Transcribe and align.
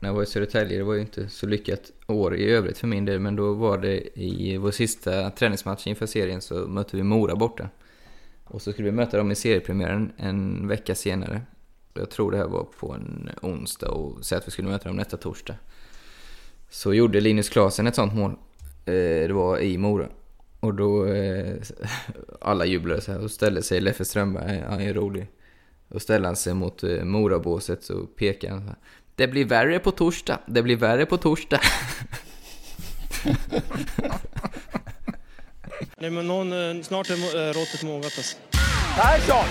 när 0.00 0.08
jag 0.08 0.14
var 0.14 0.22
i 0.22 0.26
Södertälje. 0.26 0.78
Det 0.78 0.84
var 0.84 0.94
ju 0.94 1.00
inte 1.00 1.28
så 1.28 1.46
lyckat 1.46 1.92
år 2.06 2.36
i 2.36 2.50
övrigt 2.50 2.78
för 2.78 2.86
min 2.86 3.04
del, 3.04 3.20
men 3.20 3.36
då 3.36 3.52
var 3.52 3.78
det 3.78 4.18
i 4.18 4.56
vår 4.56 4.70
sista 4.70 5.30
träningsmatch 5.30 5.86
inför 5.86 6.06
serien 6.06 6.40
så 6.40 6.54
mötte 6.54 6.96
vi 6.96 7.02
Mora 7.02 7.36
borta. 7.36 7.68
Och 8.44 8.62
så 8.62 8.72
skulle 8.72 8.90
vi 8.90 8.92
möta 8.92 9.16
dem 9.16 9.30
i 9.30 9.34
seriepremiären 9.34 10.12
en 10.16 10.68
vecka 10.68 10.94
senare. 10.94 11.42
Jag 11.94 12.10
tror 12.10 12.30
det 12.30 12.36
här 12.36 12.48
var 12.48 12.64
på 12.78 12.92
en 12.92 13.30
onsdag 13.42 13.88
och 13.88 14.24
säga 14.24 14.38
att 14.38 14.46
vi 14.46 14.50
skulle 14.50 14.68
möta 14.68 14.88
dem 14.88 14.96
nästa 14.96 15.16
torsdag. 15.16 15.54
Så 16.70 16.94
gjorde 16.94 17.20
Linus 17.20 17.48
Klasen 17.48 17.86
ett 17.86 17.94
sånt 17.94 18.14
mål. 18.14 18.30
Eh, 18.84 19.26
det 19.26 19.32
var 19.32 19.58
i 19.58 19.78
Mora. 19.78 20.08
Och 20.60 20.74
då, 20.74 21.06
eh, 21.06 21.56
alla 22.40 22.66
jublade 22.66 23.00
så 23.00 23.12
här 23.12 23.24
och 23.24 23.30
ställde 23.30 23.62
sig 23.62 23.80
Leffe 23.80 24.04
Strömberg, 24.04 24.62
han 24.68 24.80
är 24.80 24.94
rolig. 24.94 25.26
Och 25.88 26.02
ställde 26.02 26.28
han 26.28 26.36
sig 26.36 26.54
mot 26.54 26.82
eh, 26.82 27.04
Morabåset 27.04 27.88
och 27.88 28.16
pekade 28.16 28.52
han 28.52 28.62
så 28.62 28.66
här. 28.66 28.78
Det 29.16 29.28
blir 29.28 29.44
värre 29.44 29.78
på 29.78 29.90
torsdag, 29.90 30.38
det 30.46 30.62
blir 30.62 30.76
värre 30.76 31.06
på 31.06 31.16
torsdag. 31.16 31.60
Nej 35.98 36.10
men 36.10 36.26
någon, 36.26 36.52
eh, 36.52 36.82
snart 36.82 37.10
är 37.10 37.14
äh, 37.14 37.52
råttet 37.52 37.82
mogat 37.82 38.12
alltså. 38.16 38.36
Persson! 38.96 39.44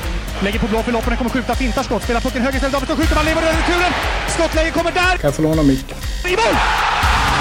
Lägger 0.44 0.60
på 0.60 0.68
blå 0.68 0.84
för 0.84 0.92
loppen, 0.92 1.18
kommer 1.18 1.30
skjuta, 1.30 1.56
fintar 1.56 1.84
skott, 1.84 2.04
spelar 2.04 2.22
pucken 2.22 2.42
höger 2.42 2.56
istället, 2.56 2.74
Davidsson 2.74 2.98
skjuter, 2.98 3.16
man 3.16 3.26
lever 3.26 3.42
över 3.42 3.54
returen! 3.54 3.92
Skottläge 4.28 4.72
kommer 4.72 4.92
där! 4.92 5.18
Kan 5.18 5.28
jag 5.28 5.36
få 5.36 5.42
låna 5.42 5.64
micken? 5.64 5.98
I 6.26 6.36
mål! 6.36 6.56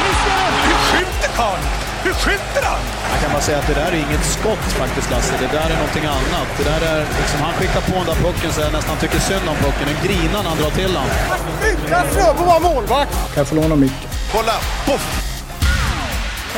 Missar! 0.03 0.51
Hur 0.67 0.75
skjuter 0.75 1.29
karln? 1.37 1.88
Hur 2.09 2.15
skjuter 2.15 2.63
han? 2.71 2.83
Jag 3.13 3.19
kan 3.23 3.31
bara 3.33 3.45
säga 3.49 3.59
att 3.59 3.69
det 3.73 3.79
där 3.83 3.91
är 3.97 4.01
inget 4.07 4.25
skott 4.37 4.67
faktiskt, 4.83 5.11
Lasse. 5.11 5.35
Det 5.45 5.51
där 5.59 5.69
är 5.75 5.79
någonting 5.83 6.07
annat. 6.19 6.49
Det 6.59 6.65
där 6.73 6.83
är, 6.93 7.01
liksom, 7.21 7.39
han 7.47 7.53
skickar 7.59 7.81
på 7.91 7.95
den 8.01 8.07
där 8.11 8.19
pucken 8.27 8.51
så 8.53 8.61
jag 8.61 8.73
nästan 8.73 8.97
tycker 9.03 9.19
synd 9.19 9.47
om 9.53 9.57
pucken. 9.65 9.85
Den 9.91 9.99
grinar 10.07 10.41
när 10.45 10.51
han 10.53 10.59
drar 10.63 10.71
till 10.81 10.93
den. 10.99 11.09
Utan 11.71 12.05
Fröbo 12.15 12.43
var 12.53 12.61
målvakt! 12.69 13.13
Kan 13.33 13.39
jag 13.43 13.49
få 13.49 13.55
låna 13.55 13.77
micken? 13.77 14.11
Kolla! 14.33 14.57
Poff! 14.87 15.05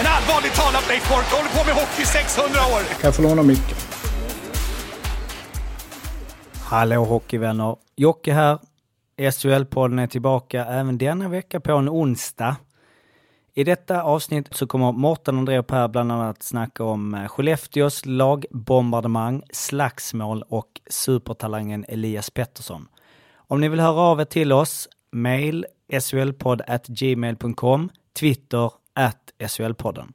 En 0.00 0.06
allvarligt 0.16 0.54
talad 0.60 0.84
Leif 0.88 1.04
Boork 1.08 1.28
håller 1.36 1.50
på 1.56 1.62
med 1.68 1.74
hockey 1.80 2.02
i 2.02 2.06
600 2.06 2.60
år! 2.74 2.80
Kan 3.00 3.08
jag 3.08 3.14
få 3.14 3.22
låna 3.22 3.42
micken? 3.42 3.76
Hallå 6.64 7.04
hockeyvänner! 7.04 7.76
Jocke 7.96 8.32
här. 8.32 8.58
SHL-podden 9.18 10.02
är 10.02 10.06
tillbaka 10.06 10.64
även 10.64 10.98
denna 10.98 11.28
vecka 11.28 11.60
på 11.60 11.72
en 11.72 11.88
onsdag. 11.88 12.56
I 13.60 13.64
detta 13.64 14.02
avsnitt 14.02 14.48
så 14.50 14.66
kommer 14.66 14.92
Mårten 14.92 15.38
André 15.38 15.58
och 15.58 15.66
Per 15.66 15.88
bland 15.88 16.12
annat 16.12 16.42
snacka 16.42 16.84
om 16.84 17.14
eh, 17.14 17.28
Skellefteås 17.28 18.06
lagbombardemang, 18.06 19.42
slagsmål 19.52 20.42
och 20.48 20.80
supertalangen 20.90 21.84
Elias 21.88 22.30
Pettersson. 22.30 22.88
Om 23.36 23.60
ni 23.60 23.68
vill 23.68 23.80
höra 23.80 24.00
av 24.00 24.20
er 24.20 24.24
till 24.24 24.52
oss, 24.52 24.88
mail 25.12 25.66
gmail.com, 26.86 27.90
Twitter 28.20 28.70
at 28.94 29.50
SHLpodden. 29.50 30.12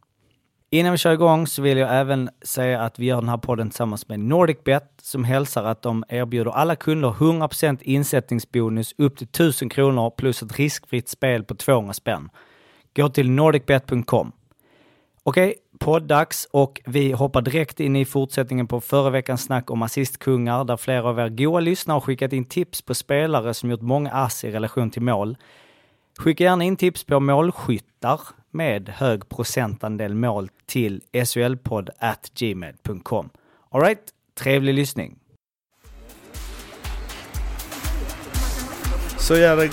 Innan 0.69 0.91
vi 0.91 0.97
kör 0.97 1.13
igång 1.13 1.47
så 1.47 1.61
vill 1.61 1.77
jag 1.77 1.99
även 1.99 2.29
säga 2.41 2.81
att 2.81 2.99
vi 2.99 3.05
gör 3.05 3.21
den 3.21 3.29
här 3.29 3.37
podden 3.37 3.69
tillsammans 3.69 4.07
med 4.07 4.19
NordicBet 4.19 4.93
som 5.01 5.23
hälsar 5.23 5.63
att 5.63 5.81
de 5.81 6.03
erbjuder 6.09 6.51
alla 6.51 6.75
kunder 6.75 7.09
100% 7.09 7.77
insättningsbonus 7.81 8.95
upp 8.97 9.17
till 9.17 9.27
1000 9.27 9.69
kronor 9.69 10.09
plus 10.09 10.43
ett 10.43 10.59
riskfritt 10.59 11.09
spel 11.09 11.43
på 11.43 11.55
200 11.55 11.93
spänn. 11.93 12.29
Gå 12.95 13.09
till 13.09 13.31
nordicbet.com. 13.31 14.31
Okej, 15.23 15.55
poddags 15.79 16.47
och 16.51 16.81
vi 16.85 17.11
hoppar 17.11 17.41
direkt 17.41 17.79
in 17.79 17.95
i 17.95 18.05
fortsättningen 18.05 18.67
på 18.67 18.81
förra 18.81 19.09
veckans 19.09 19.43
snack 19.43 19.71
om 19.71 19.81
assistkungar 19.81 20.63
där 20.63 20.77
flera 20.77 21.09
av 21.09 21.19
er 21.19 21.29
goa 21.29 21.59
lyssnare 21.59 21.95
har 21.95 22.01
skickat 22.01 22.33
in 22.33 22.45
tips 22.45 22.81
på 22.81 22.93
spelare 22.93 23.53
som 23.53 23.71
gjort 23.71 23.81
många 23.81 24.11
ass 24.11 24.43
i 24.43 24.51
relation 24.51 24.91
till 24.91 25.01
mål. 25.01 25.37
Skicka 26.17 26.43
gärna 26.43 26.63
in 26.63 26.77
tips 26.77 27.03
på 27.03 27.19
målskyttar 27.19 28.19
med 28.51 28.89
hög 28.89 29.29
procentandel 29.29 30.13
mål 30.13 30.49
till 30.65 31.01
solpodd.gmail.com. 31.25 33.29
Alright, 33.69 34.03
trevlig 34.39 34.73
lyssning! 34.73 35.19
Så 39.17 39.35
jävla 39.35 39.67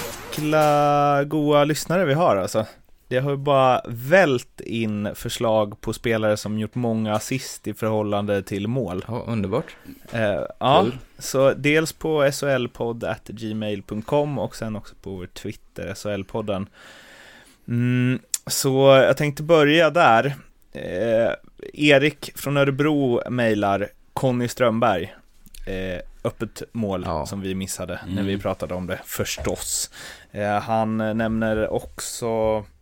goa 1.25 1.65
lyssnare 1.65 2.05
vi 2.05 2.15
har 2.15 2.37
alltså. 2.37 2.67
Det 3.13 3.21
har 3.21 3.31
ju 3.31 3.37
bara 3.37 3.81
vält 3.89 4.61
in 4.61 5.09
förslag 5.15 5.81
på 5.81 5.93
spelare 5.93 6.37
som 6.37 6.59
gjort 6.59 6.75
många 6.75 7.15
assist 7.15 7.67
i 7.67 7.75
förhållande 7.75 8.43
till 8.43 8.69
mål. 8.69 9.05
Ja, 9.09 9.25
underbart. 9.27 9.77
Eh, 10.13 10.41
ja, 10.61 10.87
så 11.19 11.55
dels 11.55 11.93
på 11.93 12.33
solpodd.gmail.com 12.33 14.39
och 14.39 14.57
sen 14.57 14.77
också 14.77 14.95
på 15.03 15.11
vår 15.11 15.27
Twitter, 15.27 15.95
SHL-podden. 15.95 16.67
Mm, 17.69 18.19
så 18.47 19.03
jag 19.07 19.17
tänkte 19.17 19.43
börja 19.43 19.91
där. 19.91 20.35
Eh, 20.73 21.31
Erik 21.73 22.33
från 22.35 22.57
Örebro 22.57 23.31
mejlar 23.31 23.89
Conny 24.13 24.49
Strömberg. 24.49 25.15
Eh, 25.67 26.01
öppet 26.25 26.63
mål 26.73 27.03
Ja. 27.07 27.27
som 27.27 27.41
vi 27.41 27.55
missade 27.55 28.01
när 28.07 28.13
Mm. 28.13 28.27
vi 28.27 28.39
pratade 28.39 28.75
om 28.75 28.87
det, 28.87 29.01
förstås. 29.05 29.91
Eh, 30.31 30.61
han 30.61 30.97
nämner 30.97 31.73
också 31.73 32.29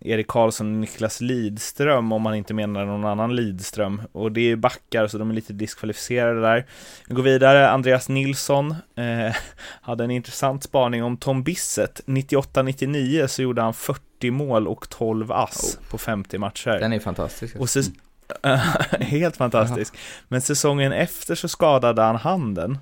Erik 0.00 0.26
Karlsson 0.26 0.66
och 0.74 0.80
Niklas 0.80 1.20
Lidström 1.20 2.12
om 2.12 2.22
man 2.22 2.34
inte 2.34 2.54
menar 2.54 2.84
någon 2.84 3.04
annan 3.04 3.36
Lidström. 3.36 4.02
Och 4.12 4.32
det 4.32 4.40
är 4.50 4.56
backar 4.56 5.06
så 5.08 5.18
de 5.18 5.30
är 5.30 5.34
lite 5.34 5.52
diskvalificerade 5.52 6.40
där. 6.40 6.66
Vi 7.08 7.14
går 7.14 7.22
vidare, 7.22 7.70
Andreas 7.70 8.08
Nilsson 8.08 8.70
eh, 8.96 9.34
hade 9.82 10.04
en 10.04 10.10
intressant 10.10 10.62
spaning 10.64 11.04
om 11.04 11.16
Tom 11.16 11.42
Bissett. 11.42 12.00
98-99 12.06 13.26
så 13.26 13.42
gjorde 13.42 13.62
han 13.62 13.74
40 13.74 14.30
mål 14.30 14.68
och 14.68 14.88
12 14.90 15.32
ass 15.32 15.78
på 15.90 15.98
50 15.98 16.38
matcher. 16.38 16.70
Den 16.80 16.92
är 16.92 16.98
fantastisk. 17.00 17.56
Och 17.56 17.66
säs- 17.68 17.90
Helt 19.00 19.36
fantastisk. 19.36 19.94
Men 20.28 20.40
säsongen 20.40 20.92
efter 20.92 21.34
så 21.34 21.48
skadade 21.48 22.02
han 22.02 22.16
handen. 22.16 22.78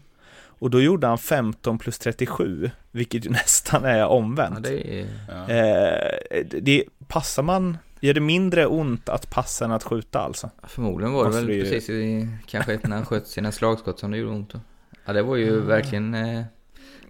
Och 0.59 0.71
då 0.71 0.81
gjorde 0.81 1.07
han 1.07 1.19
15 1.19 1.79
plus 1.79 1.99
37, 1.99 2.71
vilket 2.91 3.27
ju 3.27 3.31
nästan 3.31 3.85
är 3.85 3.99
ja, 3.99 4.07
omvänt. 4.07 4.63
det 4.63 5.01
är... 5.01 5.07
Eh, 5.49 6.45
det, 6.63 6.85
passar 7.09 7.43
man, 7.43 7.79
gör 8.01 8.15
det 8.15 8.21
mindre 8.21 8.67
ont 8.67 9.09
att 9.09 9.31
passa 9.31 9.65
än 9.65 9.73
att 9.73 9.83
skjuta 9.85 10.21
alltså? 10.21 10.51
Förmodligen 10.63 11.13
var 11.13 11.23
det 11.25 11.29
Måste 11.29 11.41
väl 11.41 11.47
det 11.49 11.55
ju- 11.55 11.63
precis 11.63 11.91
i, 11.91 12.29
kanske 12.47 12.79
när 12.83 12.97
han 12.97 13.07
sköt 13.07 13.27
sina 13.27 13.53
slagskott 13.53 13.99
som 13.99 14.11
det 14.11 14.17
gjorde 14.19 14.33
ont 14.33 14.51
då. 14.53 14.61
Ja, 15.05 15.13
det 15.13 15.23
var 15.23 15.37
ju 15.37 15.61
verkligen 15.61 16.15
eh, 16.15 16.43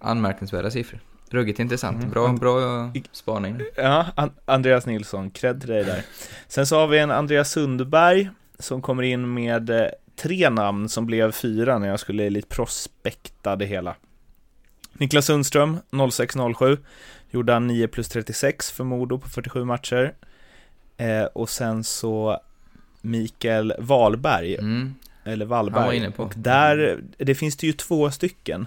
anmärkningsvärda 0.01 0.71
siffror. 0.71 1.01
Ruggigt 1.31 1.59
intressant. 1.59 1.97
Mm. 1.99 2.11
Bra, 2.11 2.29
bra 2.33 2.91
spaning. 3.13 3.61
Ja, 3.77 4.07
An- 4.15 4.33
Andreas 4.45 4.87
Nilsson, 4.87 5.31
cred 5.31 5.61
till 5.61 5.71
dig 5.71 5.85
där. 5.85 6.03
Sen 6.49 6.67
så 6.67 6.77
har 6.77 6.87
vi 6.87 6.99
en 6.99 7.11
Andreas 7.11 7.51
Sundberg 7.51 8.31
som 8.59 8.83
kommer 8.83 9.03
in 9.03 9.35
med 9.35 9.71
eh, 9.71 9.87
tre 10.19 10.51
namn 10.51 10.89
som 10.89 11.07
blev 11.07 11.33
fyra 11.33 11.79
när 11.79 11.89
jag 11.89 12.01
skulle 12.01 12.31
lite 12.31 12.49
prospekta 12.49 13.57
det 13.57 13.67
hela. 13.67 13.95
Niklas 14.93 15.27
Sundström, 15.27 15.77
0607, 16.11 16.77
gjorde 17.31 17.53
han 17.53 17.67
9 17.67 17.89
plus 17.89 18.09
36 18.09 18.71
för 18.73 18.85
Modo 18.85 19.19
på 19.19 19.29
47 19.29 19.65
matcher. 19.65 20.15
Eh, 20.97 21.25
och 21.25 21.51
sen 21.51 21.85
så 21.85 22.41
Mikael 23.01 23.73
Wahlberg, 23.79 24.55
Mm. 24.55 24.95
eller 25.25 25.47
Han 25.47 25.49
var 25.49 25.57
Wallberg. 25.57 25.97
inne 25.97 26.11
på. 26.11 26.23
Och 26.23 26.33
där, 26.37 27.01
det 27.19 27.35
finns 27.35 27.57
det 27.57 27.67
ju 27.67 27.73
två 27.73 28.11
stycken. 28.11 28.67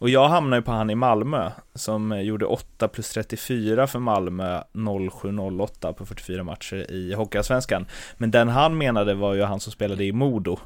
Och 0.00 0.10
jag 0.10 0.28
hamnar 0.28 0.56
ju 0.56 0.62
på 0.62 0.70
han 0.72 0.90
i 0.90 0.94
Malmö, 0.94 1.50
som 1.74 2.20
gjorde 2.22 2.46
8 2.46 2.88
plus 2.88 3.10
34 3.10 3.86
för 3.86 3.98
Malmö 3.98 4.62
07-08 4.72 5.92
på 5.92 6.06
44 6.06 6.44
matcher 6.44 6.90
i 6.90 7.14
Hockeyallsvenskan. 7.14 7.86
Men 8.16 8.30
den 8.30 8.48
han 8.48 8.78
menade 8.78 9.14
var 9.14 9.34
ju 9.34 9.42
han 9.42 9.60
som 9.60 9.72
spelade 9.72 10.04
i 10.04 10.12
Modo. 10.12 10.58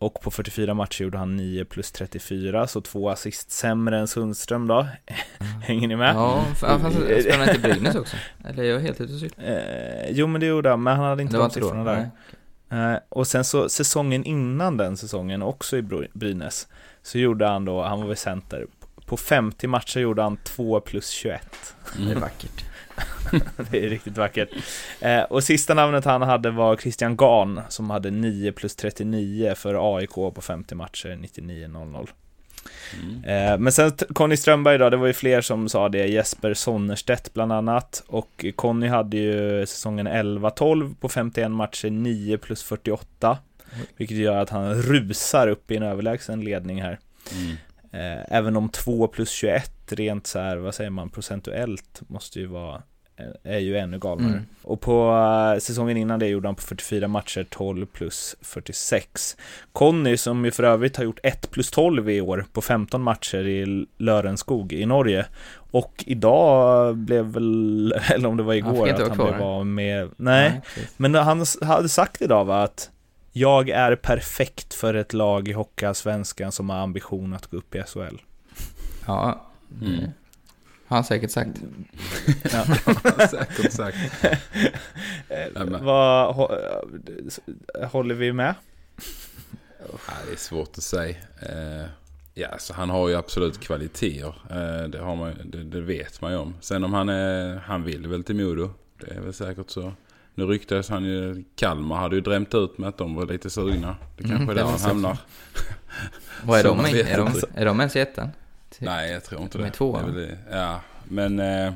Och 0.00 0.20
på 0.20 0.30
44 0.30 0.74
matcher 0.74 1.02
gjorde 1.04 1.18
han 1.18 1.36
9 1.36 1.64
plus 1.64 1.92
34, 1.92 2.66
så 2.66 2.80
två 2.80 3.10
assist 3.10 3.50
sämre 3.50 3.98
än 3.98 4.08
Sundström 4.08 4.66
då. 4.66 4.86
Hänger 5.62 5.88
ni 5.88 5.96
med? 5.96 6.14
Ja, 6.14 6.44
fast 6.56 6.96
spelade 6.96 7.36
han 7.36 7.48
inte 7.48 7.60
Brynäs 7.60 7.94
också? 7.94 8.16
Eller 8.48 8.62
jag 8.64 8.76
är 8.76 8.80
helt 8.82 9.00
ute 9.00 9.12
och 9.12 9.20
cyklar. 9.20 9.44
Eh, 9.44 10.10
jo 10.10 10.26
men 10.26 10.40
det 10.40 10.46
gjorde 10.46 10.70
han, 10.70 10.82
men 10.82 10.96
han 10.96 11.04
hade 11.04 11.22
inte 11.22 11.36
de 11.36 11.50
siffrorna 11.50 11.84
där. 11.84 12.10
Nej. 12.68 12.92
Eh, 12.94 12.98
och 13.08 13.26
sen 13.26 13.44
så 13.44 13.68
säsongen 13.68 14.24
innan 14.24 14.76
den 14.76 14.96
säsongen, 14.96 15.42
också 15.42 15.76
i 15.76 15.82
Bry- 15.82 16.08
Brynäs, 16.12 16.68
så 17.02 17.18
gjorde 17.18 17.46
han 17.46 17.64
då, 17.64 17.82
han 17.82 18.00
var 18.00 18.06
väl 18.08 18.16
center, 18.16 18.66
på 19.06 19.16
50 19.16 19.66
matcher 19.66 20.00
gjorde 20.00 20.22
han 20.22 20.36
2 20.36 20.80
plus 20.80 21.08
21. 21.10 21.74
Det 22.06 22.10
är 22.12 22.14
vackert. 22.20 22.64
det 23.70 23.84
är 23.84 23.88
riktigt 23.88 24.16
vackert. 24.16 24.48
Eh, 25.00 25.22
och 25.22 25.44
sista 25.44 25.74
namnet 25.74 26.04
han 26.04 26.22
hade 26.22 26.50
var 26.50 26.76
Christian 26.76 27.16
Gahn, 27.16 27.60
som 27.68 27.90
hade 27.90 28.10
9 28.10 28.52
plus 28.52 28.76
39 28.76 29.54
för 29.56 29.96
AIK 29.96 30.14
på 30.14 30.40
50 30.40 30.74
matcher, 30.74 31.08
99-00. 31.08 32.08
Eh, 33.24 33.58
men 33.58 33.72
sen 33.72 33.92
Conny 34.12 34.36
Strömberg 34.36 34.78
då, 34.78 34.90
det 34.90 34.96
var 34.96 35.06
ju 35.06 35.12
fler 35.12 35.40
som 35.40 35.68
sa 35.68 35.88
det, 35.88 36.06
Jesper 36.06 36.54
Sonnerstedt 36.54 37.34
bland 37.34 37.52
annat. 37.52 38.02
Och 38.06 38.44
Conny 38.56 38.86
hade 38.86 39.16
ju 39.16 39.66
säsongen 39.66 40.08
11-12 40.08 40.94
på 41.00 41.08
51 41.08 41.50
matcher, 41.50 41.90
9 41.90 42.38
plus 42.38 42.62
48. 42.62 43.38
Vilket 43.96 44.16
gör 44.16 44.36
att 44.36 44.50
han 44.50 44.74
rusar 44.74 45.48
upp 45.48 45.70
i 45.70 45.76
en 45.76 45.82
överlägsen 45.82 46.40
ledning 46.40 46.82
här. 46.82 46.98
Eh, 47.30 47.54
även 48.28 48.56
om 48.56 48.68
2 48.68 49.06
plus 49.06 49.30
21 49.30 49.72
rent 49.88 50.26
så 50.26 50.38
här, 50.38 50.56
vad 50.56 50.74
säger 50.74 50.90
man, 50.90 51.10
procentuellt 51.10 52.02
måste 52.08 52.40
ju 52.40 52.46
vara 52.46 52.82
är 53.42 53.58
ju 53.58 53.78
ännu 53.78 53.98
galnare. 53.98 54.32
Mm. 54.32 54.46
Och 54.62 54.80
på 54.80 55.10
eh, 55.54 55.60
säsongen 55.60 55.96
innan 55.96 56.18
det 56.18 56.26
gjorde 56.26 56.48
han 56.48 56.54
på 56.54 56.62
44 56.62 57.08
matcher 57.08 57.46
12 57.50 57.86
plus 57.86 58.36
46. 58.40 59.36
Conny, 59.72 60.16
som 60.16 60.44
ju 60.44 60.50
för 60.50 60.62
övrigt 60.62 60.96
har 60.96 61.04
gjort 61.04 61.20
1 61.22 61.50
plus 61.50 61.70
12 61.70 62.10
i 62.10 62.20
år 62.20 62.46
på 62.52 62.60
15 62.60 63.02
matcher 63.02 63.46
i 63.46 63.86
Lörenskog 63.98 64.72
i 64.72 64.86
Norge. 64.86 65.26
Och 65.70 66.04
idag 66.06 66.96
blev 66.96 67.24
väl, 67.24 67.92
eller 68.10 68.28
om 68.28 68.36
det 68.36 68.42
var 68.42 68.60
Han 68.60 68.74
igår, 68.74 68.88
inte 68.88 69.02
att 69.02 69.16
han 69.16 69.26
blev 69.26 69.42
av 69.42 69.66
med... 69.66 70.10
Nej, 70.16 70.60
precis. 70.64 70.94
men 70.96 71.14
han 71.14 71.44
hade 71.62 71.88
sagt 71.88 72.22
idag 72.22 72.44
va, 72.44 72.62
att 72.62 72.90
jag 73.38 73.68
är 73.68 73.96
perfekt 73.96 74.74
för 74.74 74.94
ett 74.94 75.12
lag 75.12 75.48
i 75.48 75.52
Hockeyallsvenskan 75.52 76.52
som 76.52 76.70
har 76.70 76.76
ambition 76.78 77.34
att 77.34 77.46
gå 77.46 77.56
upp 77.56 77.74
i 77.74 77.82
SHL. 77.86 78.16
Ja, 79.06 79.44
Mm. 79.82 80.00
har 80.86 80.96
han 80.96 81.04
säkert 81.04 81.30
sagt. 81.30 81.50
Säkert 83.30 83.72
sagt. 83.72 83.96
Vad, 85.80 86.34
hå- 86.36 87.86
håller 87.86 88.14
vi 88.14 88.32
med? 88.32 88.54
Ja, 89.80 90.12
det 90.26 90.32
är 90.32 90.36
svårt 90.36 90.68
att 90.78 90.82
säga. 90.82 91.16
Eh, 91.42 91.86
ja, 92.34 92.48
så 92.58 92.74
han 92.74 92.90
har 92.90 93.08
ju 93.08 93.14
absolut 93.16 93.60
kvaliteter. 93.60 94.34
Eh, 94.50 94.88
det, 94.88 94.98
har 94.98 95.16
man, 95.16 95.34
det, 95.44 95.64
det 95.64 95.80
vet 95.80 96.20
man 96.20 96.32
ju 96.32 96.38
om. 96.38 96.54
Sen 96.60 96.84
om 96.84 96.92
han, 96.92 97.08
är, 97.08 97.56
han 97.56 97.84
vill 97.84 98.06
väl 98.06 98.24
till 98.24 98.36
Modo. 98.36 98.70
Det 99.00 99.10
är 99.14 99.20
väl 99.20 99.32
säkert 99.32 99.70
så. 99.70 99.92
Nu 100.38 100.46
ryktades 100.46 100.88
han 100.88 101.04
ju, 101.04 101.44
Kalmar 101.56 101.96
hade 101.96 102.16
ju 102.16 102.20
drämt 102.20 102.54
ut 102.54 102.78
med 102.78 102.88
att 102.88 102.98
de 102.98 103.14
var 103.14 103.26
lite 103.26 103.50
sugna. 103.50 103.96
Det 104.16 104.22
kanske 104.22 104.36
Mm, 104.36 104.48
är 104.48 104.54
det 104.54 104.60
där 104.60 104.64
var 104.64 104.70
han 104.70 104.80
hamnar. 104.80 105.18
Vad 106.44 106.60
är 106.60 106.64
de 106.64 106.86
i? 106.96 107.00
Är 107.00 107.18
de, 107.18 107.32
är 107.54 107.64
de 107.64 107.80
ens 107.80 107.96
i 107.96 108.00
ettan? 108.00 108.28
Nej, 108.78 109.12
jag 109.12 109.24
tror 109.24 109.42
inte 109.42 109.58
De 109.58 109.62
det. 109.62 109.68
är 109.68 109.92
Det 109.92 109.98
är 109.98 110.04
väl 110.04 110.14
det. 110.14 110.38
Ja, 110.50 110.80
men... 111.08 111.38
Eh, 111.40 111.72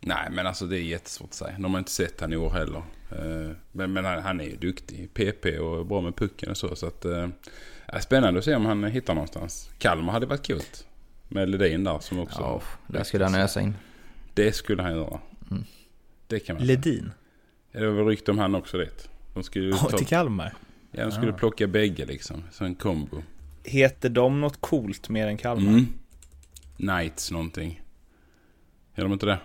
nej, 0.00 0.28
men 0.30 0.46
alltså 0.46 0.66
det 0.66 0.78
är 0.78 0.82
jättesvårt 0.82 1.28
att 1.28 1.34
säga. 1.34 1.54
De 1.58 1.72
har 1.74 1.78
inte 1.78 1.90
sett 1.90 2.20
han 2.20 2.32
i 2.32 2.36
år 2.36 2.50
heller. 2.50 2.82
Eh, 3.10 3.56
men 3.72 3.92
men 3.92 4.04
han, 4.04 4.22
han 4.22 4.40
är 4.40 4.44
ju 4.44 4.56
duktig. 4.56 5.14
PP 5.14 5.58
och 5.58 5.86
bra 5.86 6.00
med 6.00 6.16
pucken 6.16 6.50
och 6.50 6.56
så. 6.56 6.76
Så 6.76 6.86
att... 6.86 7.04
Eh, 7.04 7.28
spännande 8.00 8.38
att 8.38 8.44
se 8.44 8.54
om 8.54 8.66
han 8.66 8.84
hittar 8.84 9.14
någonstans. 9.14 9.70
Kalmar 9.78 10.12
hade 10.12 10.26
varit 10.26 10.42
kul. 10.46 10.62
Med 11.28 11.48
Ledin 11.48 11.84
där 11.84 11.98
som 11.98 12.18
också... 12.18 12.40
Ja, 12.40 12.62
där 12.86 13.04
skulle 13.04 13.24
han 13.24 13.34
ösa 13.34 13.60
in. 13.60 13.74
Det 14.34 14.52
skulle 14.52 14.82
han 14.82 14.92
göra. 14.92 15.20
Mm. 15.50 15.64
Det 16.26 16.40
kan 16.40 16.56
man 16.56 16.66
säga. 16.66 16.76
Ledin? 16.76 17.12
Ja, 17.72 17.80
Det 17.80 17.90
var 17.90 18.04
rykte 18.04 18.30
om 18.30 18.38
han 18.38 18.54
också 18.54 18.78
det. 18.78 19.08
De 19.34 19.42
skulle 19.42 19.64
ju 19.64 19.70
Ja, 19.70 19.76
ta, 19.76 19.98
till 19.98 20.06
Kalmar? 20.06 20.54
ja, 20.90 21.04
de 21.04 21.12
skulle 21.12 21.32
Ah. 21.32 21.36
plocka 21.36 21.66
bägge 21.66 22.04
liksom. 22.06 22.42
Så 22.52 22.64
en 22.64 22.74
kombo. 22.74 23.22
Heter 23.64 24.08
de 24.08 24.40
något 24.40 24.60
coolt 24.60 25.08
mer 25.08 25.26
än 25.26 25.36
Kalmar? 25.36 25.70
Mm. 25.72 25.86
Knights 26.76 27.30
någonting. 27.30 27.82
Gör 28.94 29.04
de 29.04 29.12
inte 29.12 29.26
det? 29.26 29.38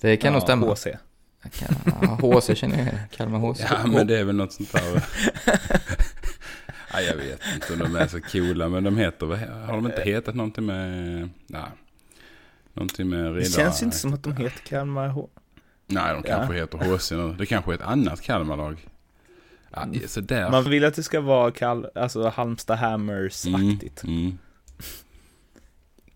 Det 0.00 0.16
kan 0.16 0.32
nog 0.32 0.40
Ja, 0.42 0.44
stämma. 0.44 0.66
HC. 0.66 0.86
Kan- 1.52 1.76
Ja, 2.02 2.18
HC 2.40 2.54
känner 2.54 2.78
jag. 2.78 3.10
Kalmar 3.10 3.38
HC. 3.38 3.60
Ja, 3.70 3.86
men 3.86 4.06
det 4.06 4.18
är 4.18 4.24
väl 4.24 4.36
något 4.36 4.52
sånt 4.52 4.72
där. 4.72 4.82
ja, 6.92 7.00
jag 7.00 7.16
vet 7.16 7.40
inte 7.54 7.72
om 7.72 7.78
de 7.78 7.96
är 7.96 8.06
så 8.06 8.20
coola, 8.20 8.68
men 8.68 8.84
de 8.84 8.96
heter 8.96 9.26
Har 9.66 9.72
de 9.76 9.86
inte 9.86 10.02
hetat 10.02 10.34
någonting 10.34 10.66
med... 10.66 11.28
Nej. 11.46 11.62
Någonting 12.74 13.08
med 13.08 13.18
Det 13.24 13.30
riddare. 13.30 13.44
känns 13.44 13.82
inte 13.82 13.96
som 13.96 14.14
att 14.14 14.22
de 14.22 14.36
heter 14.36 14.58
Kalmar 14.66 15.08
H. 15.08 15.28
Nej, 15.86 16.14
de 16.14 16.22
kanske 16.22 16.54
heter 16.54 16.78
HC 16.78 17.10
nu. 17.10 17.34
Det 17.38 17.46
kanske 17.46 17.70
är 17.70 17.74
ett 17.74 17.82
annat 17.82 18.20
Kalmarlag. 18.20 18.86
Ja. 19.70 20.50
Man 20.50 20.64
vill 20.64 20.84
att 20.84 20.94
det 20.94 21.02
ska 21.02 21.20
vara 21.20 21.50
Kal 21.50 21.86
alltså 21.94 22.28
Halmstad 22.28 22.78
Hammers-aktigt. 22.78 24.04
Mm, 24.04 24.16
mm. 24.16 24.38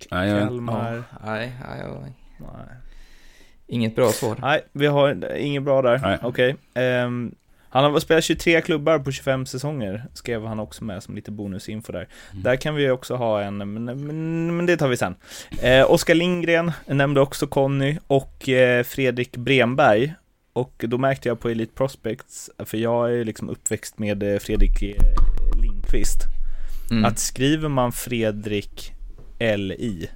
Kalmar... 0.08 0.94
Ja, 0.94 1.02
nej, 1.24 1.52
nej, 1.68 2.12
nej. 2.38 2.76
Inget 3.66 3.96
bra 3.96 4.12
svar. 4.12 4.36
Nej, 4.40 4.64
vi 4.72 4.86
har 4.86 5.36
inget 5.36 5.62
bra 5.62 5.82
där. 5.82 6.18
Okej. 6.22 6.56
Ehm, 6.74 7.34
han 7.70 7.92
har 7.92 8.00
spelat 8.00 8.24
23 8.24 8.60
klubbar 8.60 8.98
på 8.98 9.12
25 9.12 9.46
säsonger, 9.46 10.04
skrev 10.14 10.46
han 10.46 10.60
också 10.60 10.84
med 10.84 11.02
som 11.02 11.14
lite 11.14 11.30
bonusinfo 11.30 11.92
där. 11.92 12.08
Mm. 12.30 12.42
Där 12.42 12.56
kan 12.56 12.74
vi 12.74 12.90
också 12.90 13.14
ha 13.14 13.42
en, 13.42 13.56
men, 13.56 13.84
men, 13.84 14.56
men 14.56 14.66
det 14.66 14.76
tar 14.76 14.88
vi 14.88 14.96
sen. 14.96 15.14
Eh, 15.62 15.90
Oskar 15.90 16.14
Lindgren 16.14 16.72
nämnde 16.86 17.20
också 17.20 17.46
Conny 17.46 17.98
och 18.06 18.48
eh, 18.48 18.84
Fredrik 18.84 19.36
Bremberg. 19.36 20.14
Och 20.52 20.84
då 20.88 20.98
märkte 20.98 21.28
jag 21.28 21.40
på 21.40 21.48
Elite 21.48 21.74
Prospects, 21.74 22.50
för 22.58 22.78
jag 22.78 23.14
är 23.14 23.24
liksom 23.24 23.48
uppväxt 23.48 23.98
med 23.98 24.22
eh, 24.22 24.38
Fredrik 24.38 24.82
eh, 24.82 25.02
Lindqvist, 25.62 26.20
Mm. 26.90 27.04
att 27.04 27.18
skriver 27.18 27.68
man 27.68 27.92
Fredrik 27.92 28.92
LI 29.38 30.10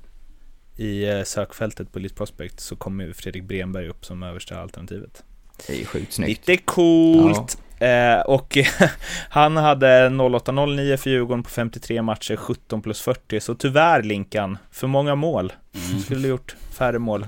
i 0.77 1.09
eh, 1.09 1.23
sökfältet 1.23 1.93
på 1.93 1.99
Elite 1.99 2.15
Prospect 2.15 2.61
så 2.61 2.77
kommer 2.77 3.05
ju 3.05 3.15
Fredrik 3.15 3.45
Bremberg 3.45 3.89
upp 3.89 4.05
som 4.05 4.23
översta 4.23 4.61
alternativet. 4.61 5.25
Det 5.67 5.73
är 5.73 5.77
ju 5.77 5.85
sjukt 5.85 6.13
snyggt. 6.13 6.49
Lite 6.49 6.63
coolt! 6.63 7.59
Eh, 7.79 8.21
och 8.21 8.59
han 9.29 9.57
hade 9.57 10.09
08-09 10.09 10.97
för 10.97 11.11
Djurgården 11.11 11.43
på 11.43 11.51
53 11.51 12.03
matcher, 12.03 12.37
17 12.37 12.83
plus 12.83 13.01
40. 13.01 13.41
Så 13.41 13.55
tyvärr 13.55 14.03
Linkan, 14.03 14.59
för 14.71 14.87
många 14.87 15.15
mål. 15.15 15.53
Mm. 15.91 16.01
Skulle 16.01 16.29
gjort 16.29 16.57
färre 16.71 16.99
mål. 16.99 17.27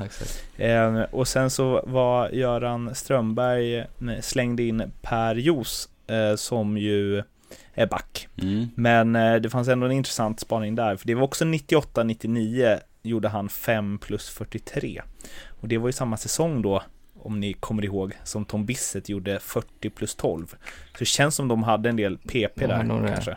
Eh, 0.57 1.01
och 1.03 1.29
sen 1.29 1.51
så 1.51 1.85
var 1.87 2.31
Göran 2.31 2.95
Strömberg, 2.95 3.85
slängde 4.21 4.63
in 4.63 4.93
Per 5.03 5.35
Jos 5.35 5.89
eh, 6.07 6.37
som 6.37 6.79
ju 6.79 7.23
är 7.75 7.87
back. 7.87 8.29
Mm. 8.43 8.69
Men 8.75 9.17
eh, 9.17 9.35
det 9.35 9.51
fanns 9.51 9.69
ändå 9.69 9.87
en 9.87 9.93
intressant 9.93 10.41
spaning 10.41 10.75
där, 10.75 10.97
för 10.97 11.07
det 11.07 11.15
var 11.15 11.23
också 11.23 11.45
98-99 11.45 12.79
gjorde 13.03 13.29
han 13.29 13.49
5 13.49 13.99
plus 13.99 14.29
43. 14.29 15.03
Och 15.61 15.69
det 15.69 15.79
var 15.79 15.89
ju 15.89 15.93
samma 15.93 16.17
säsong 16.17 16.63
då, 16.63 16.83
om 17.27 17.41
ni 17.41 17.53
kommer 17.53 17.85
ihåg, 17.85 18.13
som 18.25 18.45
Tom 18.45 18.67
Bissett 18.67 19.09
gjorde 19.09 19.39
40 19.41 19.91
plus 19.91 20.15
12. 20.15 20.47
Så 20.93 20.99
det 20.99 21.05
känns 21.05 21.35
som 21.35 21.49
de 21.49 21.63
hade 21.63 21.89
en 21.89 21.97
del 21.97 22.19
PP 22.19 22.63
Ja, 22.63 22.67
där 22.69 23.03
det. 23.03 23.09
kanske. 23.09 23.37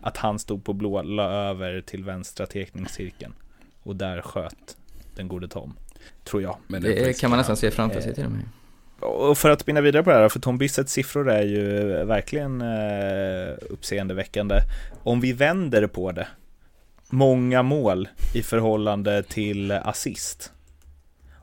Att 0.00 0.16
han 0.16 0.38
stod 0.38 0.64
på 0.64 0.72
blå, 0.72 1.02
la 1.02 1.22
över 1.22 1.80
till 1.80 2.04
vänstra 2.04 2.46
teckningscirkeln. 2.46 3.34
Och 3.82 3.96
där 3.96 4.22
sköt 4.22 4.76
den 5.16 5.28
gode 5.28 5.48
Tom. 5.48 5.76
Tror 6.24 6.42
jag. 6.42 6.56
Men 6.66 6.82
det 6.82 7.04
Det 7.04 7.20
kan 7.20 7.30
man 7.30 7.38
nästan 7.38 7.56
se 7.56 7.70
framför 7.70 8.00
sig 8.00 8.14
till 8.14 8.24
och 8.24 8.30
med. 8.30 8.44
Och 9.00 9.38
för 9.38 9.50
att 9.50 9.60
spinna 9.60 9.80
vidare 9.80 10.02
på 10.02 10.10
det 10.10 10.16
här, 10.16 10.28
för 10.28 10.40
Tom 10.40 10.58
Bissets 10.58 10.92
siffror 10.92 11.30
är 11.30 11.42
ju 11.42 11.64
verkligen 12.04 12.60
eh, 12.60 13.54
uppseendeväckande. 13.70 14.60
Om 15.02 15.20
vi 15.20 15.32
vänder 15.32 15.86
på 15.86 16.12
det, 16.12 16.28
många 17.10 17.62
mål 17.62 18.08
i 18.34 18.42
förhållande 18.42 19.22
till 19.22 19.72
assist. 19.72 20.52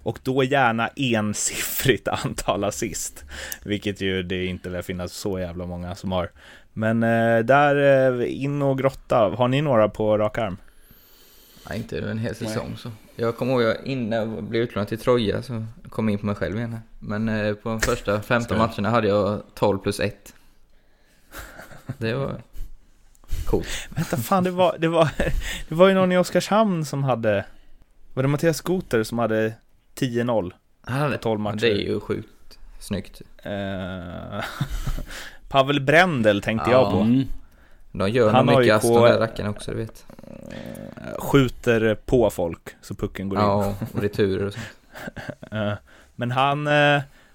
Och 0.03 0.19
då 0.23 0.43
gärna 0.43 0.87
ensiffrigt 0.87 2.07
antal 2.25 2.63
assist. 2.63 3.25
Vilket 3.63 4.01
ju 4.01 4.23
det 4.23 4.45
inte 4.45 4.69
lär 4.69 4.81
finnas 4.81 5.13
så 5.13 5.39
jävla 5.39 5.65
många 5.65 5.95
som 5.95 6.11
har. 6.11 6.29
Men 6.73 7.03
eh, 7.03 7.39
där, 7.39 7.75
eh, 8.21 8.43
in 8.43 8.61
och 8.61 8.77
grotta. 8.77 9.15
Har 9.37 9.47
ni 9.47 9.61
några 9.61 9.89
på 9.89 10.17
rak 10.17 10.37
arm? 10.37 10.57
Nej, 11.69 11.77
inte 11.77 11.99
en 11.99 12.17
hel 12.17 12.35
säsong 12.35 12.77
så. 12.77 12.91
Jag 13.15 13.37
kommer 13.37 13.53
ihåg 13.53 13.61
jag 13.61 13.85
innan 13.85 14.19
jag 14.19 14.43
blev 14.43 14.61
utlånad 14.61 14.87
till 14.87 14.99
Troja 14.99 15.41
så 15.41 15.65
kom 15.89 16.07
jag 16.07 16.13
in 16.13 16.19
på 16.19 16.25
mig 16.25 16.35
själv 16.35 16.57
igen 16.57 16.73
här. 16.73 16.81
Men 16.99 17.29
eh, 17.29 17.53
på 17.53 17.69
de 17.69 17.81
första 17.81 18.21
15 18.21 18.57
matcherna 18.57 18.89
hade 18.89 19.07
jag 19.07 19.41
12 19.53 19.77
plus 19.77 19.99
1. 19.99 20.33
Det 21.97 22.13
var 22.13 22.41
coolt. 23.45 23.67
Vänta 23.89 24.17
fan, 24.17 24.43
det 24.43 24.51
var, 24.51 24.75
det 24.79 24.87
var, 24.87 25.09
det 25.69 25.75
var 25.75 25.87
ju 25.87 25.93
någon 25.93 26.11
i 26.11 26.17
Oskarshamn 26.17 26.85
som 26.85 27.03
hade... 27.03 27.45
Var 28.13 28.23
det 28.23 28.29
Mattias 28.29 28.61
Goter 28.61 29.03
som 29.03 29.19
hade 29.19 29.53
10-0? 29.95 30.51
Han 30.81 30.99
hade, 30.99 31.17
12 31.17 31.39
matcher. 31.39 31.57
Det 31.61 31.71
är 31.71 31.77
ju 31.87 31.99
sjukt 31.99 32.59
snyggt. 32.79 33.21
Eh, 33.43 34.43
Pavel 35.49 35.81
Brendel 35.81 36.41
tänkte 36.41 36.71
Ja. 36.71 36.81
jag 36.81 36.91
på. 36.91 36.99
Mm. 36.99 37.23
De 37.91 38.09
gör 38.09 38.31
Han 38.31 38.45
nog 38.45 38.59
mycket 38.59 38.75
ass 38.75 38.83
de 38.83 38.93
där 39.03 39.19
rackarna 39.19 39.49
också, 39.49 39.71
du 39.71 39.77
vet. 39.77 40.05
Eh, 40.51 41.19
Skjuter 41.19 41.95
på 41.95 42.29
folk 42.29 42.69
så 42.81 42.95
pucken 42.95 43.29
går 43.29 43.39
in. 43.39 43.45
Ja, 43.45 43.75
och 43.93 44.01
returer 44.01 44.45
och 44.45 44.53
sånt. 44.53 44.65
Eh, 45.51 45.73
Men 46.15 46.31
han, 46.31 46.67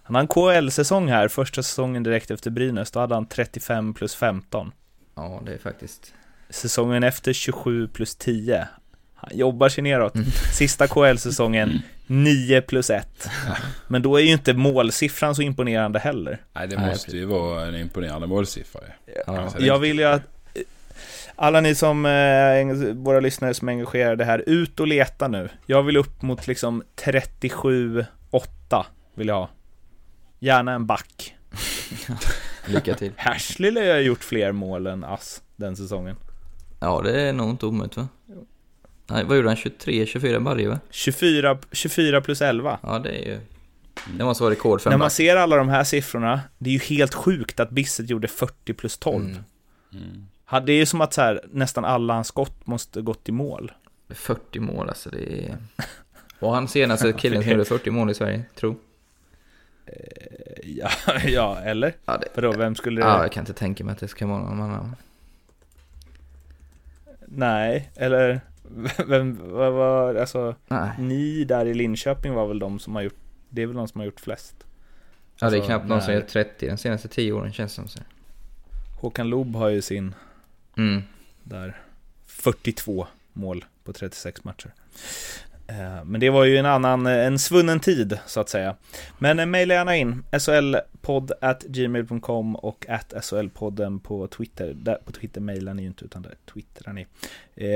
han 0.03 0.15
har 0.15 0.21
en 0.21 0.27
KL-säsong 0.29 1.09
här, 1.09 1.29
första 1.29 1.63
säsongen 1.63 2.03
direkt 2.03 2.31
efter 2.31 2.51
Brynäs. 2.51 2.91
Då 2.91 3.01
hade 3.01 3.15
han 3.15 3.27
35 3.27 3.95
plus 3.95 4.15
15. 4.15 4.73
Ja, 5.15 5.41
det 5.47 5.53
är 5.55 5.59
faktiskt... 5.59 6.15
Säsongen 6.51 7.03
efter 7.03 7.33
27 7.33 7.89
plus 7.89 8.17
10. 8.17 8.69
Han 9.21 9.39
jobbar 9.39 9.69
sig 9.69 9.83
neråt. 9.83 10.15
Mm. 10.15 10.27
Sista 10.53 10.87
KL-säsongen 10.87 11.83
9 12.07 12.61
plus 12.61 12.91
1. 12.91 13.29
Men 13.89 14.03
då 14.03 14.17
är 14.17 14.23
ju 14.23 14.33
inte 14.33 14.55
målsiffran 14.55 15.35
så 15.35 15.43
imponerande 15.43 15.99
heller. 15.99 16.39
Nej, 16.53 16.69
det 16.69 16.79
måste 16.79 17.17
ju 17.17 17.25
vara 17.25 17.67
en 17.67 17.77
imponerande 17.77 18.27
målsiffra. 18.27 18.81
Ja. 19.27 19.51
Jag 19.59 19.79
vill 19.79 19.99
ju 19.99 20.05
att 20.05 20.23
alla 21.37 21.61
ni 21.61 21.75
som, 21.75 22.07
eh, 22.07 22.95
våra 22.95 23.21
lyssnare 23.21 23.55
som 23.55 23.69
är 23.69 23.73
engagerade 23.73 24.25
här, 24.25 24.45
ut 24.47 24.81
och 24.81 24.87
leta 24.87 25.29
nu. 25.29 25.49
Jag 25.67 25.83
vill 25.83 25.97
upp 25.97 26.23
mot 26.23 26.47
liksom 26.47 26.83
37-8 26.97 28.07
vill 29.15 29.29
jag 29.29 29.35
ha. 29.35 29.49
Gärna 30.39 30.73
en 30.73 30.87
back. 30.87 31.35
Lycka 32.67 32.95
till. 32.95 33.13
Hashley 33.17 33.91
har 33.91 33.99
gjort 33.99 34.25
fler 34.25 34.53
mål 34.53 34.87
än 34.87 35.05
Ass 35.05 35.43
den 35.57 35.77
säsongen. 35.77 36.17
Ja, 36.81 37.01
det 37.05 37.21
är 37.21 37.33
nog 37.33 37.51
inte 37.51 37.67
omöjligt 37.67 37.97
va? 37.97 38.09
Nej, 39.11 39.25
vad 39.25 39.37
gjorde 39.37 39.49
han? 39.49 39.57
23, 39.57 40.07
24 40.07 40.39
varje 40.39 40.69
va? 40.69 40.81
24, 40.91 41.59
24 41.73 42.21
plus 42.21 42.43
11. 42.43 42.79
Ja, 42.83 42.99
det 42.99 43.11
är 43.11 43.27
ju... 43.29 43.41
Det 44.19 44.25
måste 44.25 44.43
vara 44.43 44.53
rekord 44.55 44.81
för 44.81 44.91
När 44.91 44.97
man 44.97 45.05
back. 45.07 45.13
ser 45.13 45.37
alla 45.37 45.57
de 45.57 45.69
här 45.69 45.85
siffrorna, 45.85 46.41
det 46.59 46.71
är 46.71 46.75
ju 46.75 46.79
helt 46.79 47.15
sjukt 47.15 47.61
att 47.61 47.71
Bisset 47.71 48.11
gjorde 48.11 48.29
40 48.29 48.73
plus 48.75 48.99
12. 48.99 49.25
Mm. 49.93 50.27
Ha- 50.45 50.61
Det 50.61 50.73
är 50.73 50.77
ju 50.77 50.87
som 50.87 51.01
att 51.01 51.13
så 51.15 51.21
här, 51.21 51.41
nästan 51.53 51.85
alla 51.85 52.15
hans 52.15 52.29
skott 52.29 52.67
måste 52.67 53.01
gått 53.03 53.29
i 53.29 53.33
mål. 53.33 53.73
40 54.09 54.61
mål 54.61 54.89
alltså, 54.89 55.11
det 55.11 55.45
är... 55.47 55.57
Och 56.39 56.55
han 56.55 56.69
senaste 56.69 57.13
killen 57.19 57.43
som 57.43 57.51
gjorde 57.53 57.65
40 57.65 57.91
mål 57.91 58.11
i 58.11 58.15
Sverige, 58.15 58.45
tro. 58.55 58.77
Ja, 60.65 60.91
ja 61.27 61.59
eller? 61.61 61.95
Ja, 62.07 62.17
det... 62.19 62.27
Vadå, 62.35 62.53
vem 62.53 62.75
skulle 62.75 63.01
det... 63.01 63.07
Ja, 63.07 63.23
jag 63.23 63.33
kan 63.33 63.43
inte 63.43 63.53
tänka 63.53 63.85
mig 63.85 63.93
att 63.93 63.99
det 63.99 64.09
ska 64.09 64.27
vara 64.27 64.39
någon 64.39 64.61
annan. 64.61 64.97
Nej, 67.27 67.91
eller... 67.97 68.41
Vem, 69.07 69.39
vad 69.53 69.73
var, 69.73 70.15
alltså... 70.15 70.55
Nej. 70.69 70.91
Ni 70.99 71.45
där 71.45 71.67
i 71.67 71.75
Linköping 71.75 72.35
var 72.35 72.47
väl 72.49 72.59
de 72.59 72.79
som 72.79 72.95
har 72.95 73.03
gjort... 73.03 73.17
Det 73.51 73.63
är 73.63 73.67
väl 73.67 73.77
de 73.77 73.89
som 73.89 74.01
har 74.01 74.07
gjort 74.07 74.21
flest? 74.21 74.55
Ja, 74.61 74.65
det 75.51 75.57
är 75.57 75.57
Alltså, 75.57 75.67
knappt 75.67 75.87
någon 75.89 76.01
som 76.03 76.13
nej. 76.13 76.21
gör 76.21 76.29
30 76.29 76.67
de 76.69 76.77
senaste 76.77 77.09
10 77.09 77.33
åren 77.33 77.53
känns 77.53 77.73
det 77.73 77.75
som. 77.77 77.89
Så. 77.89 77.99
Håkan 79.01 79.29
Loob 79.31 79.57
har 79.57 79.69
ju 79.69 79.83
sin 79.83 80.15
Mm. 80.77 81.03
där 81.43 81.81
42 82.27 83.07
mål 83.33 83.65
på 83.85 83.93
36 83.93 84.45
matcher. 84.45 84.73
Eh, 85.69 86.05
men 86.05 86.21
det 86.21 86.31
var 86.31 86.45
ju 86.45 86.57
en 86.57 86.67
annan, 86.67 87.07
eh, 87.07 87.27
en 87.27 87.39
svunnen 87.39 87.81
tid 87.81 88.19
så 88.27 88.41
att 88.41 88.49
säga. 88.49 88.77
Men 89.19 89.39
eh, 89.39 89.47
mejla 89.47 89.75
gärna 89.75 89.97
in 89.97 90.25
solpodd 90.39 91.33
at 91.41 91.63
gmail.com 91.63 92.57
och 92.57 92.87
at 92.89 93.25
solpodden 93.25 94.01
på 94.01 94.27
Twitter. 94.27 94.75
Där, 94.75 94.99
på 95.05 95.13
Twitter 95.13 95.41
mejlar 95.41 95.75
ni 95.75 95.83
ju 95.83 95.89
inte 95.89 96.05
utan 96.05 96.23
där 96.23 96.35
twittrar 96.53 96.93
ni. 96.93 97.07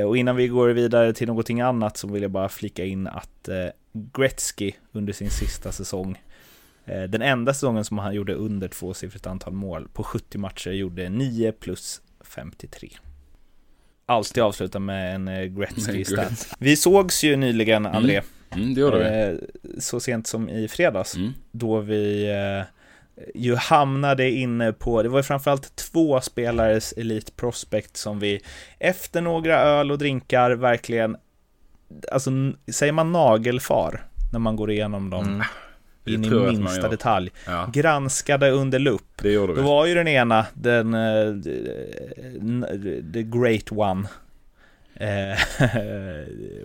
Och 0.04 0.16
innan 0.16 0.36
vi 0.36 0.48
går 0.48 0.68
vidare 0.68 1.12
till 1.12 1.26
någonting 1.26 1.60
annat 1.60 1.96
så 1.96 2.08
vill 2.08 2.22
jag 2.22 2.30
bara 2.30 2.48
flika 2.48 2.84
in 2.84 3.06
att 3.06 3.48
Gretzky 3.92 4.72
under 4.92 5.12
sin 5.12 5.30
sista 5.30 5.72
säsong 5.72 6.22
den 6.84 7.22
enda 7.22 7.54
säsongen 7.54 7.84
som 7.84 7.98
han 7.98 8.14
gjorde 8.14 8.34
under 8.34 8.68
tvåsiffrigt 8.68 9.26
antal 9.26 9.52
mål 9.52 9.88
på 9.92 10.02
70 10.02 10.38
matcher 10.38 10.70
gjorde 10.70 11.08
9 11.08 11.52
plus 11.52 12.02
53. 12.20 12.88
Alltid 14.12 14.42
avsluta 14.42 14.78
med 14.78 15.14
en 15.14 15.28
eh, 15.28 15.44
Gretzky-stat. 15.44 16.54
Vi 16.58 16.76
sågs 16.76 17.24
ju 17.24 17.36
nyligen, 17.36 17.86
André. 17.86 18.22
Mm, 18.54 18.74
det 18.74 18.80
gjorde 18.80 18.98
vi. 18.98 19.32
Eh, 19.32 19.38
så 19.80 20.00
sent 20.00 20.26
som 20.26 20.48
i 20.48 20.68
fredags. 20.68 21.16
Mm. 21.16 21.32
Då 21.52 21.80
vi 21.80 22.30
eh, 22.30 22.64
ju 23.34 23.54
hamnade 23.54 24.30
inne 24.30 24.72
på, 24.72 25.02
det 25.02 25.08
var 25.08 25.18
ju 25.18 25.22
framförallt 25.22 25.76
två 25.76 26.20
spelares 26.20 26.92
Elite 26.92 27.32
Prospect 27.32 27.96
som 27.96 28.18
vi 28.18 28.40
efter 28.78 29.20
några 29.20 29.60
öl 29.60 29.90
och 29.90 29.98
drinkar 29.98 30.50
verkligen, 30.50 31.16
alltså 32.12 32.30
säger 32.72 32.92
man 32.92 33.12
nagelfar 33.12 34.04
när 34.32 34.38
man 34.38 34.56
går 34.56 34.70
igenom 34.70 35.10
dem 35.10 35.24
Mm. 35.26 35.42
In 36.04 36.24
i 36.24 36.30
minsta 36.30 36.88
detalj. 36.88 37.30
Ja, 37.46 37.70
Granskade 37.72 38.50
under 38.50 38.78
lupp. 38.78 39.22
det 39.22 39.32
gjorde 39.32 39.54
Då 39.54 39.60
vi. 39.62 39.66
var 39.68 39.86
ju 39.86 39.94
den 39.94 40.08
ena, 40.08 40.46
den, 40.54 40.94
eh, 40.94 41.34
the 43.12 43.22
great 43.22 43.72
one, 43.72 44.08
eh, 44.94 45.38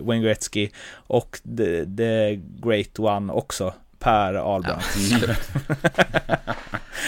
Wayne 0.00 0.24
Gretzky, 0.24 0.68
och 0.92 1.38
the, 1.56 1.86
the 1.96 2.40
great 2.62 2.98
one 2.98 3.32
också, 3.32 3.74
Per 3.98 4.34
Ahlbrand. 4.34 4.82
Mm. 5.12 5.20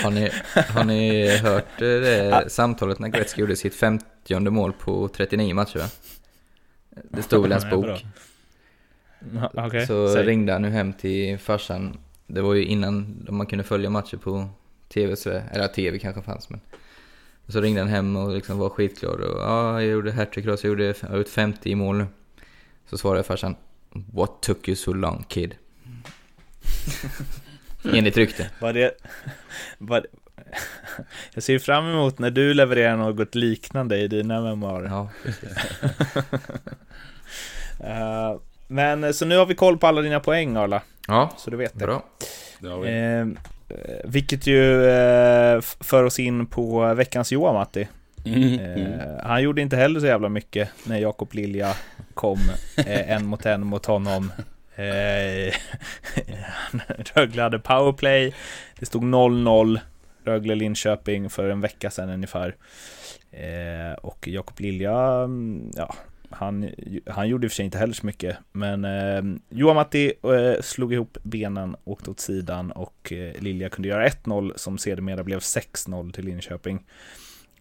Har, 0.03 0.11
ni, 0.11 0.31
har 0.69 0.85
ni 0.85 1.29
hört 1.37 1.83
eh, 1.83 1.87
det 1.89 2.45
samtalet 2.49 2.99
när 2.99 3.09
Gretzky 3.09 3.41
gjorde 3.41 3.57
sitt 3.57 3.75
50 3.75 4.41
mål 4.51 4.73
på 4.73 5.09
39 5.09 5.55
matcher 5.55 5.79
va? 5.79 5.85
Det 7.11 7.23
stod 7.23 7.43
väl 7.43 7.51
i 7.51 7.55
hans 7.55 7.71
bok. 7.71 8.05
Okej, 9.55 9.87
Så 9.87 10.13
säg. 10.15 10.23
ringde 10.27 10.53
han 10.53 10.63
nu 10.63 10.71
hem 10.71 10.93
till 10.93 11.39
farsan. 11.39 11.99
Det 12.35 12.43
var 12.43 12.55
ju 12.55 12.65
innan 12.65 13.27
man 13.31 13.47
kunde 13.47 13.65
följa 13.65 13.91
matcher 13.91 14.17
på 14.17 14.49
tv, 14.89 15.17
eller 15.51 15.69
tv 15.69 15.99
kanske 15.99 16.23
fanns 16.23 16.51
men. 16.51 16.61
Och 17.47 17.53
så 17.53 17.61
ringde 17.61 17.81
han 17.81 17.89
hem 17.89 18.17
och 18.17 18.35
liksom 18.35 18.59
var 18.59 18.69
skitglad 18.69 19.21
och 19.21 19.41
ja, 19.41 19.83
jag 19.83 19.91
gjorde 19.91 20.13
hattrick 20.13 20.45
idag 20.45 20.59
så 20.59 20.67
jag 20.67 20.71
gjorde, 20.71 20.95
jag 21.01 21.19
gjort 21.19 21.29
50 21.29 21.71
i 21.71 21.75
mål 21.75 21.97
nu. 21.97 22.07
Så 22.87 22.99
svarade 22.99 23.23
farsan 23.23 23.57
What 24.13 24.43
took 24.43 24.69
you 24.69 24.77
so 24.77 24.93
long 24.93 25.25
kid? 25.29 25.55
Enligt 27.95 28.17
rykte. 28.17 28.51
Var 28.61 28.73
det... 28.73 28.95
Var, 29.79 30.07
jag 31.35 31.43
ser 31.43 31.59
fram 31.59 31.87
emot 31.87 32.19
när 32.19 32.31
du 32.31 32.55
levererar 32.55 32.97
något 32.97 33.35
liknande 33.35 33.99
i 33.99 34.09
dina 34.09 34.41
memoarer. 34.41 34.87
Ja, 34.87 35.09
Eh, 37.85 38.41
men 38.69 39.15
så 39.15 39.25
nu 39.25 39.37
har 39.37 39.47
vi 39.47 39.55
koll 39.55 39.79
på 39.79 39.87
alla 39.87 40.01
dina 40.01 40.21
poäng 40.21 40.57
Arla, 40.57 40.83
ja 41.11 41.31
så 41.37 41.51
du 41.51 41.57
vet 41.57 41.79
det. 41.79 41.85
bra. 41.85 42.03
Det 42.59 42.69
har 42.69 42.81
vi. 42.81 42.89
Eh, 42.89 43.27
vilket 44.05 44.47
ju 44.47 44.85
eh, 44.89 45.61
för 45.61 46.05
oss 46.05 46.19
in 46.19 46.47
på 46.47 46.95
veckans 46.95 47.33
Johan 47.33 47.55
Matti. 47.55 47.89
Mm. 48.25 48.61
Eh, 48.61 49.27
han 49.27 49.43
gjorde 49.43 49.63
inte 49.63 49.77
heller 49.77 50.01
så 50.01 50.07
jävla 50.07 50.29
mycket 50.29 50.71
när 50.85 50.99
Jakob 50.99 51.35
Lilja 51.35 51.75
kom 52.15 52.39
eh, 52.77 53.11
en 53.11 53.27
mot 53.27 53.47
en 53.47 53.67
mot 53.67 53.87
honom. 53.87 54.33
Eh, 54.75 55.55
Rögle 57.15 57.43
hade 57.43 57.59
powerplay, 57.59 58.35
det 58.79 58.87
stod 58.87 59.03
0-0, 59.03 59.81
Rögle-Linköping 60.25 61.29
för 61.29 61.49
en 61.49 61.61
vecka 61.61 61.91
sedan 61.91 62.11
ungefär. 62.11 62.57
Eh, 63.31 63.95
och 64.03 64.29
Jakob 64.29 64.61
Lilja, 64.61 64.97
mm, 65.25 65.71
ja, 65.77 65.95
han, 66.31 66.71
han 67.07 67.29
gjorde 67.29 67.47
i 67.47 67.49
och 67.49 67.51
för 67.51 67.57
sig 67.57 67.65
inte 67.65 67.79
heller 67.79 67.95
så 67.95 68.07
mycket, 68.07 68.37
men 68.53 68.85
eh, 68.85 69.41
Johan 69.49 69.77
Matti 69.77 70.13
eh, 70.23 70.63
slog 70.63 70.93
ihop 70.93 71.19
benen, 71.23 71.77
åkte 71.85 72.11
åt 72.11 72.21
sidan 72.21 72.73
och 72.73 73.13
eh, 73.13 73.43
Lilja 73.43 73.69
kunde 73.69 73.89
göra 73.89 74.09
1-0 74.09 74.53
som 74.57 74.79
sedermera 74.79 75.25
blev 75.25 75.39
6-0 75.39 76.13
till 76.13 76.25
Linköping. 76.25 76.85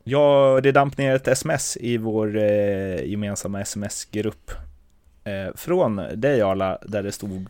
Ja, 0.04 0.60
det 0.64 0.72
damp 0.72 0.98
ner 0.98 1.16
ett 1.16 1.28
sms 1.28 1.78
i 1.78 1.98
vår 1.98 2.38
eh, 2.38 3.04
gemensamma 3.04 3.62
sms-grupp 3.62 4.52
eh, 5.24 5.56
från 5.56 6.02
dig 6.16 6.42
Arla, 6.42 6.78
där 6.82 7.04
det 7.04 7.12
stod 7.12 7.48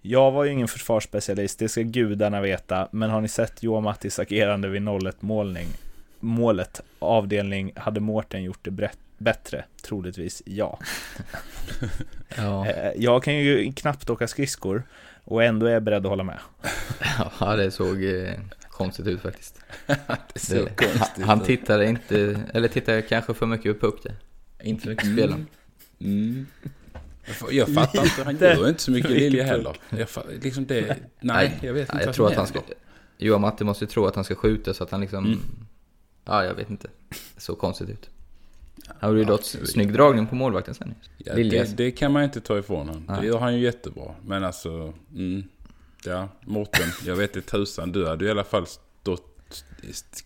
Jag 0.00 0.30
var 0.30 0.44
ju 0.44 0.52
ingen 0.52 0.68
försvarsspecialist, 0.68 1.58
det 1.58 1.68
ska 1.68 1.80
gudarna 1.80 2.40
veta, 2.40 2.88
men 2.92 3.10
har 3.10 3.20
ni 3.20 3.28
sett 3.28 3.62
Johan 3.62 3.82
Mattis 3.82 4.18
agerande 4.18 4.68
vid 4.68 4.82
0-1 4.82 5.14
målning? 5.20 5.66
Målet, 6.20 6.80
avdelning, 6.98 7.72
hade 7.76 8.00
Mårten 8.00 8.42
gjort 8.42 8.64
det 8.64 8.70
brett, 8.70 8.98
bättre? 9.22 9.64
Troligtvis 9.82 10.42
ja. 10.46 10.78
Ja, 12.36 12.66
Eh, 12.66 12.92
jag 12.96 13.22
kan 13.24 13.34
ju 13.36 13.72
knappt 13.72 14.10
åka 14.10 14.28
skridskor 14.28 14.82
och 15.24 15.44
ändå 15.44 15.66
är 15.66 15.70
jag 15.72 15.82
beredd 15.82 16.06
att 16.06 16.10
hålla 16.10 16.24
med. 16.24 16.38
ja 17.40 17.56
det 17.56 17.70
såg 17.70 18.04
eh, 18.04 18.32
konstigt 18.70 19.06
ut 19.06 19.20
faktiskt. 19.20 19.60
Det 19.86 19.96
Det, 20.50 20.76
konstigt. 20.76 21.00
han, 21.16 21.24
han 21.24 21.40
tittade 21.40 21.86
inte, 21.86 22.40
eller 22.54 22.68
tittade 22.68 23.02
kanske 23.02 23.34
för 23.34 23.46
mycket 23.46 23.80
på 23.80 23.86
puck 23.90 24.00
där. 24.02 24.14
Inte 24.62 24.88
mycket 24.88 25.04
på 25.04 25.12
spelaren. 25.12 25.46
Mm. 26.00 26.46
Jag 27.26 27.34
fa- 27.36 27.52
Jag 27.52 27.74
fattar 27.74 28.02
inte, 28.04 28.24
han 28.24 28.36
gör 28.38 28.68
inte 28.68 28.82
så 28.82 28.90
mycket 28.90 29.10
Lilja 29.10 29.44
heller. 29.44 29.76
Jag 29.90 30.08
fa- 30.08 30.42
liksom 30.42 30.66
det, 30.66 30.96
nej, 31.20 31.58
jag 31.62 31.72
vet 31.72 31.80
inte 31.80 31.92
Nej, 31.94 32.02
jag 32.02 32.06
vad 32.06 32.14
tror 32.14 32.28
att 32.30 32.36
han 32.36 32.46
ska... 32.46 32.60
Johan 33.18 33.40
Matte 33.40 33.64
måste 33.64 33.84
ju 33.84 33.88
tro 33.90 34.06
att 34.06 34.14
han 34.14 34.24
ska 34.24 34.34
skjuta 34.34 34.74
så 34.74 34.84
att 34.84 34.90
han 34.90 35.00
liksom... 35.00 35.24
Mm. 35.26 35.38
Ja, 36.24 36.44
jag 36.44 36.54
vet 36.54 36.70
inte. 36.70 36.88
Det 37.34 37.40
såg 37.40 37.58
konstigt 37.58 37.88
ut. 37.90 38.10
Han 39.00 39.10
gjorde 39.10 39.20
ju 39.20 39.26
Ja, 39.26 39.30
dock 39.30 39.44
snygg 39.44 39.92
dragning 39.92 40.26
på 40.26 40.34
målvakten 40.34 40.74
sen. 40.74 40.94
Ja, 41.18 41.34
det, 41.34 41.76
det 41.76 41.90
kan 41.90 42.12
man 42.12 42.22
inte 42.24 42.40
ta 42.40 42.58
ifrån 42.58 42.88
honom. 42.88 43.04
Det 43.06 43.12
Nej. 43.12 43.26
gör 43.26 43.38
han 43.38 43.54
ju 43.54 43.60
jättebra. 43.60 44.14
Men 44.26 44.44
alltså, 44.44 44.92
mm, 45.14 45.44
ja, 46.04 46.28
Mårten, 46.40 46.88
jag 47.06 47.16
vet 47.16 47.36
inte 47.36 47.50
tusan, 47.50 47.92
du 47.92 48.06
hade 48.08 48.24
i 48.24 48.30
alla 48.30 48.44
fall 48.44 48.66
stått 48.66 49.64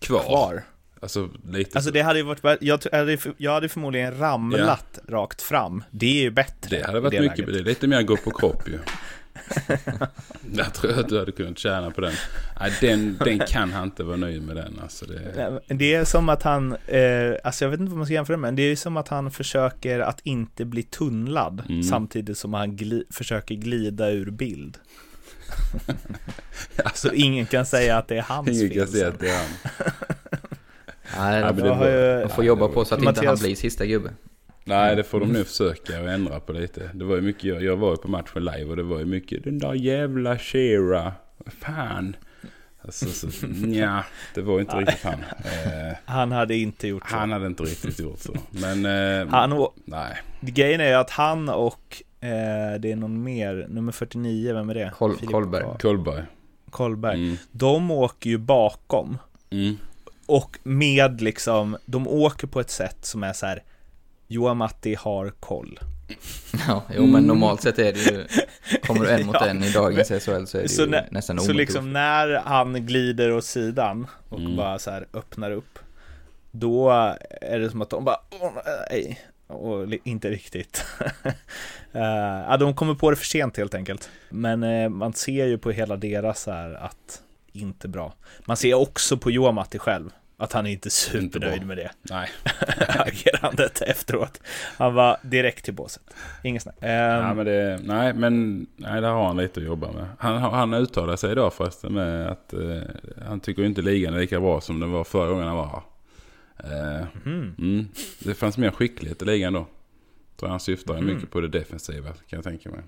kvar. 0.01 0.23
Kvar. 0.23 0.63
Alltså 1.01 1.29
lite 1.49 1.79
Alltså 1.79 1.89
så. 1.89 1.95
det 1.95 2.03
hade 2.03 2.19
ju 2.19 2.25
varit, 2.25 2.59
jag, 2.61 2.81
hade, 2.93 3.19
jag 3.37 3.53
hade 3.53 3.69
förmodligen 3.69 4.19
ramlat 4.19 4.99
rakt 5.09 5.43
fram. 5.43 5.85
Det 5.91 6.07
är 6.07 6.23
ju 6.23 6.31
bättre. 6.31 6.77
Det 6.79 6.87
hade 6.87 7.01
varit 7.01 7.15
i 7.15 7.21
mycket, 7.21 7.47
det 7.47 7.59
är 7.59 7.65
lite 7.65 7.87
mer 7.87 8.03
gå 8.03 8.17
på 8.17 8.31
kropp 8.31 8.69
ju. 8.69 8.79
jag 10.57 10.75
tror 10.75 11.01
att 11.01 11.09
du 11.09 11.19
hade 11.19 11.33
kunnat 11.33 11.59
tjäna 11.59 11.91
på 11.91 12.01
den. 12.01 12.13
Nej, 12.61 12.73
den, 12.81 13.19
den 13.25 13.39
kan 13.39 13.73
han 13.73 13.85
inte 13.85 14.03
vara 14.05 14.17
nöjd 14.17 14.43
med 14.43 14.57
den. 14.57 14.81
Alltså 14.83 15.05
det, 15.07 15.61
Det 15.69 15.95
är 15.95 16.05
som 16.05 16.29
att 16.29 16.43
han, 16.43 16.73
eh, 16.87 17.33
alltså 17.45 17.65
jag 17.65 17.71
vet 17.71 17.81
inte 17.81 17.91
vad 17.91 17.97
man 17.99 18.07
ska 18.07 18.15
jämföra 18.15 18.37
med, 18.37 18.49
men 18.49 18.57
det 18.57 18.63
är 18.63 18.77
som 18.77 18.97
att 18.97 19.09
han 19.09 19.31
försöker 19.31 20.01
att 20.01 20.21
inte 20.23 20.65
bli 20.65 20.83
tunnlad 20.83 21.63
Mm. 21.69 21.83
samtidigt 21.83 22.39
som 22.39 22.55
han 22.55 22.77
gli, 22.77 23.05
försöker 23.11 23.55
glida 23.55 24.11
ur 24.11 24.31
bild. 24.31 24.79
Så 26.95 27.13
ingen 27.13 27.47
kan 27.47 27.67
säga 27.67 27.97
att 27.99 28.09
det 28.09 28.17
är 28.17 28.23
hans 28.23 28.49
ingen 28.49 28.69
fel. 28.69 28.79
kan 28.79 28.89
säga 28.89 29.09
att 29.09 29.19
det 29.21 29.31
är 29.31 29.37
han. 29.39 29.47
Nej, 31.19 31.41
men 31.55 32.29
får, 32.29 32.45
jobba 32.45 32.69
på 32.69 32.85
så 32.85 32.95
att 32.95 33.03
inte 33.03 33.21
han 33.27 33.37
Mattias- 33.37 33.41
blir 33.43 33.55
sista 33.57 33.87
gubbe. 33.87 34.11
Nej, 34.69 34.97
det 34.97 35.05
får 35.05 35.21
de 35.21 35.29
nu 35.29 35.45
försöka 35.45 36.03
och 36.03 36.09
ändra 36.11 36.41
på 36.41 36.53
lite. 36.53 36.91
Det 36.95 37.05
var 37.05 37.17
ju 37.17 37.23
mycket, 37.23 37.45
jag, 37.45 37.63
jag 37.63 37.77
var 37.77 37.91
ju 37.91 37.97
på 37.97 38.09
matchen 38.09 38.45
live 38.45 38.65
och 38.71 38.77
det 38.77 38.83
var 38.83 38.99
ju 38.99 39.05
mycket 39.05 39.45
den 39.45 39.59
där 39.59 39.73
jävla 39.75 40.39
Shera. 40.39 41.13
Fan. 41.61 42.17
Alltså, 42.83 43.07
så, 43.31 43.47
nja, 43.47 44.05
det 44.35 44.41
var 44.43 44.61
inte 44.61 44.77
riktigt 44.77 45.03
han. 45.05 45.15
Eh, 45.45 45.97
Han 46.05 46.33
hade 46.33 46.57
inte 46.57 46.89
gjort 46.89 47.11
så. 47.11 47.17
han 47.17 47.33
hade 47.33 47.47
inte 47.47 47.63
riktigt 47.63 47.99
gjort 48.01 48.19
så. 48.19 48.35
Men, 48.51 48.87
eh, 49.23 49.29
Han 49.29 49.53
å- 49.53 49.75
nej. 49.85 50.17
Grejen 50.41 50.81
är 50.81 50.95
att 50.97 51.11
han 51.11 51.49
och 51.49 52.03
eh, 52.21 52.81
det 52.81 52.93
är 52.93 52.97
någon 52.97 53.23
mer, 53.23 53.67
nummer 53.69 53.93
49, 53.93 54.53
vem 54.55 54.71
är 54.71 54.75
det? 54.75 54.93
Kol- 54.99 55.17
Kolberg. 55.27 55.65
Kolberg. 55.79 56.23
Kolberg. 56.71 57.15
Mm. 57.25 57.37
De 57.53 57.91
åker 57.91 58.31
ju 58.31 58.39
bakom. 58.39 59.19
Mm. 59.51 59.77
Och 60.27 60.59
med 60.63 61.21
liksom, 61.23 61.77
de 61.87 62.09
åker 62.09 62.47
på 62.47 62.61
ett 62.61 62.71
sätt 62.71 62.99
som 63.01 63.23
är 63.23 63.33
så 63.33 63.47
här. 63.47 63.63
Johan 64.29 64.57
Matti 64.57 64.95
har 64.95 65.31
koll. 65.41 65.81
Ja, 66.69 66.83
jo 66.97 67.07
men 67.07 67.23
normalt 67.25 67.63
sett 67.63 67.79
är 67.79 67.93
det 67.93 67.99
ju, 68.11 68.27
kommer 68.87 69.01
du 69.05 69.11
en 69.11 69.27
mot 69.27 69.37
Ja. 69.41 69.47
en 69.47 69.65
i 69.65 69.73
dagens 69.73 70.09
SHL 70.09 70.45
så 70.47 70.59
är 70.59 70.63
det 70.63 70.69
Så, 70.69 70.83
ju 70.83 70.89
nä- 70.89 71.09
nästan 71.11 71.37
så 71.39 71.43
omöjligt. 71.45 71.69
liksom 71.69 71.93
när 71.93 72.41
han 72.45 72.87
glider 72.87 73.33
åt 73.33 73.45
sidan 73.45 74.07
och 74.29 74.39
Mm. 74.41 74.57
bara 74.57 74.79
så 74.79 74.91
här 74.91 75.07
öppnar 75.13 75.51
upp. 75.51 75.79
Då 76.51 76.91
är 77.41 77.59
det 77.59 77.71
som 77.71 77.83
att 77.83 77.91
de 77.91 78.05
bara, 78.05 78.17
nej. 78.91 79.21
Och 79.47 79.87
inte 80.05 80.31
riktigt. 80.31 80.85
Eh, 81.93 82.03
ja, 82.49 82.57
de 82.57 82.75
kommer 82.75 82.95
på 82.95 83.11
det 83.11 83.17
för 83.17 83.25
sent 83.25 83.57
helt 83.57 83.75
enkelt. 83.75 84.11
Men 84.31 84.63
eh, 84.63 84.89
man 84.89 85.13
ser 85.13 85.47
ju 85.47 85.59
på 85.59 85.71
hela 85.71 85.97
deras 85.97 86.43
så 86.43 86.51
här 86.51 86.75
att 86.75 87.23
inte 87.53 87.89
bra. 87.89 88.15
Man 88.45 88.57
ser 88.57 88.75
också 88.75 89.17
på 89.17 89.31
Johan 89.31 89.55
Matti 89.55 89.79
själv 89.79 90.11
att 90.37 90.53
han 90.53 90.67
är 90.67 90.71
inte 90.71 90.91
supernöjd 90.91 91.67
med 91.67 91.77
det 91.77 91.91
Nej. 92.03 92.29
agerandet 92.89 93.83
efteråt. 93.83 94.41
Han 94.77 94.95
var 94.95 95.17
direkt 95.23 95.65
till 95.65 95.75
båset. 95.75 96.03
Inget 96.45 96.63
snack. 96.63 96.77
Ja, 96.81 96.89
Ehm, 96.89 97.37
men 97.37 97.47
det, 97.47 97.81
nej, 97.85 98.15
men 98.15 98.67
nej, 98.77 99.01
där 99.01 99.09
har 99.11 99.27
han 99.27 99.37
lite 99.37 99.61
att 99.61 99.67
jobba 99.67 99.93
med. 99.93 100.07
Han, 100.19 100.39
han 100.43 100.75
uttalade 100.75 101.19
sig 101.19 101.33
idag 101.33 101.53
förresten 101.53 101.93
med 101.95 102.27
att 102.29 102.53
eh, 102.53 102.81
han 103.27 103.41
tycker 103.41 103.65
inte 103.65 103.83
ligan 103.83 104.15
är 104.15 104.19
lika 104.19 104.41
bra 104.41 104.61
som 104.61 104.81
den 104.81 104.91
var 104.91 105.05
förra 105.05 105.29
gången 105.31 105.47
han 105.47 105.57
var 105.57 105.67
här. 105.67 105.83
Eh, 107.01 107.07
mhm. 107.25 107.55
mm, 107.59 107.89
det 108.19 108.35
fanns 108.35 108.59
mer 108.59 108.71
skicklighet 108.71 109.23
i 109.23 109.25
ligan 109.25 109.53
då. 109.53 109.67
Tror 110.37 110.49
han 110.49 110.61
syftar 110.61 110.95
Mhm. 110.95 111.07
mycket 111.07 111.31
på 111.31 111.41
det 111.41 111.49
defensiva 111.49 112.09
kan 112.09 112.37
jag 112.37 112.45
tänka 112.45 112.71
mig. 112.71 112.81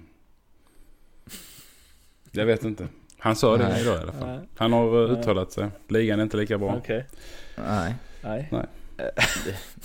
Jag 2.31 2.47
vet 2.47 2.64
inte. 2.64 2.88
Han 3.19 3.37
sa 3.37 3.57
det 3.57 3.69
Nej. 3.69 3.83
idag 3.83 3.99
i 3.99 4.03
alla 4.03 4.13
fall. 4.13 4.29
Nej. 4.29 4.49
Han 4.57 4.73
har 4.73 5.05
eh, 5.05 5.11
uttalat 5.19 5.53
sig. 5.53 5.69
Ligan 5.89 6.19
är 6.19 6.23
inte 6.23 6.37
lika 6.37 6.59
bra. 6.59 6.77
Okej. 6.77 7.07
Nej. 7.69 7.95
Nej. 8.23 8.51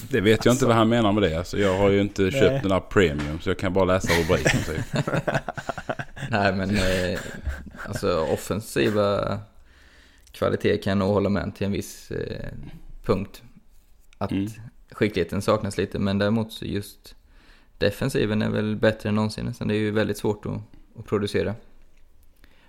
Det 0.09 0.21
vet 0.21 0.45
jag 0.45 0.53
inte 0.53 0.65
vad 0.65 0.75
han 0.75 0.89
menar 0.89 1.11
med 1.11 1.23
det. 1.23 1.35
Alltså, 1.37 1.57
jag 1.57 1.77
har 1.77 1.89
ju 1.89 2.01
inte 2.01 2.21
Nej. 2.21 2.31
köpt 2.31 2.61
den 2.61 2.69
där 2.71 2.79
premium 2.79 3.39
så 3.39 3.49
jag 3.49 3.57
kan 3.59 3.73
bara 3.73 3.85
läsa 3.85 4.13
rubriken 4.23 4.59
typ. 4.65 5.05
Nej 6.31 6.53
men 6.53 6.69
eh, 6.69 7.19
alltså 7.87 8.19
offensiva 8.19 9.39
kvalitet 10.31 10.77
kan 10.77 10.91
jag 10.91 10.97
nog 10.97 11.09
hålla 11.13 11.29
med 11.29 11.55
till 11.55 11.65
en 11.65 11.71
viss 11.71 12.11
eh, 12.11 12.47
punkt. 13.05 13.41
Att 14.17 14.31
Mm. 14.31 14.47
skickligheten 14.91 15.41
saknas 15.41 15.77
lite 15.77 15.99
men 15.99 16.17
däremot 16.17 16.53
så 16.53 16.65
just 16.65 17.15
defensiven 17.77 18.41
är 18.41 18.49
väl 18.49 18.75
bättre 18.75 19.09
än 19.09 19.15
någonsin. 19.15 19.45
Nästan. 19.45 19.67
Det 19.67 19.73
är 19.75 19.79
ju 19.79 19.91
väldigt 19.91 20.17
svårt 20.17 20.45
att, 20.45 20.61
att 20.99 21.05
producera 21.05 21.55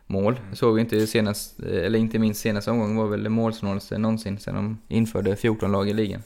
mål. 0.06 0.40
Jag 0.48 0.58
såg 0.58 0.74
vi 0.74 0.80
inte 0.80 1.06
senast, 1.06 1.60
eller 1.60 1.98
inte 1.98 2.18
minst 2.18 2.40
senaste 2.40 2.70
omgången 2.70 2.96
var 2.96 3.06
väl 3.06 3.22
det 3.22 3.30
målsnålaste 3.30 3.98
någonsin 3.98 4.38
sedan 4.38 4.54
de 4.54 4.78
införde 4.88 5.36
14 5.36 5.72
lag 5.72 5.88
i 5.88 5.92
ligan. 5.92 6.22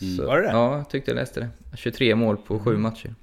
Mm. 0.00 0.16
Så, 0.16 0.26
Var 0.26 0.36
det 0.36 0.42
det? 0.46 0.52
Ja, 0.52 0.76
jag 0.76 0.90
tyckte 0.90 1.10
jag 1.10 1.16
läste 1.16 1.40
det. 1.40 1.76
23 1.76 2.14
mål 2.14 2.36
på 2.36 2.58
sju 2.58 2.76
matcher. 2.76 3.14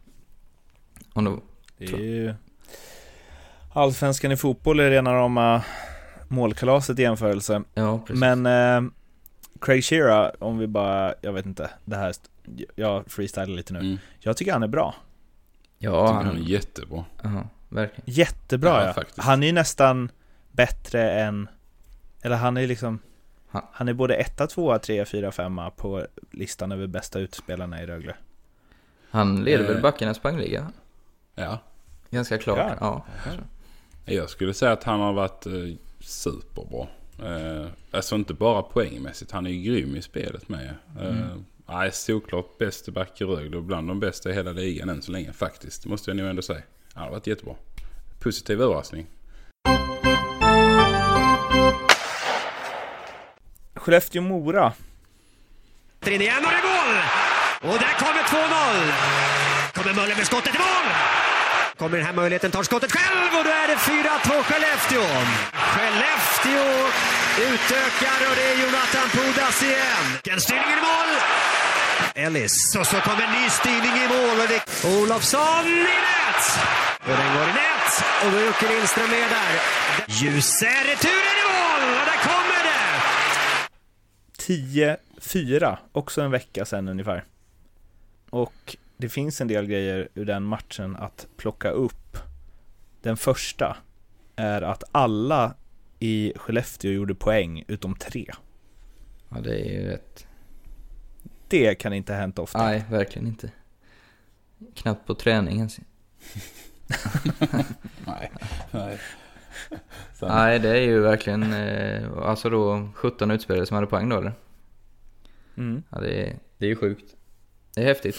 Om 1.13 1.25
det, 1.25 1.37
Det 1.77 1.93
är 1.93 1.97
ju... 1.99 2.33
Allsvenskan 3.73 4.31
i 4.31 4.37
fotboll 4.37 4.79
är 4.79 4.89
rena 4.89 5.13
rama 5.13 5.63
målkalaset 6.27 6.99
i 6.99 7.01
jämförelse. 7.01 7.63
ja, 7.73 7.99
precis. 7.99 8.19
Men 8.19 8.45
eh, 8.45 8.91
Craig 9.61 9.83
Shearer, 9.83 10.43
om 10.43 10.57
vi 10.57 10.67
bara, 10.67 11.13
jag 11.21 11.33
vet 11.33 11.45
inte, 11.45 11.69
det 11.85 11.95
här, 11.95 12.13
jag 12.75 13.11
freestylar 13.11 13.45
lite 13.55 13.73
nu. 13.73 13.79
Mm. 13.79 13.97
Jag 14.19 14.37
tycker 14.37 14.51
han 14.53 14.63
är 14.63 14.67
bra. 14.67 14.95
ja, 15.77 15.91
Jag 15.91 16.07
tycker 16.07 16.13
han, 16.15 16.25
han 16.25 16.35
är 16.37 16.49
jättebra. 16.49 17.05
Aha, 17.23 17.49
verkligen. 17.75 18.03
Jättebra 18.05 18.85
Ja, 18.85 18.93
ja. 18.97 19.03
Han 19.23 19.43
är 19.43 19.47
ju 19.47 19.53
nästan 19.53 20.11
bättre 20.51 21.11
än, 21.11 21.47
eller 22.21 22.35
han 22.35 22.57
är 22.57 22.67
liksom, 22.67 22.99
Han- 23.47 23.65
han 23.71 23.87
är 23.87 23.93
både 23.93 24.15
etta, 24.15 24.47
tvåa, 24.47 24.79
trea, 24.79 25.05
fyra, 25.05 25.31
femma 25.31 25.69
på 25.69 26.05
listan 26.31 26.71
över 26.71 26.87
bästa 26.87 27.19
utspelarna 27.19 27.81
i 27.83 27.85
Rögle. 27.85 28.15
Han 29.09 29.43
leder 29.43 29.67
väl 29.67 29.75
Eh. 29.75 29.81
backarnas 29.81 30.19
poängliga? 30.19 30.71
Ja. 31.35 31.59
Ganska 32.09 32.37
klart. 32.37 32.57
Ja. 32.79 33.05
Ja. 33.25 33.31
Jag 34.13 34.29
skulle 34.29 34.53
säga 34.53 34.71
att 34.71 34.83
han 34.83 34.99
har 34.99 35.13
varit 35.13 35.45
eh, 35.45 35.53
superbra. 35.99 36.87
Eh, 37.23 37.67
alltså 37.91 38.15
inte 38.15 38.33
bara 38.33 38.61
poängmässigt. 38.61 39.31
Han 39.31 39.45
är 39.45 39.49
ju 39.49 39.61
grym 39.71 39.95
i 39.95 40.01
spelet 40.01 40.49
med. 40.49 40.73
Eh, 40.99 41.07
Mm. 41.07 41.45
Nej, 41.67 41.91
såklart 41.91 42.57
bäste 42.57 42.91
back 42.91 43.21
i 43.21 43.23
Rögle 43.23 43.57
och 43.57 43.63
bland 43.63 43.87
de 43.87 43.99
bästa 43.99 44.29
i 44.29 44.33
hela 44.33 44.51
ligan 44.51 44.89
än 44.89 45.01
så 45.01 45.11
länge 45.11 45.33
faktiskt. 45.33 45.83
Det 45.83 45.89
måste 45.89 46.09
jag 46.11 46.17
nog 46.17 46.27
ändå 46.27 46.41
säga. 46.41 46.61
Han 46.95 47.03
har 47.03 47.11
varit 47.11 47.27
jättebra. 47.27 47.55
Positiv 48.19 48.61
överraskning. 48.61 49.05
Skellefteå-Mora. 53.75 54.73
Igen 56.05 56.45
och 56.45 56.51
det 56.51 56.57
är 56.57 56.67
mål! 56.71 56.95
Och 57.71 57.79
där 57.79 57.93
kommer 58.03 58.23
2-0. 58.23 58.91
Kommer 59.73 59.93
Möller 59.93 60.15
med 60.15 60.25
skottet 60.25 60.55
i 60.55 60.57
mål! 60.57 60.87
Kommer 61.77 61.97
den 61.97 62.05
här 62.05 62.13
möjligheten, 62.13 62.51
tar 62.51 62.63
skottet 62.63 62.91
själv 62.91 63.29
och 63.39 63.43
då 63.43 63.51
är 63.51 63.67
det 63.67 63.75
4-2 63.75 64.43
Skellefteå. 64.43 65.05
Skellefteå 65.53 66.67
utökar 67.49 68.19
och 68.29 68.35
det 68.35 68.45
är 68.51 68.57
Jonathan 68.63 69.09
Pudas 69.09 69.63
igen. 69.63 70.05
En 70.33 70.41
styrning 70.41 70.77
i 70.79 70.81
mål! 70.89 71.11
Ellis. 72.15 72.75
Och 72.79 72.87
så 72.87 72.97
kommer 72.97 73.23
en 73.23 73.31
ny 73.41 73.49
styrning 73.49 73.95
i 74.03 74.07
mål 74.07 74.37
och 74.41 74.47
det 74.47 74.61
Olofsson 74.97 75.65
i 75.65 75.97
nät! 76.07 76.43
Och 77.01 77.17
den 77.21 77.33
går 77.35 77.43
i 77.43 77.53
nät 77.53 77.75
och 78.25 78.31
då 78.31 78.37
är 78.37 78.45
Jocke 78.45 78.67
Lindström 78.73 79.09
med 79.09 79.29
där. 79.29 79.61
Ljuse 80.07 80.65
returen 80.65 81.37
i 81.41 81.45
mål 81.51 81.81
och 81.99 82.05
där 82.05 82.19
kommer 82.29 82.63
det! 82.69 82.85
10-4, 85.21 85.77
också 85.91 86.21
en 86.21 86.31
vecka 86.31 86.65
sedan 86.65 86.87
ungefär. 86.87 87.23
Och 88.29 88.77
det 88.97 89.09
finns 89.09 89.41
en 89.41 89.47
del 89.47 89.65
grejer 89.65 90.07
ur 90.13 90.25
den 90.25 90.43
matchen 90.43 90.95
att 90.95 91.27
plocka 91.37 91.69
upp. 91.69 92.17
Den 93.01 93.17
första 93.17 93.77
är 94.35 94.61
att 94.61 94.83
alla 94.91 95.53
i 95.99 96.33
Skellefteå 96.35 96.91
gjorde 96.91 97.15
poäng 97.15 97.63
utom 97.67 97.95
tre. 97.95 98.31
ja, 99.29 99.41
det 99.41 99.59
är 99.59 99.81
ju 99.81 99.87
rätt. 99.87 100.24
Det 101.47 101.75
kan 101.75 101.93
inte 101.93 102.13
ha 102.13 102.19
hänt 102.19 102.39
ofta. 102.39 102.63
Nej, 102.63 102.83
verkligen 102.89 103.27
inte. 103.27 103.49
Knappt 104.75 105.07
på 105.07 105.15
träning 105.15 105.57
ens. 105.57 105.79
Nej. 108.05 108.31
Nej. 108.71 108.99
Sen, 110.13 110.29
Nej, 110.29 110.59
det 110.59 110.69
är 110.69 110.81
ju 110.81 110.99
verkligen, 110.99 111.53
eh, 111.53 112.11
alltså 112.17 112.49
då 112.49 112.89
17 112.95 113.31
utspelare 113.31 113.65
som 113.65 113.75
hade 113.75 113.87
poäng 113.87 114.09
då 114.09 114.17
eller? 114.17 114.33
Mm. 115.57 115.83
Ja, 115.89 115.99
det 115.99 116.27
är, 116.27 116.35
det 116.57 116.65
är 116.65 116.69
ju 116.69 116.75
sjukt. 116.75 117.15
Det 117.75 117.81
är 117.81 117.85
häftigt. 117.85 118.17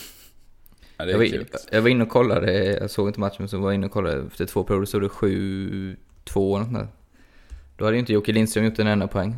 ja, 0.97 1.05
det 1.05 1.13
Jag 1.13 1.25
är 1.25 1.39
var, 1.39 1.39
kul. 1.39 1.47
jag 1.71 1.83
var 1.83 1.89
inne 1.89 2.03
och 2.05 2.11
kollade, 2.11 2.65
jag 2.65 2.91
såg 2.91 3.09
inte 3.09 3.21
matchen 3.21 3.37
men 3.39 3.49
så 3.49 3.59
var 3.59 3.71
jag 3.71 3.75
inne 3.75 3.87
och 3.87 3.93
kollade. 3.93 4.27
Efter 4.27 4.47
två 4.47 4.65
perioder 4.65 4.87
stod 4.87 5.03
det 5.03 5.09
7-2 5.09 5.97
och 6.35 6.61
något 6.61 6.73
där. 6.75 6.89
Då 7.77 7.85
hade 7.85 7.97
ju 7.97 8.01
inte 8.01 8.13
Jocke 8.13 8.33
Lindström 8.33 8.65
gjort 8.65 8.79
en 8.79 8.87
enda 8.87 9.09
poäng. 9.09 9.37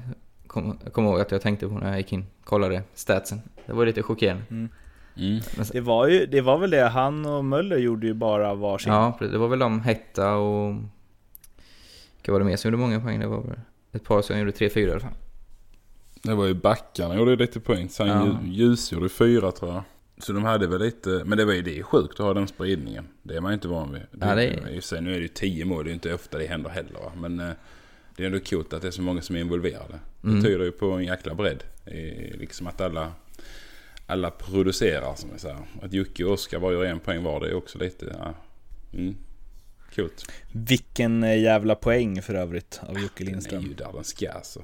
Kom, 0.63 0.79
kommer 0.93 1.11
ihåg 1.11 1.21
att 1.21 1.31
jag 1.33 1.41
tänkte 1.43 1.69
på 1.69 1.75
när 1.75 1.89
jag 1.89 1.97
gick 1.99 2.13
in 2.13 2.27
kollade 2.45 2.83
statsen. 2.95 3.41
Det 3.67 3.73
var 3.73 3.87
lite 3.87 4.03
chockerande. 4.03 4.43
Mm. 4.51 4.69
Sen- 5.41 5.67
Det, 5.73 5.81
var 5.81 6.07
ju, 6.09 6.27
det 6.27 6.41
var 6.41 6.59
väl 6.59 6.71
det, 6.71 6.89
han 6.89 7.27
och 7.27 7.45
Möller 7.45 7.77
gjorde 7.77 8.07
ju 8.07 8.15
bara 8.15 8.55
varsin. 8.55 8.93
Ja, 8.93 9.19
det 9.21 9.39
var 9.39 9.49
väl 9.49 9.59
de 9.59 9.81
Hetta 9.81 10.35
och... 10.35 10.75
Vilka 12.17 12.33
var 12.33 12.39
det 12.39 12.45
mer 12.45 12.57
som 12.57 12.69
gjorde 12.71 12.81
många 12.81 13.01
poäng? 13.01 13.21
Det 13.21 13.27
var 13.27 13.43
väl 13.43 13.59
ett 13.93 14.05
par 14.05 14.23
som 14.23 14.39
gjorde 14.39 14.51
3-4 14.51 14.79
i 14.79 14.91
alla 14.91 15.01
fall. 15.01 15.11
Det 16.23 16.35
var 16.35 16.47
ju 16.47 16.55
backarna 16.55 17.17
gjorde 17.17 17.31
ju 17.31 17.37
lite 17.37 17.61
poäng. 17.61 17.89
Sen 17.89 18.09
Ja. 18.09 18.39
Ljus 18.45 18.93
gjorde 18.93 19.09
fyra 19.09 19.53
tror 19.53 19.73
jag. 19.73 19.83
Så 20.19 20.33
de 20.33 20.45
hade 20.45 20.67
väl 20.67 20.81
lite, 20.81 21.23
men 21.25 21.39
det 21.39 21.45
var 21.45 21.53
ju 21.53 21.63
det 21.63 21.83
sjukt 21.83 22.13
att 22.21 22.27
ha 22.27 22.35
den 22.35 22.49
spridningen. 22.49 23.05
Det 23.23 23.37
är 23.37 23.41
man 23.41 23.51
ju 23.51 23.55
inte 23.55 23.69
van 23.69 23.93
vid. 23.93 24.03
Ja, 24.21 24.35
det 24.35 24.45
är- 24.47 25.01
nu 25.01 25.11
är 25.11 25.17
det 25.17 25.23
ju 25.23 25.29
tio 25.29 25.65
mål, 25.65 25.85
det 25.85 25.91
är 25.91 25.95
inte 25.95 26.15
ofta 26.15 26.39
det 26.39 26.47
händer 26.47 26.71
heller 26.71 26.93
va. 26.93 27.13
Men 27.17 27.41
eh, 27.41 27.55
det 28.19 28.25
är 28.25 28.27
ändå 28.27 28.41
coolt 28.41 28.73
att 28.73 28.83
det 28.83 28.89
är 28.89 28.93
så 28.93 29.03
många 29.03 29.23
som 29.23 29.37
är 29.37 29.41
involverade. 29.41 29.99
Mm. 30.25 30.37
Det 30.37 30.49
tyder 30.49 30.65
ju 30.65 30.73
på 30.73 30.91
en 30.93 31.05
jäkla 31.05 31.35
bredd. 31.35 31.65
Liksom 32.39 32.67
att 32.67 32.81
alla, 32.81 33.13
alla 34.07 34.31
producerar 34.31 35.15
som 35.15 35.31
vi 35.33 35.39
säger. 35.39 35.59
Att 35.83 35.93
Jocke 35.93 36.25
och 36.25 36.33
Oskar 36.33 36.59
bara 36.59 36.73
gör 36.73 36.85
en 36.85 37.01
poäng 37.01 37.23
var, 37.23 37.41
det 37.41 37.49
är 37.49 37.55
också 37.55 37.79
lite, 37.79 38.17
ja. 38.19 38.35
Mm. 38.99 39.17
Coolt. 39.95 40.33
Vilken 40.53 41.23
eh, 41.23 41.41
jävla 41.41 41.75
poäng 41.75 42.23
för 42.23 42.35
övrigt 42.35 42.81
av 42.83 43.01
Jocke 43.01 43.25
Den 43.25 43.27
är 43.27 43.31
Lindström. 43.31 43.63
ju 43.63 43.75
där 43.75 43.93
den 43.95 44.05
ska 44.05 44.33
alltså. 44.33 44.63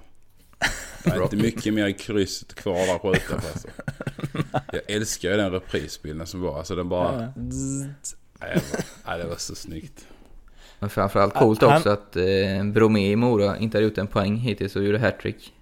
Det 1.04 1.10
är 1.10 1.22
inte 1.22 1.36
mycket 1.36 1.74
mer 1.74 1.86
i 1.86 1.92
krysset 1.92 2.54
kvar 2.54 2.86
där 2.86 2.98
på 2.98 3.16
utanför 3.16 3.48
alltså. 3.48 3.68
Jag 4.72 4.82
älskar 4.86 5.30
ju 5.30 5.36
den 5.36 5.50
reprisbilden 5.50 6.26
som 6.26 6.40
var. 6.40 6.58
Alltså 6.58 6.74
den 6.76 6.88
bara... 6.88 7.32
Ja. 8.40 8.60
Var, 9.04 9.18
det 9.18 9.26
var 9.26 9.36
så 9.36 9.54
snyggt. 9.54 10.06
Men 10.84 10.90
framförallt 10.90 11.34
coolt 11.34 11.62
Han- 11.62 11.76
också 11.76 11.90
att 11.90 12.16
eh, 12.16 12.64
Bromé 12.64 13.10
i 13.10 13.16
Mora 13.16 13.58
inte 13.58 13.78
har 13.78 13.82
gjort 13.82 13.98
en 13.98 14.06
poäng 14.06 14.36
hittills 14.36 14.76
och 14.76 14.84
gjorde 14.84 14.98
hattrick. 14.98 15.52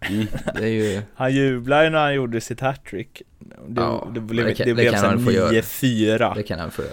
Mm. 0.00 0.26
Det 0.54 0.62
är 0.64 0.66
ju... 0.68 1.02
Han 1.14 1.32
jublade 1.34 1.84
ju 1.84 1.90
när 1.90 1.98
han 1.98 2.14
gjorde 2.14 2.40
sitt 2.40 2.60
hattrick. 2.60 3.22
Det, 3.68 3.80
Ja, 3.80 4.08
det 4.14 4.20
blev, 4.20 4.44
det 4.44 4.50
det 4.50 4.54
kan- 4.54 4.66
det 4.66 4.74
blev 4.74 5.24
få 5.24 5.32
göra. 5.32 5.50
9-4. 5.50 6.34
Det 6.34 6.42
kan 6.42 6.58
han 6.58 6.70
få 6.70 6.82
göra. 6.82 6.92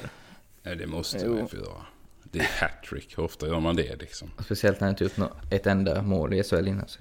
Nej, 0.64 0.76
det 0.76 0.88
måste 0.88 1.26
Jo. 1.26 1.36
man 1.36 1.48
få 1.48 1.56
göra. 1.56 1.86
Det 2.24 2.40
är 2.40 2.48
hattrick. 2.60 3.18
Hur 3.18 3.24
ofta 3.24 3.48
gör 3.48 3.60
man 3.60 3.76
det 3.76 3.96
liksom? 4.02 4.32
Och 4.38 4.46
Speciellt 4.46 4.80
när 4.80 4.88
han 4.88 4.94
inte 4.94 5.04
gjort 5.04 5.32
ett 5.52 5.68
enda 5.68 6.02
mål 6.02 6.34
i 6.34 6.44
SHL 6.44 6.68
innan. 6.68 6.88
Så. 6.88 7.00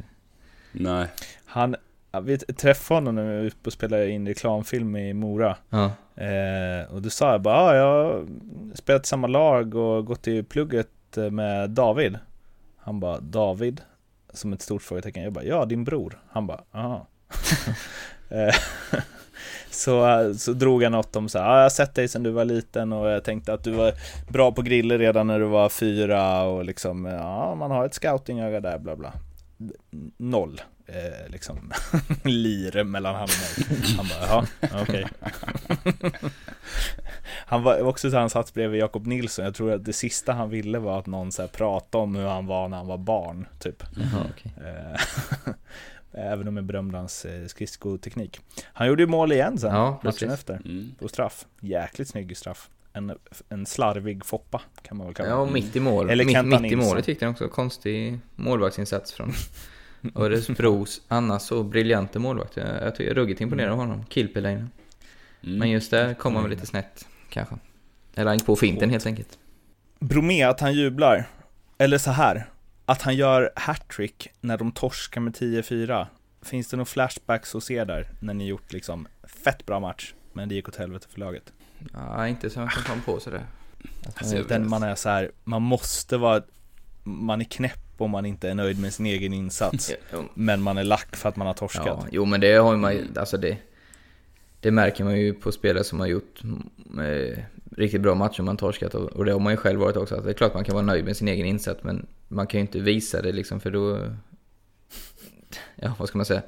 Nej. 0.73 1.07
Han, 1.45 1.77
vi 2.23 2.39
träffade 2.39 2.97
honom 3.01 3.15
när 3.15 3.31
vi 3.33 3.39
var 3.39 3.47
uppe 3.47 3.67
och 3.67 3.73
spelade 3.73 4.11
in 4.11 4.29
reklamfilm 4.29 4.97
i 4.97 5.13
Mora. 5.15 5.57
Ja. 5.71 5.93
Eh, 6.21 6.95
och 6.95 7.03
då 7.03 7.11
sa 7.11 7.33
jag 7.33 7.43
bara, 7.43 7.57
ah, 7.57 7.77
jag 7.77 7.85
har 7.85 8.27
spelat 8.75 9.05
i 9.05 9.09
samma 9.09 9.27
lag 9.27 9.75
och 9.75 10.07
gått 10.07 10.29
i 10.29 10.43
plugget 10.43 11.17
eh, 11.17 11.31
med 11.31 11.71
David. 11.71 12.19
Han 12.79 13.01
bara, 13.01 13.21
David? 13.21 13.81
Som 14.33 14.53
ett 14.53 14.63
stort 14.63 14.83
frågetecken. 14.83 15.23
Jag 15.23 15.33
bara, 15.33 15.45
ja 15.45 15.65
din 15.65 15.85
bror. 15.85 16.19
Han 16.31 16.47
bara, 16.47 16.61
jaha. 16.73 17.07
Eh, 18.33 18.55
så, 19.71 20.35
så 20.35 20.53
drog 20.53 20.83
han 20.83 20.93
något 20.93 21.17
om 21.17 21.29
så 21.29 21.39
här, 21.39 21.47
ah, 21.47 21.57
jag 21.57 21.63
har 21.63 21.71
sett 21.71 21.95
dig 21.95 22.09
sedan 22.09 22.23
du 22.23 22.31
var 22.31 22.45
liten 22.45 22.93
och 22.93 23.09
jag 23.09 23.25
tänkte 23.25 23.53
att 23.53 23.65
du 23.65 23.71
var 23.71 23.93
bra 24.29 24.53
på 24.53 24.63
griller 24.63 24.99
redan 24.99 25.27
när 25.27 25.39
du 25.39 25.45
var 25.45 25.69
fyra 25.69 26.43
och 26.43 26.65
liksom, 26.65 27.05
ja 27.05 27.55
man 27.55 27.71
har 27.71 27.87
ett 27.87 27.95
scoutingöga 27.95 28.61
där, 28.61 28.79
bla 28.79 28.97
bla. 28.97 29.13
Noll, 30.17 30.61
eh, 30.95 31.29
liksom, 31.33 31.73
lir 32.25 32.85
mellan 32.85 33.15
han 33.15 33.25
och 33.25 33.31
mig. 33.69 33.81
Han 33.97 34.07
bara, 34.09 34.27
jaha, 34.27 34.83
okej. 34.83 35.07
Han 37.47 37.63
var 37.63 37.83
också 37.83 38.11
så 38.11 38.17
han 38.17 38.31
satt 38.31 38.55
bredvid 38.55 38.81
Jakob 38.81 39.07
Nilsson. 39.07 39.45
Jag 39.45 39.55
tror 39.55 39.73
att 39.73 39.85
det 39.85 39.93
sista 39.93 40.33
han 40.33 40.51
ville 40.51 40.79
var 40.79 40.99
att 40.99 41.07
någon 41.07 41.33
så 41.33 41.43
här 41.43 41.49
pratade 41.49 42.05
om 42.05 42.15
hur 42.15 42.27
han 42.27 42.47
var 42.47 42.69
när 42.69 42.77
han 42.77 42.87
var 42.87 42.99
barn, 42.99 43.47
typ. 43.59 43.83
Jaha, 43.97 44.27
okej. 44.31 44.53
Eh, 44.57 45.01
Även 46.13 46.49
om 46.49 46.57
jag 46.57 46.65
berömde 46.65 46.99
hans 46.99 47.25
eh, 47.25 47.47
skridskoteknik. 47.47 48.41
Han 48.63 48.89
gjorde 48.89 49.03
ju 49.03 49.07
mål 49.07 49.33
igen 49.33 49.59
sen, 49.59 49.75
Ja, 49.75 50.01
matchen 50.03 50.31
efter. 50.31 50.55
Mm. 50.55 50.95
På 50.99 51.09
straff. 51.09 51.47
Jäkligt 51.61 52.09
snygg 52.09 52.37
straff. 52.37 52.71
En, 52.93 53.13
en 53.49 53.67
slarvig 53.67 54.25
Foppa, 54.25 54.61
kan 54.83 54.97
man 54.97 55.07
väl 55.07 55.15
kalla 55.15 55.29
Ja, 55.29 55.35
det. 55.37 55.43
och 55.43 55.53
mitt 55.53 55.77
i 55.77 55.81
mål. 55.81 56.11
Eller 56.11 56.25
mitt, 56.25 56.61
mitt 56.63 56.73
i 56.73 56.77
målet 56.77 57.05
tyckte 57.05 57.25
jag 57.25 57.33
också. 57.33 57.49
Konstig 57.49 58.19
målvaktsinsats 58.37 59.13
från 59.13 59.33
Örebros 60.15 61.01
annars 61.09 61.43
så 61.43 61.63
briljanta 61.63 62.19
målvakt. 62.19 62.57
Jag, 62.57 62.67
jag 62.83 62.95
tycker 62.95 63.05
jag 63.05 63.11
är 63.11 63.15
ruggigt 63.15 63.41
imponerad 63.41 63.73
av 63.73 63.79
honom. 63.79 64.05
Kilpeläinen. 64.09 64.71
Mm. 65.43 65.59
Men 65.59 65.71
just 65.71 65.91
där 65.91 66.15
kom 66.15 66.35
han 66.35 66.45
väl 66.45 66.51
lite 66.51 66.67
snett, 66.67 67.07
kanske. 67.29 67.55
Eller 68.15 68.27
han 68.27 68.37
gick 68.37 68.47
på 68.47 68.57
finten 68.57 68.91
helt 68.91 69.07
enkelt. 69.07 69.39
Bromé, 69.99 70.43
att 70.43 70.61
han 70.61 70.75
jublar. 70.75 71.29
Eller 71.79 71.99
så 71.99 72.11
här. 72.11 72.47
Att 72.85 73.03
han 73.03 73.17
gör 73.17 73.51
hattrick 73.57 74.29
när 74.41 74.59
de 74.59 74.73
torskar 74.73 75.21
med 75.21 75.37
10-4. 75.37 76.07
Finns 76.43 76.69
det 76.69 76.77
några 76.77 76.85
flashbacks 76.87 77.53
hos 77.53 77.71
er 77.71 77.85
där? 77.85 78.09
När 78.21 78.35
ni 78.35 78.47
gjort 78.47 78.73
liksom 78.73 79.09
fett 79.45 79.67
bra 79.67 79.81
match, 79.81 80.15
men 80.33 80.49
det 80.49 80.55
gick 80.55 80.69
åt 80.69 80.77
helvete 80.77 81.07
för 81.11 81.21
laget. 81.21 81.53
Ja, 81.93 82.29
inte 82.29 82.51
så 82.51 82.61
jag 82.61 82.71
kan 82.71 82.83
komma 82.83 83.03
på 83.05 83.21
sådär. 83.21 83.45
Alltså, 84.17 84.43
Den 84.49 84.69
man 84.69 84.83
är 84.83 84.95
så 84.95 85.09
här, 85.09 85.31
man 85.45 85.63
måste 85.63 86.17
vara, 86.17 86.43
man 87.03 87.41
är 87.41 87.45
knäpp 87.45 87.91
om 87.97 88.11
man 88.11 88.27
inte 88.27 88.49
är 88.49 88.55
nöjd 88.55 88.81
med 88.81 88.93
sin 88.93 89.07
egen 89.07 89.33
insats. 89.33 89.93
Men 90.35 90.63
man 90.63 90.79
är 90.79 90.85
lack 90.85 91.17
för 91.17 91.29
att 91.29 91.37
man 91.37 91.47
har 91.47 91.55
torskat. 91.55 91.87
Ja, 91.87 92.07
jo 92.13 92.25
men 92.25 92.41
det 92.41 92.53
har 92.55 92.73
ju 92.73 92.79
man 92.79 92.93
ju, 92.93 93.07
alltså 93.17 93.37
det, 93.37 93.59
det 94.61 94.71
märker 94.71 95.05
man 95.05 95.21
ju 95.21 95.35
på 95.35 95.53
spelare 95.53 95.85
som 95.85 96.01
har 96.01 96.07
gjort 96.07 96.43
eh, 96.99 97.39
riktigt 97.77 98.01
bra 98.01 98.15
matcher 98.15 98.43
man 98.43 98.57
torskat 98.57 98.95
och, 98.95 99.05
och 99.05 99.25
det 99.25 99.33
har 99.33 99.41
man 99.41 99.53
ju 99.53 99.57
själv 99.57 99.81
varit 99.81 99.97
också. 99.97 100.15
Att 100.15 100.25
det 100.25 100.31
är 100.31 100.35
klart 100.35 100.55
man 100.55 100.65
kan 100.65 100.75
vara 100.75 100.85
nöjd 100.85 101.05
med 101.05 101.17
sin 101.17 101.29
egen 101.29 101.47
insats 101.47 101.81
men 101.83 102.07
man 102.29 102.47
kan 102.47 102.59
ju 102.59 102.63
inte 102.63 102.81
visa 102.81 103.23
det 103.23 103.33
liksom 103.33 103.61
för 103.61 103.71
då, 103.71 103.99
ja 105.77 105.95
vad 105.99 106.09
ska 106.09 106.19
man 106.19 106.27
säga? 106.27 106.43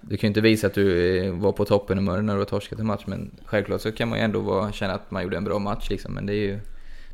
Du 0.00 0.16
kan 0.16 0.28
ju 0.28 0.28
inte 0.28 0.40
visa 0.40 0.66
att 0.66 0.74
du 0.74 1.16
eh, 1.18 1.32
var 1.32 1.52
på 1.52 1.64
toppen 1.64 1.98
humör 1.98 2.22
när 2.22 2.32
du 2.32 2.38
har 2.38 2.46
torskat 2.46 2.78
en 2.78 2.86
match 2.86 3.04
men 3.06 3.30
självklart 3.44 3.80
så 3.80 3.92
kan 3.92 4.08
man 4.08 4.18
ju 4.18 4.24
ändå 4.24 4.40
vara, 4.40 4.72
känna 4.72 4.94
att 4.94 5.10
man 5.10 5.22
gjorde 5.22 5.36
en 5.36 5.44
bra 5.44 5.58
match 5.58 5.90
liksom 5.90 6.14
men 6.14 6.26
det 6.26 6.32
är 6.32 6.46
ju 6.46 6.60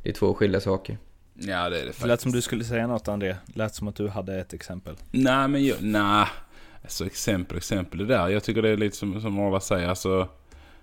det 0.03 0.11
är 0.11 0.14
två 0.14 0.35
skilda 0.35 0.61
saker. 0.61 0.99
Ja, 1.42 1.46
det 1.48 1.57
är 1.66 1.70
det 1.70 1.76
Det 1.79 1.87
lät 1.87 1.96
faktiskt. 1.96 2.22
som 2.22 2.33
du 2.33 2.42
skulle 2.42 2.64
säga 2.64 2.87
något 2.87 3.09
André. 3.09 3.37
Lät 3.55 3.74
som 3.74 3.88
att 3.88 3.96
du 3.96 4.09
hade 4.09 4.40
ett 4.40 4.53
exempel. 4.53 4.94
Nej, 5.11 5.48
men 5.48 5.64
jag, 5.66 5.76
nej. 5.81 6.26
Alltså 6.83 7.07
exempel, 7.07 7.57
exempel. 7.57 7.98
Det 7.98 8.07
där. 8.07 8.29
Jag 8.29 8.44
tycker 8.44 8.62
det 8.62 8.68
är 8.68 8.76
lite 8.76 8.96
som, 8.96 9.20
som 9.20 9.38
Arla 9.40 9.61
säger. 9.61 9.88
Alltså, 9.88 10.29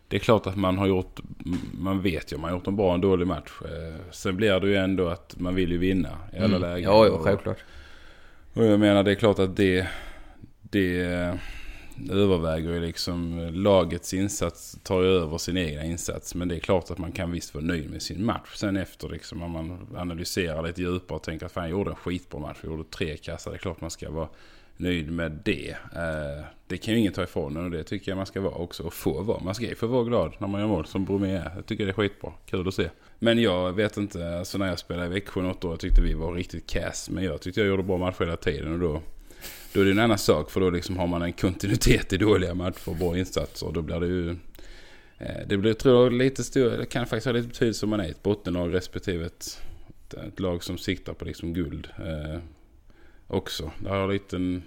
det 0.08 0.16
är 0.16 0.20
klart 0.20 0.48
att 0.48 0.56
man 0.58 0.78
har 0.78 0.88
gjort, 0.88 1.20
man 1.74 2.02
vet 2.02 2.32
ju 2.32 2.36
om 2.36 2.42
man 2.42 2.50
har 2.52 2.58
gjort 2.58 2.68
en 2.68 2.76
bra 2.76 2.88
och 2.88 2.94
en 2.96 3.02
dålig 3.02 3.28
match. 3.28 3.52
Eh, 3.62 3.96
Sen 4.12 4.36
blir 4.38 4.60
det 4.60 4.68
ju 4.68 4.76
ändå 4.76 5.08
att 5.08 5.36
man 5.40 5.56
vill 5.56 5.72
ju 5.72 5.78
vinna 5.78 6.10
i 6.34 6.38
alla 6.38 6.46
Mm. 6.46 6.62
lägen. 6.62 6.84
Ja, 6.84 7.06
ja, 7.08 7.18
självklart. 7.24 7.58
Och 8.54 8.66
jag 8.66 8.80
menar 8.80 9.04
det 9.04 9.12
är 9.12 9.16
klart 9.16 9.40
att 9.40 9.56
det, 9.56 9.88
det 10.62 11.00
överväger 12.12 12.72
ju 12.72 12.80
liksom 12.80 13.40
eh, 13.40 13.52
lagets 13.52 14.14
insats 14.14 14.78
tar 14.84 15.02
ju 15.02 15.08
över 15.08 15.38
sin 15.38 15.58
egna 15.58 15.84
insats. 15.84 16.36
Men 16.36 16.48
det 16.48 16.56
är 16.56 16.60
klart 16.60 16.92
att 16.92 16.98
man 16.98 17.12
kan 17.12 17.32
visst 17.32 17.54
vara 17.54 17.66
nöjd 17.66 17.90
med 17.90 18.02
sin 18.02 18.26
match. 18.26 18.56
Sen 18.56 18.78
efter 18.78 19.10
liksom 19.10 19.44
om 19.44 19.52
man 19.52 19.88
analyserar 19.98 20.68
lite 20.68 20.82
djupare 20.82 21.16
och 21.16 21.24
tänker 21.24 21.46
att 21.46 21.52
fan 21.52 21.64
jag 21.64 21.72
gjorde 21.72 21.90
en 21.90 21.96
skitbra 21.96 22.40
match. 22.40 22.58
Jag 22.62 22.72
gjorde 22.72 22.90
tre 22.90 23.18
kassar. 23.18 23.52
Det 23.52 23.58
är 23.58 23.60
klart 23.60 23.82
man 23.82 23.92
ska 23.92 24.12
vara 24.12 24.28
nöjd 24.78 25.12
med 25.12 25.40
det. 25.44 25.70
Eh, 25.96 26.46
det 26.68 26.78
kan 26.78 26.94
ju 26.94 27.00
ingen 27.00 27.14
ta 27.14 27.24
ifrån 27.24 27.58
en 27.58 27.66
och 27.66 27.72
det 27.72 27.84
tycker 27.84 28.12
jag 28.12 28.16
man 28.16 28.26
ska 28.26 28.42
vara 28.42 28.54
också. 28.54 28.84
Och 28.84 28.94
få 28.94 29.22
vara. 29.22 29.44
Man 29.44 29.56
ska 29.56 29.66
ju 29.66 29.76
få 29.76 29.88
vara 29.88 30.04
glad 30.04 30.34
när 30.38 30.48
man 30.48 30.62
gör 30.62 30.68
mål 30.68 30.86
som 30.86 31.06
Bromé 31.06 31.32
är. 31.32 31.52
Jag 31.56 31.66
tycker 31.66 31.86
det 31.86 31.92
är 31.92 31.94
skitbra. 31.94 32.34
Kul 32.46 32.68
att 32.68 32.74
se. 32.74 32.90
Men 33.20 33.42
jag 33.42 33.74
vet 33.74 33.98
inte, 33.98 34.38
alltså 34.38 34.58
när 34.58 34.68
jag 34.68 34.80
spelade 34.80 35.06
i 35.06 35.10
Växjö 35.10 35.42
något 35.42 35.66
år 35.66 35.78
tyckte 35.78 36.02
vi 36.02 36.14
var 36.14 36.34
riktigt 36.34 36.70
kass. 36.70 37.10
Men 37.10 37.24
jag 37.24 37.42
tyckte 37.42 37.60
jag 37.60 37.68
gjorde 37.68 37.84
bra 37.84 37.98
matcher 37.98 38.20
hela 38.20 38.38
tiden 38.38 38.74
och 38.74 38.80
då 38.80 39.02
då 39.78 39.82
är 39.82 39.86
det 39.86 39.92
en 39.92 40.00
annan 40.00 40.18
sak 40.18 40.52
för 40.52 40.60
då 40.62 40.70
liksom 40.70 40.98
har 40.98 41.08
man 41.08 41.22
en 41.22 41.34
kontinuitet 41.34 42.14
i 42.14 42.18
dåliga 42.18 42.54
matcher 42.54 42.90
och 42.90 42.96
bra 42.96 43.18
insatser. 43.18 43.72
Då 43.74 43.82
blir 43.82 44.00
det 44.00 44.08
ju... 44.08 44.30
eh, 45.18 45.48
Det 45.48 45.58
blir, 45.58 45.74
tror 45.74 46.04
jag, 46.04 46.14
lite 46.14 46.44
stor, 46.44 46.70
det 46.70 46.86
kan 46.86 47.06
faktiskt 47.06 47.26
ha 47.26 47.34
lite 47.34 47.48
betydelse 47.48 47.86
om 47.86 47.90
man 47.90 48.00
är 48.00 48.10
ett 48.10 48.24
bottenlag 48.24 48.74
respektive 48.74 49.26
ett, 49.26 49.62
ett 50.28 50.40
lag 50.40 50.64
som 50.64 50.78
siktar 50.78 51.14
på 51.14 51.26
liksom 51.26 51.54
guld. 51.54 51.88
Eh, 51.98 52.40
också. 53.28 53.72
Det 53.80 53.90
har 53.90 54.14
lite 54.14 54.36
en... 54.36 54.64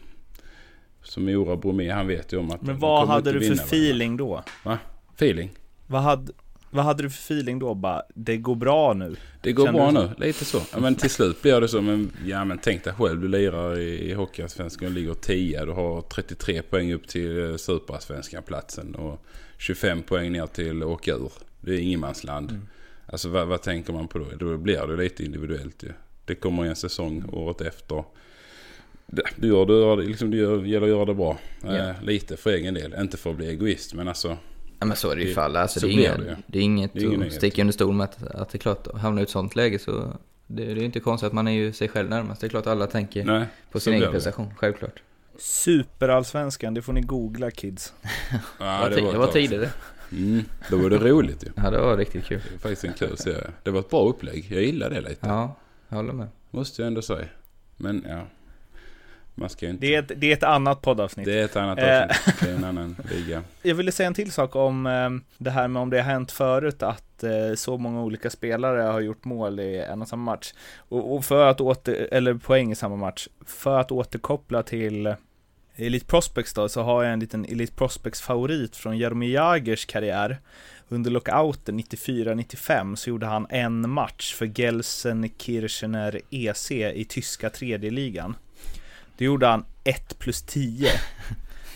Som 1.02 1.24
Mora 1.24 1.56
Bromé, 1.56 1.90
han 1.90 2.06
vet 2.06 2.32
ju 2.32 2.36
om 2.36 2.50
att... 2.50 2.62
Men 2.62 2.78
vad 2.78 3.08
hade 3.08 3.32
du 3.32 3.40
för 3.40 3.54
feeling 3.54 4.16
då? 4.16 4.44
Va? 4.64 4.78
Feeling? 5.14 5.50
Vad 5.86 6.02
hade, 6.02 6.32
vad 6.70 6.84
hade 6.84 7.02
du 7.02 7.10
för 7.10 7.18
feeling 7.34 7.58
då? 7.58 7.74
Bara, 7.74 8.02
det 8.14 8.36
går 8.36 8.54
bra 8.54 8.92
nu. 8.92 9.16
Det 9.40 9.52
går 9.52 9.64
Kände 9.64 9.78
bra 9.80 9.90
nu, 9.90 10.26
lite 10.26 10.44
så. 10.44 10.60
Ja, 10.72 10.80
men 10.80 10.94
till 10.94 11.10
slut 11.10 11.42
blir 11.42 11.60
det 11.60 11.68
så. 11.68 11.80
Men, 11.80 12.12
ja, 12.26 12.44
men 12.44 12.58
tänk 12.58 12.84
dig 12.84 12.92
själv, 12.92 13.20
du 13.20 13.28
lirar 13.28 13.78
i, 13.78 14.10
i 14.10 14.14
Hockeyallsvenskan 14.14 14.88
och 14.88 14.94
ligger 14.94 15.14
10. 15.14 15.64
Du 15.64 15.72
har 15.72 16.00
33 16.00 16.62
poäng 16.62 16.92
upp 16.92 17.08
till 17.08 17.50
eh, 17.50 17.56
Superallsvenskan-platsen 17.56 18.94
och 18.94 19.24
25 19.58 20.02
poäng 20.02 20.32
ner 20.32 20.46
till 20.46 20.82
åka 20.82 21.14
ur. 21.14 21.32
Det 21.60 21.74
är 21.74 21.78
ingenmansland. 21.78 22.50
Mm. 22.50 22.62
Alltså 23.06 23.28
vad, 23.28 23.46
vad 23.46 23.62
tänker 23.62 23.92
man 23.92 24.08
på 24.08 24.18
då? 24.18 24.26
Då 24.38 24.56
blir 24.56 24.86
det 24.86 24.96
lite 25.02 25.24
individuellt 25.24 25.82
ju. 25.82 25.92
Det 26.24 26.34
kommer 26.34 26.64
en 26.64 26.76
säsong 26.76 27.24
året 27.32 27.60
efter. 27.60 28.04
Det- 29.06 29.22
Du 29.36 29.48
gör, 29.48 29.66
du 29.66 29.72
gör, 29.80 29.96
det- 29.96 30.02
liksom, 30.02 30.32
gör, 30.32 30.64
gäller 30.64 30.86
att 30.86 30.92
göra 30.92 31.04
det 31.04 31.14
bra. 31.14 31.38
Ja. 31.62 31.76
Eh, 31.76 32.02
lite 32.02 32.36
för 32.36 32.50
egen 32.50 32.74
del. 32.74 32.94
Inte 33.00 33.16
för 33.16 33.30
att 33.30 33.36
bli 33.36 33.48
egoist 33.48 33.94
men 33.94 34.08
alltså. 34.08 34.36
Ja 34.80 34.86
men 34.86 34.96
så 34.96 35.10
är 35.10 35.16
det 35.16 35.22
ju 35.22 35.40
alla. 35.40 35.60
Alltså, 35.60 35.80
så 35.80 35.86
det, 35.86 35.92
är 35.92 35.96
inget, 35.96 36.18
det 36.18 36.36
det 36.46 36.58
är 36.58 36.62
inget 36.62 36.92
Det 36.92 37.04
är 37.04 37.26
att 37.26 37.32
sticka 37.32 37.62
under 37.62 37.72
stol 37.72 37.94
med 37.94 38.04
att, 38.04 38.22
att 38.22 38.48
det 38.48 38.56
är 38.56 38.60
klart, 38.60 38.86
att 38.86 39.00
hamna 39.00 39.20
i 39.20 39.22
ett 39.22 39.30
sånt 39.30 39.56
läge 39.56 39.78
så 39.78 40.12
det, 40.46 40.64
det 40.64 40.72
är 40.72 40.76
ju 40.76 40.84
inte 40.84 41.00
konstigt 41.00 41.26
att 41.26 41.32
man 41.32 41.48
är 41.48 41.52
ju 41.52 41.72
sig 41.72 41.88
själv 41.88 42.10
närmast. 42.10 42.40
Det 42.40 42.46
är 42.46 42.48
klart 42.48 42.66
att 42.66 42.72
alla 42.72 42.86
tänker 42.86 43.24
Nej, 43.24 43.46
på 43.72 43.80
sin 43.80 43.94
egen 43.94 44.10
prestation, 44.10 44.54
självklart. 44.56 45.02
Superallsvenskan, 45.38 46.74
det 46.74 46.82
får 46.82 46.92
ni 46.92 47.00
googla 47.00 47.50
kids. 47.50 47.92
Ja, 48.58 48.88
det, 48.88 49.02
var, 49.02 49.12
det 49.12 49.18
var 49.18 49.26
tidigare. 49.26 49.70
Mm, 50.12 50.44
då 50.70 50.76
var 50.76 50.90
det 50.90 50.98
roligt 50.98 51.44
ju. 51.44 51.48
Ja, 51.56 51.70
det 51.70 51.78
var 51.78 51.96
riktigt 51.96 52.24
kul. 52.24 52.40
Det 52.48 52.54
är 52.54 52.58
faktiskt 52.58 52.84
en 52.84 52.92
kul 52.92 53.16
serie. 53.16 53.50
Det 53.62 53.70
var 53.70 53.80
ett 53.80 53.90
bra 53.90 54.08
upplägg. 54.08 54.46
Jag 54.50 54.62
gillar 54.62 54.90
det 54.90 55.00
lite. 55.00 55.26
Ja, 55.26 55.56
jag 55.88 55.96
håller 55.96 56.12
med. 56.12 56.28
Måste 56.50 56.82
jag 56.82 56.86
ändå 56.86 57.02
säga. 57.02 57.26
Men 57.76 58.04
ja. 58.08 58.26
Man 59.40 59.48
ska 59.48 59.68
inte... 59.68 59.86
Det 59.86 59.94
är 59.94 59.98
ett, 59.98 60.12
det 60.16 60.26
är 60.26 60.32
ett 60.36 60.42
annat 60.42 60.82
poddavsnitt. 60.82 61.26
Det 61.26 61.40
är 61.40 61.44
ett 61.44 61.56
annat 61.56 61.78
Eh. 61.78 62.02
avsnitt. 62.02 62.40
Det 62.40 62.50
är 62.50 62.54
en 62.54 62.64
annan 62.64 62.96
liga. 63.10 63.42
Jag 63.62 63.74
ville 63.74 63.92
säga 63.92 64.06
en 64.06 64.14
till 64.14 64.32
sak 64.32 64.56
om 64.56 64.86
eh, 64.86 65.10
det 65.38 65.50
här 65.50 65.68
med 65.68 65.82
om 65.82 65.90
det 65.90 65.96
har 65.96 66.12
hänt 66.12 66.32
förut 66.32 66.82
att 66.82 67.22
eh, 67.22 67.54
så 67.56 67.78
många 67.78 68.02
olika 68.02 68.30
spelare 68.30 68.80
har 68.80 69.00
gjort 69.00 69.24
mål 69.24 69.60
i 69.60 69.78
en 69.78 70.02
och 70.02 70.08
samma 70.08 70.32
match. 70.32 70.52
Och, 70.76 71.14
och 71.14 71.24
för 71.24 71.46
att 71.46 71.60
åter, 71.60 72.08
eller 72.12 72.34
poäng 72.34 72.72
i 72.72 72.74
samma 72.74 72.96
match. 72.96 73.28
För 73.46 73.78
att 73.80 73.92
återkoppla 73.92 74.62
till 74.62 75.14
Elite 75.76 76.06
Prospects 76.06 76.54
då, 76.54 76.68
så 76.68 76.82
har 76.82 77.02
jag 77.04 77.12
en 77.12 77.20
liten 77.20 77.44
Elite 77.44 77.74
Prospects 77.74 78.20
favorit 78.20 78.76
från 78.76 78.98
Jaromir 78.98 79.30
Jagers 79.34 79.86
karriär. 79.86 80.38
Under 80.88 81.10
lockouten 81.10 81.80
94-95 81.80 82.94
så 82.94 83.10
gjorde 83.10 83.26
han 83.26 83.46
en 83.50 83.90
match 83.90 84.34
för 84.34 84.46
Gelsenkirchener 84.46 86.20
EC 86.30 86.70
i 86.70 87.04
tyska 87.08 87.50
tredje 87.50 87.90
ligan. 87.90 88.34
Då 89.20 89.24
gjorde 89.24 89.46
han 89.46 89.64
1 89.84 90.18
plus 90.18 90.42
10. 90.42 90.90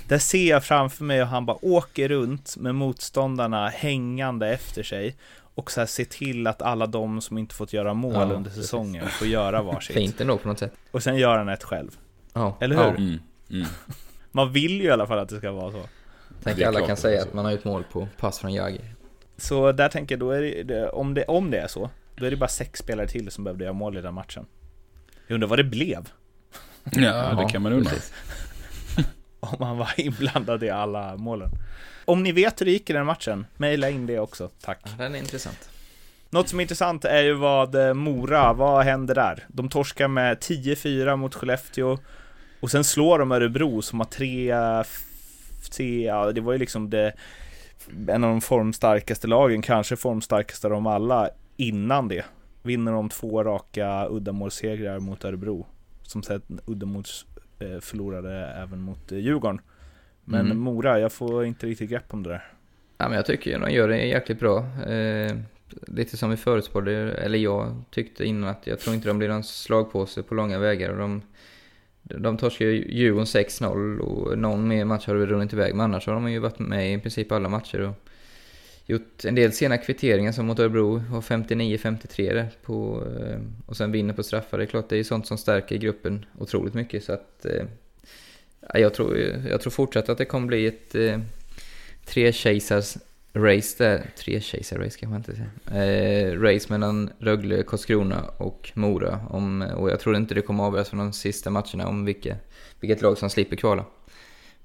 Där 0.08 0.18
ser 0.18 0.50
jag 0.50 0.64
framför 0.64 1.04
mig 1.04 1.18
hur 1.18 1.24
han 1.24 1.46
bara 1.46 1.64
åker 1.64 2.08
runt 2.08 2.56
med 2.56 2.74
motståndarna 2.74 3.68
hängande 3.68 4.48
efter 4.48 4.82
sig. 4.82 5.16
och 5.54 5.70
så 5.70 5.80
här, 5.80 5.86
se 5.86 6.04
till 6.04 6.46
att 6.46 6.62
alla 6.62 6.86
de 6.86 7.20
som 7.20 7.38
inte 7.38 7.54
fått 7.54 7.72
göra 7.72 7.94
mål 7.94 8.14
Ja, 8.14 8.34
under 8.34 8.50
säsongen 8.50 9.08
får 9.08 9.26
göra 9.26 9.62
varsitt. 9.62 9.96
Fint 9.96 10.20
ändå 10.20 10.38
på 10.38 10.48
något 10.48 10.58
sätt. 10.58 10.72
Och 10.90 11.02
sen 11.02 11.16
gör 11.16 11.38
han 11.38 11.48
ett 11.48 11.64
själv. 11.64 11.98
Ja. 12.32 12.56
Eller 12.60 12.76
hur? 12.76 12.82
Ja. 12.82 12.90
Mm. 12.90 13.18
Mm. 13.50 13.66
Man 14.32 14.52
vill 14.52 14.80
ju 14.80 14.84
i 14.84 14.90
alla 14.90 15.06
fall 15.06 15.18
att 15.18 15.28
det 15.28 15.38
ska 15.38 15.52
vara 15.52 15.72
så. 15.72 15.82
Tänk 16.42 16.62
alla 16.62 16.86
kan 16.86 16.96
säga 16.96 17.22
att 17.22 17.32
man 17.32 17.44
har 17.44 17.52
gjort 17.52 17.64
mål 17.64 17.84
på 17.92 18.08
pass 18.18 18.38
från 18.38 18.52
Jagr. 18.52 18.94
Så 19.36 19.72
där 19.72 19.88
tänker 19.88 20.14
jag, 20.14 20.20
då 20.20 20.30
är 20.30 20.64
det, 20.64 20.88
om, 20.88 21.14
det, 21.14 21.24
om 21.24 21.50
det 21.50 21.58
är 21.58 21.68
så, 21.68 21.90
då 22.16 22.26
är 22.26 22.30
det 22.30 22.36
bara 22.36 22.48
sex 22.48 22.80
spelare 22.80 23.08
till 23.08 23.30
som 23.30 23.44
behövde 23.44 23.64
göra 23.64 23.74
mål 23.74 23.96
i 23.96 24.00
den 24.00 24.14
matchen. 24.14 24.46
Jag 25.26 25.34
undrar 25.34 25.48
vad 25.48 25.58
det 25.58 25.64
blev? 25.64 26.08
Ja, 26.92 27.34
det 27.34 27.52
kan 27.52 27.62
man 27.62 27.72
undra. 27.72 27.90
Om 29.40 29.66
han 29.66 29.78
var 29.78 29.92
inblandad 29.96 30.62
i 30.62 30.70
alla 30.70 31.16
målen. 31.16 31.50
Om 32.04 32.22
ni 32.22 32.32
vet 32.32 32.60
hur 32.60 32.66
det 32.66 32.72
gick 32.72 32.90
i 32.90 32.92
den 32.92 33.06
matchen, 33.06 33.46
mejla 33.56 33.90
in 33.90 34.06
det 34.06 34.18
också, 34.18 34.50
tack. 34.60 34.80
Ja, 34.84 34.90
den 35.04 35.14
är 35.14 35.18
intressant. 35.18 35.68
Något 36.30 36.48
som 36.48 36.60
är 36.60 36.62
intressant 36.62 37.04
är 37.04 37.22
ju 37.22 37.32
vad 37.34 37.74
eh, 37.74 37.94
Mora, 37.94 38.52
vad 38.52 38.84
händer 38.84 39.14
där? 39.14 39.44
De 39.48 39.68
torskar 39.68 40.08
med 40.08 40.38
10-4 40.38 41.16
mot 41.16 41.34
Skellefteå 41.34 41.98
och 42.60 42.70
sen 42.70 42.84
slår 42.84 43.18
de 43.18 43.32
Örebro 43.32 43.82
som 43.82 44.00
har 44.00 44.06
tre, 44.06 44.54
tre 45.70 46.06
ja, 46.06 46.32
det 46.32 46.40
var 46.40 46.52
ju 46.52 46.58
liksom 46.58 46.90
det, 46.90 47.12
en 48.08 48.24
av 48.24 48.30
de 48.30 48.40
formstarkaste 48.40 49.26
lagen, 49.26 49.62
kanske 49.62 49.96
formstarkaste 49.96 50.66
av 50.66 50.70
dem 50.70 50.86
alla 50.86 51.30
innan 51.56 52.08
det. 52.08 52.24
Vinner 52.62 52.92
de 52.92 53.08
två 53.08 53.44
raka 53.44 54.06
uddamålssegrar 54.10 54.98
mot 54.98 55.24
Örebro. 55.24 55.66
Som 56.06 56.22
sen 56.22 56.60
uddamåls 56.66 57.26
eh, 57.58 57.80
förlorade 57.80 58.46
även 58.46 58.80
mot 58.80 59.12
eh, 59.12 59.18
Djurgården. 59.18 59.60
Men 60.24 60.46
Mm. 60.46 60.58
Mora, 60.58 61.00
jag 61.00 61.12
får 61.12 61.44
inte 61.44 61.66
riktigt 61.66 61.90
grepp 61.90 62.14
om 62.14 62.22
det 62.22 62.30
där. 62.30 62.44
Ja, 62.98 63.08
men 63.08 63.16
jag 63.16 63.26
tycker 63.26 63.58
de 63.58 63.70
gör 63.70 63.88
det 63.88 64.06
jäkligt 64.06 64.40
bra. 64.40 64.58
Eh, 64.86 65.36
lite 65.86 66.16
som 66.16 66.30
vi 66.30 66.36
förutspådde, 66.36 66.92
eller 67.12 67.38
jag 67.38 67.82
tyckte 67.90 68.24
innan 68.24 68.50
att 68.50 68.66
jag 68.66 68.80
tror 68.80 68.94
inte 68.94 69.08
de 69.08 69.18
blir 69.18 69.28
någon 69.28 69.44
slagpåse 69.44 70.22
på 70.22 70.34
långa 70.34 70.58
vägar. 70.58 70.90
Och 70.90 70.98
de, 70.98 71.22
de 72.02 72.36
torskar 72.36 72.64
ju 72.64 72.92
Djurgården 72.92 73.26
6-0 73.26 73.98
och 73.98 74.38
någon 74.38 74.68
mer 74.68 74.84
match 74.84 75.06
har 75.06 75.14
väl 75.14 75.28
runnit 75.28 75.52
iväg. 75.52 75.74
Men 75.74 75.84
annars 75.84 76.06
har 76.06 76.14
de 76.14 76.30
ju 76.30 76.38
varit 76.38 76.58
med 76.58 76.94
i 76.94 76.98
princip 76.98 77.32
alla 77.32 77.48
matcher 77.48 77.80
och 77.80 78.08
gjort 78.86 79.24
en 79.24 79.34
del 79.34 79.52
sena 79.52 79.78
kvitteringar 79.78 80.32
som 80.32 80.46
mot 80.46 80.58
Örebro 80.58 81.02
och 81.12 81.24
59-53 81.24 82.34
där 82.34 82.50
på, 82.62 83.06
eh, 83.20 83.38
och 83.66 83.76
sen 83.76 83.92
vinner 83.92 84.14
på 84.14 84.22
straffar. 84.22 84.58
Det 84.58 84.64
är 84.64 84.66
klart 84.66 84.88
det 84.88 84.96
är 84.96 85.04
sånt 85.04 85.26
som 85.26 85.38
stärker 85.38 85.76
gruppen 85.76 86.26
otroligt 86.38 86.74
mycket 86.74 87.04
så 87.04 87.12
att 87.12 87.44
eh, 87.44 87.64
ja, 88.60 88.78
jag, 88.78 88.94
tror, 88.94 89.18
jag 89.50 89.60
tror 89.60 89.70
fortsatt 89.70 90.08
att 90.08 90.18
det 90.18 90.24
kommer 90.24 90.46
bli 90.46 90.66
ett 90.66 90.94
eh, 90.94 91.20
tre 92.04 92.32
kejsars 92.32 92.96
race 93.34 93.84
där. 93.84 94.10
Tre 94.16 94.40
kejsar 94.40 94.78
race 94.78 94.98
kan 94.98 95.10
man 95.10 95.18
inte 95.18 95.32
säga. 95.36 95.84
Eh, 95.84 96.40
race 96.40 96.66
mellan 96.68 97.10
Rögle, 97.18 97.62
Karlskrona 97.62 98.24
och 98.36 98.70
Mora. 98.74 99.20
Om, 99.30 99.62
och 99.62 99.90
jag 99.90 100.00
tror 100.00 100.16
inte 100.16 100.34
det 100.34 100.42
kommer 100.42 100.64
avgöras 100.64 100.88
från 100.88 100.98
de 100.98 101.12
sista 101.12 101.50
matcherna 101.50 101.88
om 101.88 102.04
vilka, 102.04 102.36
vilket 102.80 103.02
lag 103.02 103.18
som 103.18 103.30
slipper 103.30 103.56
kvala. 103.56 103.84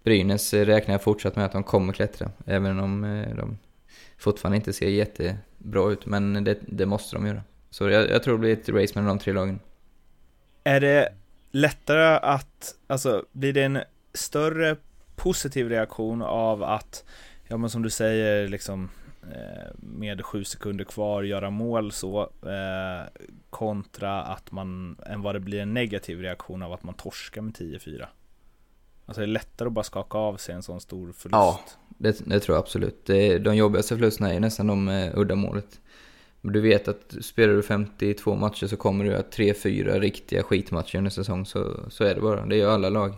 Brynäs 0.04 0.54
eh, 0.54 0.66
räknar 0.66 0.94
jag 0.94 1.04
fortsatt 1.04 1.36
med 1.36 1.46
att 1.46 1.52
de 1.52 1.64
kommer 1.64 1.94
klättra. 1.94 2.32
Även 2.46 2.80
om 2.80 3.04
eh, 3.04 3.36
de 3.36 3.58
fortfarande 4.20 4.56
inte 4.56 4.74
ser 4.74 4.90
jättebra 4.90 5.92
ut. 5.92 6.06
Men 6.06 6.44
det, 6.44 6.58
det 6.62 6.86
måste 6.86 7.16
de 7.16 7.28
göra. 7.28 7.44
Så 7.70 7.90
jag, 7.90 8.10
jag 8.10 8.24
tror 8.24 8.34
det 8.34 8.40
blir 8.40 8.54
ett 8.54 8.70
race 8.70 9.00
mellan 9.00 9.18
de 9.18 9.24
tre 9.24 9.34
lagen. 9.34 9.60
Är 10.64 10.80
det 10.80 11.10
lättare 11.52 12.20
att, 12.22 12.76
alltså 12.88 13.26
blir 13.32 13.54
det 13.54 13.64
en 13.64 13.80
större 14.14 14.76
positiv 15.16 15.70
reaktion 15.70 16.22
av 16.22 16.64
att, 16.64 17.04
ja 17.48 17.58
men 17.58 17.70
som 17.70 17.82
du 17.82 17.90
säger 17.90 18.48
liksom 18.48 18.90
eh, 19.24 19.72
med 19.76 20.26
sju 20.26 20.44
sekunder 20.44 20.86
kvar 20.86 21.24
göra 21.24 21.50
mål 21.50 21.92
så 21.92 22.22
eh, 22.22 23.24
kontra 23.50 24.24
att 24.24 24.52
man, 24.52 24.98
än 25.06 25.22
vad 25.22 25.36
det 25.36 25.40
blir 25.40 25.60
en 25.60 25.74
negativ 25.74 26.22
reaktion 26.22 26.64
av 26.64 26.74
att 26.74 26.84
man 26.84 26.94
torskar 26.94 27.42
med 27.42 27.54
10-4? 27.54 28.06
Alltså 29.10 29.22
det 29.22 29.26
är 29.26 29.28
lättare 29.28 29.68
att 29.68 29.74
bara 29.74 29.84
skaka 29.84 30.18
av 30.18 30.38
sig 30.38 30.56
en 30.56 30.64
sån 30.64 30.82
stor 30.82 31.12
förlust. 31.12 31.32
Ja, 31.32 31.60
det, 31.88 32.26
det 32.26 32.40
tror 32.40 32.56
jag 32.56 32.64
absolut. 32.64 33.06
Det, 33.06 33.40
de 33.40 33.56
jobbigaste 33.56 33.96
förlusterna 33.96 34.34
är 34.34 34.40
nästan 34.40 34.68
de 34.68 34.88
eh, 34.88 34.94
med 34.94 35.18
uddamålet. 35.18 35.80
Men 36.42 36.54
du 36.54 36.62
vet 36.62 36.88
att 36.88 37.16
spelar 37.22 37.54
du 37.54 37.62
52 37.62 38.36
matcher 38.36 38.68
så 38.68 38.78
kommer 38.78 39.06
du 39.06 39.16
att 39.16 39.38
3-4 39.38 40.00
riktiga 40.00 40.44
skitmatcher 40.44 40.98
under 40.98 41.12
säsong. 41.12 41.46
Så, 41.46 41.80
så 41.90 42.04
är 42.04 42.16
det 42.16 42.22
bara. 42.22 42.46
Det 42.46 42.56
gör 42.56 42.74
alla 42.74 42.90
lag. 42.90 43.14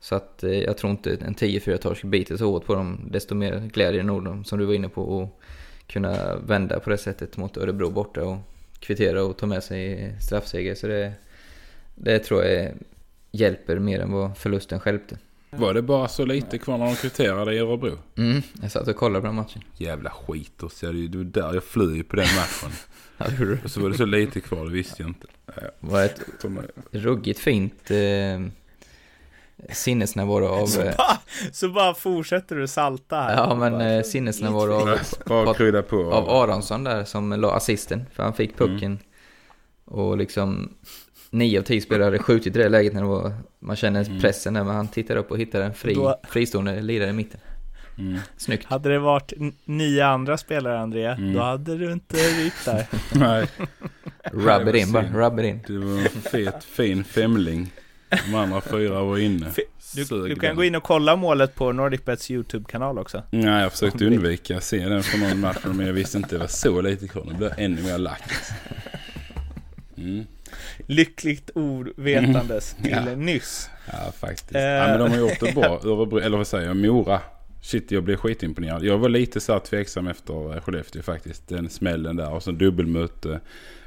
Så 0.00 0.14
att 0.14 0.44
eh, 0.44 0.50
jag 0.50 0.76
tror 0.76 0.90
inte 0.90 1.16
en 1.20 1.34
10-4 1.34 1.76
torsk 1.76 2.04
biter 2.04 2.36
så 2.36 2.50
hårt 2.50 2.64
på 2.64 2.74
dem. 2.74 3.08
Desto 3.10 3.34
mer 3.34 3.70
glädje 3.72 4.02
nog 4.02 4.24
dem, 4.24 4.44
som 4.44 4.58
du 4.58 4.64
var 4.64 4.74
inne 4.74 4.88
på, 4.88 5.22
att 5.22 5.42
kunna 5.92 6.36
vända 6.36 6.80
på 6.80 6.90
det 6.90 6.98
sättet 6.98 7.36
mot 7.36 7.56
Örebro 7.56 7.90
borta 7.90 8.24
och 8.24 8.38
kvittera 8.78 9.24
och 9.24 9.36
ta 9.36 9.46
med 9.46 9.62
sig 9.62 10.12
straffseger. 10.20 10.74
Så 10.74 10.86
det, 10.86 11.12
det 11.94 12.18
tror 12.18 12.42
jag 12.42 12.52
är 12.52 12.74
hjälper 13.32 13.78
mer 13.78 14.00
än 14.00 14.12
vad 14.12 14.38
förlusten 14.38 14.80
stjälpte. 14.80 15.18
Var 15.50 15.74
det 15.74 15.82
bara 15.82 16.08
så 16.08 16.24
lite 16.24 16.58
kvar 16.58 16.78
när 16.78 16.86
de 16.86 16.96
kvitterade 16.96 17.54
i 17.54 17.58
Örebro? 17.58 17.98
Mm, 18.16 18.42
jag 18.62 18.70
satt 18.70 18.88
och 18.88 18.96
kollade 18.96 19.20
på 19.20 19.26
den 19.26 19.34
matchen. 19.36 19.62
Jävla 19.76 20.10
skit 20.10 20.62
och 20.62 20.72
så 20.72 20.86
är 20.86 20.92
det 20.92 20.98
ju 20.98 21.08
det 21.08 21.18
var 21.18 21.24
där 21.24 21.54
jag 21.54 21.64
flyr 21.64 22.02
på 22.02 22.16
den 22.16 22.26
matchen. 22.36 22.70
Ja, 23.18 23.26
det 23.38 23.64
och 23.64 23.70
så 23.70 23.80
var 23.80 23.90
det 23.90 23.96
så 23.96 24.04
lite 24.04 24.40
kvar, 24.40 24.64
det 24.64 24.70
visste 24.70 25.02
jag 25.02 25.10
inte. 25.10 25.26
Ja, 25.46 25.62
var 25.80 26.04
ett 26.04 26.20
ruggigt 26.90 27.40
fint 27.40 27.90
eh, 27.90 28.40
sinnesnärvaro 29.72 30.46
av... 30.46 30.66
Så 30.66 30.80
Eh, 30.82 30.96
bara, 30.96 31.18
så 31.52 31.68
bara 31.68 31.94
fortsätter 31.94 32.56
du 32.56 32.68
salta 32.68 33.16
här. 33.20 33.36
ja, 33.36 33.54
men 33.54 33.80
eh, 33.80 34.02
sinnesnärvaro 34.02 34.72
av, 34.72 34.98
bara 35.26 35.54
krydda 35.54 35.82
på. 35.82 36.12
av 36.12 36.30
Aronsson 36.30 36.84
där 36.84 37.04
som 37.04 37.32
la 37.32 37.54
assisten. 37.54 38.04
För 38.12 38.22
han 38.22 38.34
fick 38.34 38.56
pucken. 38.58 38.98
Och 39.84 40.16
liksom 40.16 40.74
nio 41.32 41.58
av 41.58 41.62
tio 41.62 41.80
spelare 41.80 42.04
hade 42.04 42.18
skjutit 42.18 42.56
i 42.56 42.58
det 42.58 42.68
läget 42.68 42.92
när 42.92 43.00
det 43.00 43.06
var, 43.08 43.32
man 43.58 43.76
känner 43.76 44.20
pressen 44.20 44.54
där. 44.54 44.64
Men 44.64 44.74
han 44.74 44.88
tittar 44.88 45.16
upp 45.16 45.30
och 45.30 45.38
hittar 45.38 45.60
en 45.60 45.74
fri, 45.74 45.94
Då- 45.94 46.20
fristående 46.28 46.80
lirare 46.82 47.10
i 47.10 47.12
mitten. 47.12 47.40
Mm. 47.98 48.18
Snyggt. 48.36 48.66
Hade 48.66 48.88
det 48.88 48.98
varit 48.98 49.32
nio 49.64 50.06
andra 50.06 50.36
spelare 50.38 50.78
André, 50.80 51.06
Mm. 51.06 51.34
då 51.34 51.40
hade 51.40 51.76
du 51.78 51.92
inte 51.92 52.16
rykt 52.16 52.64
där. 52.64 52.86
Nej, 53.14 53.46
Rub 54.32 54.68
it 54.68 54.74
in 54.86 54.92
bara, 54.92 55.04
rub 55.14 55.38
it 55.40 55.44
in. 55.46 55.60
det 55.66 55.78
var 55.86 55.98
en 55.98 56.08
fet, 56.08 56.64
fin 56.64 57.04
femling. 57.04 57.72
De 58.26 58.34
andra 58.34 58.60
fyra 58.60 59.02
var 59.04 59.18
inne. 59.18 59.46
Du, 59.94 60.04
du 60.28 60.34
kan 60.36 60.56
gå 60.56 60.64
in 60.64 60.74
och 60.74 60.82
kolla 60.82 61.16
målet 61.16 61.54
på 61.54 61.72
NordicBets 61.72 62.30
YouTube-kanal 62.30 62.98
också. 62.98 63.22
Nej, 63.30 63.62
jag 63.62 63.72
försökte 63.72 64.06
undvika 64.06 64.56
att 64.56 64.64
se 64.64 64.88
den 64.88 65.02
från 65.02 65.20
någon 65.20 65.40
match, 65.40 65.58
men 65.64 65.86
jag 65.86 65.92
visste 65.92 66.16
inte 66.18 66.34
det 66.34 66.38
var 66.38 66.46
så 66.46 66.80
lite 66.80 67.08
kvar. 67.08 67.24
Nu 67.30 67.34
blir 67.34 67.48
jag 67.48 67.58
ännu 67.64 67.82
mer 67.82 67.98
lack. 67.98 68.22
Mm. 69.96 70.24
Lyckligt 70.86 71.50
ovetandes 71.54 72.76
till 72.82 72.90
Ja. 73.06 73.14
nyss. 73.14 73.70
Ja, 73.86 74.12
faktiskt. 74.12 74.54
Eh. 74.54 74.62
Ja, 74.62 74.86
men 74.86 74.98
de 74.98 75.10
har 75.10 75.18
gjort 75.18 75.40
det 75.40 75.54
bra. 75.54 75.64
Örebro, 75.84 76.18
eller 76.18 76.36
vad 76.36 76.46
säger 76.46 76.66
jag, 76.66 76.76
Mora. 76.76 77.20
Shit, 77.62 77.90
jag 77.90 78.04
blev 78.04 78.16
skitimponerad. 78.16 78.84
Jag 78.84 78.98
var 78.98 79.08
lite 79.08 79.40
så 79.40 79.52
här 79.52 79.60
tveksam 79.60 80.06
efter 80.06 80.54
eh, 80.54 80.60
Skellefteå 80.60 81.02
faktiskt. 81.02 81.48
Den 81.48 81.70
smällen 81.70 82.16
där 82.16 82.32
och 82.32 82.42
så 82.42 82.50
dubbelmöte. 82.50 83.40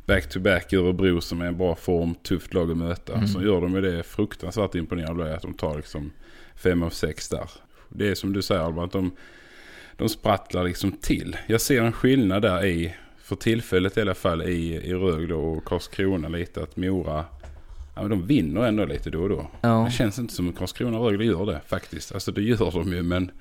Back-to-back 0.05 0.73
Örebro 0.73 1.21
som 1.21 1.41
är 1.41 1.45
en 1.45 1.57
bra 1.57 1.75
form, 1.75 2.15
tufft 2.15 2.53
lag 2.53 2.71
att 2.71 2.77
möta. 2.77 3.13
Mm. 3.13 3.27
Så 3.27 3.41
gör 3.43 3.61
de 3.61 3.75
ju 3.75 3.81
det 3.81 4.03
fruktansvärt 4.03 4.75
jag 4.75 5.21
att 5.21 5.41
de 5.41 5.53
tar 5.53 5.75
liksom 5.75 6.11
fem 6.55 6.83
av 6.83 6.89
sex 6.89 7.29
där. 7.29 7.49
Det 7.89 8.07
är 8.07 8.15
som 8.15 8.33
du 8.33 8.41
säger 8.41 8.61
Albert, 8.61 8.83
att 8.83 8.91
de, 8.91 9.15
de 9.97 10.09
sprattlar 10.09 10.63
liksom 10.63 10.91
till. 10.91 11.37
Jag 11.47 11.61
ser 11.61 11.81
en 11.81 11.91
skillnad 11.91 12.41
där 12.41 12.65
i, 12.65 12.95
för 13.25 13.35
tillfället 13.35 13.97
i 13.97 14.01
alla 14.01 14.13
fall, 14.15 14.41
i, 14.41 14.75
i 14.75 14.93
Rögle 14.93 15.33
och 15.33 15.65
Karlskrona 15.65 16.27
lite. 16.27 16.63
Att 16.63 16.75
Mora, 16.77 17.25
ja, 17.95 18.01
men 18.01 18.09
de 18.09 18.27
vinner 18.27 18.61
ändå 18.67 18.85
lite 18.85 19.09
då 19.09 19.21
och 19.21 19.29
då. 19.29 19.47
Ja. 19.61 19.85
Det 19.85 19.91
känns 19.91 20.19
inte 20.19 20.33
som 20.33 20.49
att 20.49 20.55
Karlskrona 20.57 20.99
och 20.99 21.05
Rögle 21.09 21.25
gör 21.25 21.45
det 21.45 21.61
faktiskt. 21.67 22.11
Alltså 22.13 22.31
det 22.31 22.41
gör 22.41 22.71
de 22.71 22.93
ju 22.93 23.03
men, 23.03 23.31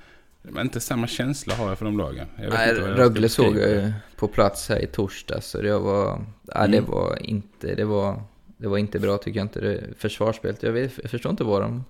men 0.42 0.66
inte 0.66 0.80
samma 0.80 1.06
känsla 1.06 1.54
har 1.54 1.68
jag 1.68 1.78
för 1.78 1.84
de 1.84 1.98
lagen. 1.98 2.26
Nej, 2.50 2.74
Rögle 2.74 3.28
såg 3.28 3.56
jag 3.56 3.70
ju 3.70 3.92
på 4.16 4.28
plats 4.28 4.68
här 4.68 4.78
i 4.78 4.86
torsdags 4.86 5.46
så 5.46 5.62
det 5.62 5.78
var, 5.78 6.18
nej, 6.42 6.68
det 6.68 6.78
Mm. 6.78 6.90
var 6.90 7.18
inte, 7.26 7.74
det 7.74 7.84
var, 7.84 8.22
det 8.56 8.68
var 8.68 8.78
inte 8.78 8.98
bra 9.00 9.18
tycker 9.18 9.38
jag 9.40 9.44
inte. 9.44 9.60
Det, 9.60 9.84
försvarsspelet, 9.98 10.62
jag, 10.62 10.72
vet, 10.72 10.92
jag 11.02 11.10
förstår 11.10 11.30
inte 11.30 11.44
vad 11.44 11.62
de, 11.62 11.84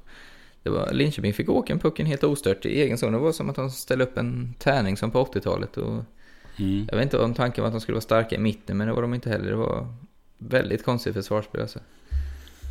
det 0.63 0.71
var, 0.71 0.93
Linköping 0.93 1.33
fick 1.35 1.49
åka 1.49 1.73
en 1.73 1.79
pucken 1.79 2.07
helt 2.07 2.25
ostört 2.25 2.67
i 2.67 2.81
egen 2.81 2.99
zon. 2.99 3.13
Det 3.13 3.19
var 3.19 3.33
som 3.33 3.51
att 3.51 3.57
de 3.57 3.71
ställde 3.71 4.05
upp 4.05 4.19
en 4.19 4.55
tärning 4.59 4.97
som 4.97 5.11
på 5.11 5.25
80-talet 5.25 5.77
och 5.77 6.03
Mm. 6.57 6.87
jag 6.91 6.97
vet 6.97 7.03
inte 7.03 7.19
om 7.19 7.35
tanken 7.35 7.63
var 7.63 7.69
att 7.69 7.75
de 7.75 7.81
skulle 7.81 7.95
vara 7.95 8.03
starka 8.03 8.35
i 8.37 8.39
mitten 8.39 8.77
men 8.77 8.87
det 8.87 8.93
var 8.93 9.03
de 9.03 9.15
inte 9.15 9.31
heller. 9.31 9.51
Det 9.51 9.57
var 9.57 9.87
väldigt 10.39 10.85
konstigt 10.85 11.15
försvarsspel 11.15 11.61
alltså. 11.61 11.79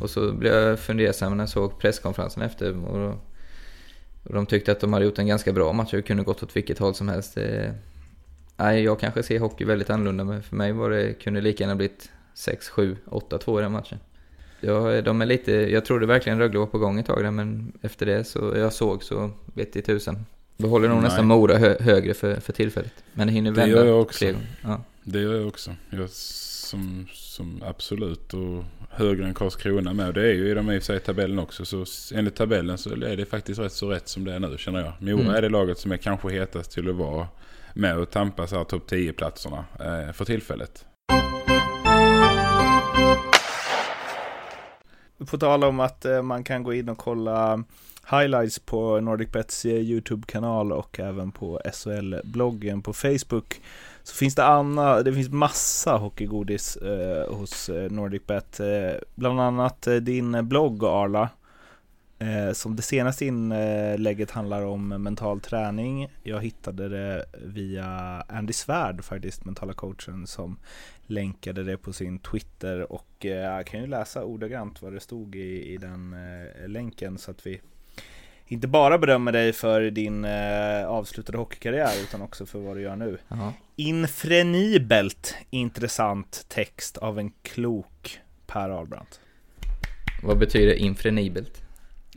Och 0.00 0.10
så 0.10 0.32
blev 0.32 0.54
jag 0.54 0.78
fundersam 0.78 1.36
när 1.36 1.42
jag 1.42 1.48
såg 1.48 1.78
presskonferensen 1.78 2.42
efter 2.42 2.86
och, 2.86 2.98
då, 2.98 3.18
och 4.24 4.34
de 4.34 4.46
tyckte 4.46 4.72
att 4.72 4.80
de 4.80 4.92
hade 4.92 5.04
gjort 5.04 5.18
en 5.18 5.26
ganska 5.26 5.52
bra 5.52 5.72
match 5.72 5.92
och 5.92 5.96
det 5.96 6.02
kunde 6.02 6.22
gått 6.22 6.42
åt 6.42 6.56
vilket 6.56 6.78
håll 6.78 6.94
som 6.94 7.08
helst. 7.08 7.34
Det, 7.34 7.74
nej, 8.56 8.82
jag 8.82 9.00
kanske 9.00 9.22
ser 9.22 9.38
hockey 9.38 9.64
väldigt 9.64 9.90
annorlunda 9.90 10.24
men 10.24 10.42
för 10.42 10.56
mig 10.56 10.72
var 10.72 10.90
det, 10.90 11.12
kunde 11.12 11.40
det 11.40 11.44
lika 11.44 11.64
gärna 11.64 11.76
blivit 11.76 12.10
6, 12.34 12.68
7, 12.68 12.96
8-2 13.06 13.58
i 13.58 13.62
den 13.62 13.72
matchen. 13.72 13.98
Jag, 14.60 15.04
de 15.04 15.22
är 15.22 15.26
lite, 15.26 15.52
jag 15.52 15.84
trodde 15.84 16.06
verkligen 16.06 16.38
Rögle 16.38 16.58
var 16.58 16.66
på 16.66 16.78
gång 16.78 16.98
ett 16.98 17.06
tag 17.06 17.22
där 17.22 17.30
men 17.30 17.72
efter 17.82 18.06
det 18.06 18.24
så 18.24 18.52
jag 18.56 18.72
såg 18.72 19.02
så 19.02 19.30
vet 19.44 19.76
i 19.76 19.82
tusan. 20.56 20.70
Behåller 20.70 20.88
nog 20.88 20.96
Nej. 20.96 21.04
nästan 21.04 21.26
Mora 21.26 21.58
hö, 21.58 21.76
högre 21.80 22.14
för, 22.14 22.40
för 22.40 22.52
tillfället. 22.52 22.92
Men 23.12 23.26
det 23.26 23.32
hinner 23.32 23.50
Det 23.50 23.60
vända 23.60 23.76
gör 23.76 23.86
jag 23.86 24.00
också. 24.00 24.24
Ja. 24.62 24.80
Det 25.02 25.20
gör 25.20 25.34
jag 25.34 25.48
också. 25.48 25.70
Jag 25.90 26.10
som, 26.74 27.06
som 27.12 27.62
absolut 27.66 28.34
och 28.34 28.64
högre 28.90 29.26
än 29.26 29.34
Karlskrona 29.34 29.92
med. 29.92 30.14
Det 30.14 30.22
är 30.22 30.32
ju 30.32 30.50
i 30.50 30.54
de 30.54 30.70
i 30.70 30.78
och 30.78 30.82
för 30.82 30.86
sig 30.86 31.00
tabellen 31.00 31.38
också. 31.38 31.64
Så 31.64 31.84
enligt 32.14 32.34
tabellen 32.36 32.78
så 32.78 32.90
är 32.90 33.16
det 33.16 33.26
faktiskt 33.26 33.60
rätt 33.60 33.72
så 33.72 33.90
rätt 33.90 34.08
som 34.08 34.24
det 34.24 34.34
är 34.34 34.40
nu 34.40 34.58
känner 34.58 34.80
jag. 34.80 34.92
Mora 34.98 35.22
Mm. 35.22 35.34
är 35.34 35.42
det 35.42 35.48
laget 35.48 35.78
som 35.78 35.92
är 35.92 35.96
kanske 35.96 36.28
hetast 36.30 36.72
till 36.72 36.88
att 36.90 36.96
vara 36.96 37.28
med 37.74 37.98
och 37.98 38.10
tampas 38.10 38.52
här 38.52 38.64
topp 38.64 38.90
10-platserna 38.90 39.64
eh, 39.80 40.12
för 40.12 40.24
tillfället. 40.24 40.84
På 45.30 45.38
tal 45.38 45.64
om 45.64 45.80
att 45.80 46.04
eh, 46.04 46.22
man 46.22 46.44
kan 46.44 46.62
gå 46.62 46.74
in 46.74 46.88
och 46.88 46.98
kolla 46.98 47.64
highlights 48.10 48.58
på 48.58 49.00
NordicBets 49.00 49.66
YouTube-kanal 49.66 50.72
och 50.72 51.00
även 51.00 51.32
på 51.32 51.60
SHL-bloggen 51.64 52.82
på 52.82 52.92
Facebook. 52.92 53.60
Så 54.02 54.14
finns 54.14 54.34
det 54.34 54.44
Anna, 54.44 55.02
det 55.02 55.12
finns 55.12 55.30
massa 55.30 55.96
hockeygodis 55.96 56.76
eh, 56.76 57.34
hos 57.34 57.68
eh, 57.68 57.90
NordicBet. 57.90 58.60
Eh, 58.60 59.00
bland 59.14 59.40
annat 59.40 59.86
eh, 59.86 59.96
din 59.96 60.48
blogg 60.48 60.84
Arla. 60.84 61.28
Eh, 62.18 62.52
som 62.52 62.76
det 62.76 62.82
senaste 62.82 63.26
inlägget 63.26 64.30
handlar 64.30 64.62
om 64.62 64.88
mental 64.88 65.40
träning. 65.40 66.08
Jag 66.22 66.42
hittade 66.42 66.88
det 66.88 67.24
via 67.44 67.86
Andy 68.28 68.52
Svärd 68.52 69.04
faktiskt, 69.04 69.44
mentala 69.44 69.72
coachen 69.72 70.26
som 70.26 70.58
länkade 71.06 71.62
det 71.62 71.76
på 71.76 71.92
sin 71.92 72.18
Twitter 72.18 72.92
och 72.92 73.26
eh, 73.26 73.30
jag 73.30 73.66
kan 73.66 73.80
ju 73.80 73.86
läsa 73.86 74.24
ordagrant 74.24 74.82
vad 74.82 74.92
det 74.92 75.00
stod 75.00 75.36
i, 75.36 75.72
i 75.72 75.76
den 75.76 76.16
länken 76.66 77.18
så 77.18 77.30
att 77.30 77.46
vi 77.46 77.60
inte 78.46 78.68
bara 78.68 78.98
bedömer 78.98 79.32
dig 79.32 79.52
för 79.52 79.90
din 79.90 80.24
eh, 80.24 80.86
avslutade 80.86 81.38
hockeykarriär 81.38 81.92
utan 82.02 82.22
också 82.22 82.46
för 82.46 82.58
vad 82.58 82.76
du 82.76 82.82
gör 82.82 82.96
nu. 82.96 83.18
Ja. 83.28 83.52
Infrenibelt 83.76 85.34
intressant 85.50 86.44
text 86.48 86.96
av 86.96 87.18
en 87.18 87.30
klok 87.42 88.20
Per 88.46 88.70
Ahlbrandt. 88.70 89.20
Vad 90.22 90.38
betyder 90.38 90.74
infrenibelt? 90.74 91.62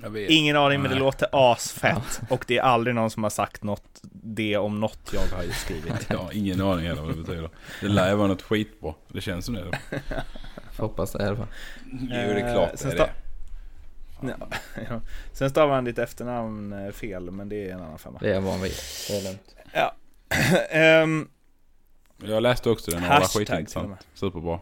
Jag 0.02 0.10
vet. 0.10 0.30
Ingen 0.30 0.56
aning 0.56 0.82
men 0.82 0.92
det 0.92 0.98
låter 0.98 1.28
asfett 1.32 2.22
och 2.30 2.46
det 2.48 2.58
är 2.58 2.62
aldrig 2.62 2.96
någon 2.96 3.10
som 3.10 3.24
har 3.24 3.30
sagt 3.30 3.64
något, 3.64 4.00
det 4.12 4.58
om 4.58 4.80
något 4.80 5.14
jag 5.14 5.38
har 5.38 5.44
ju 5.44 5.52
skrivit. 5.52 5.94
Jag 6.10 6.18
har 6.18 6.38
ingen 6.38 6.62
aning 6.62 6.88
heller 6.88 7.02
vad 7.02 7.12
det 7.12 7.22
betyder. 7.22 7.50
Det 7.82 7.88
lär 7.88 8.10
ju 8.10 8.16
vara 8.16 8.28
något 8.28 8.42
skitbra. 8.42 8.94
Det 9.08 9.22
känns 9.22 9.46
som 9.46 9.54
det. 9.54 9.80
Får 10.72 10.84
hoppas 10.84 11.12
det 11.12 11.24
i 11.24 11.28
alla 11.28 11.38
fall. 11.38 11.48
Jo, 11.92 12.08
det 12.10 12.16
är 12.16 12.54
klart 12.54 12.84
Eh, 12.84 12.90
det 12.90 12.94
är 12.94 12.98
det. 12.98 13.27
Ja, 14.22 14.36
ja. 14.90 15.02
Sen 15.34 15.50
stavar 15.50 15.76
han 15.76 15.84
ditt 15.86 15.98
efternamn 16.00 16.74
eh, 16.74 16.92
fel 16.92 17.32
men 17.32 17.50
det 17.50 17.70
är 17.70 17.74
en 17.74 17.82
annan 17.82 18.00
femma. 18.00 18.20
Det 18.22 18.34
är 18.34 18.40
van 18.40 18.62
vid. 18.62 18.74
Det 19.08 19.18
är 19.18 19.24
lugnt. 19.24 19.56
Ehm, 20.70 21.28
Jag 22.24 22.44
läste 22.44 22.70
också 22.70 22.92
den 22.92 23.04
och 23.04 23.10
det 23.10 23.20
var 23.20 23.28
skitintressant. 23.28 24.08
Superbra. 24.14 24.60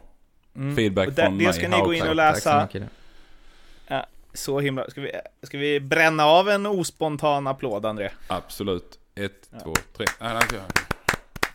mm. 0.55 0.75
Feedback 0.75 1.09
det, 1.15 1.23
från 1.25 1.37
det 1.37 1.43
mig. 1.43 1.53
ska 1.53 1.69
ni 1.69 1.79
gå 1.79 1.93
in 1.93 2.01
och 2.01 2.15
Tack. 2.17 2.33
Tack 2.33 2.43
så 2.43 2.49
läsa. 2.49 2.63
mycket. 2.73 2.89
Så 4.33 4.59
himla. 4.59 4.89
Ska 4.89 5.01
vi, 5.01 5.11
ska 5.43 5.57
vi 5.57 5.79
bränna 5.79 6.25
av 6.25 6.49
en 6.49 6.65
ospontan 6.65 7.47
applåd 7.47 7.85
André? 7.85 8.09
Absolut. 8.27 8.99
Ett, 9.15 9.49
Ja. 9.51 9.59
två, 9.59 9.73
tre. 9.97 10.05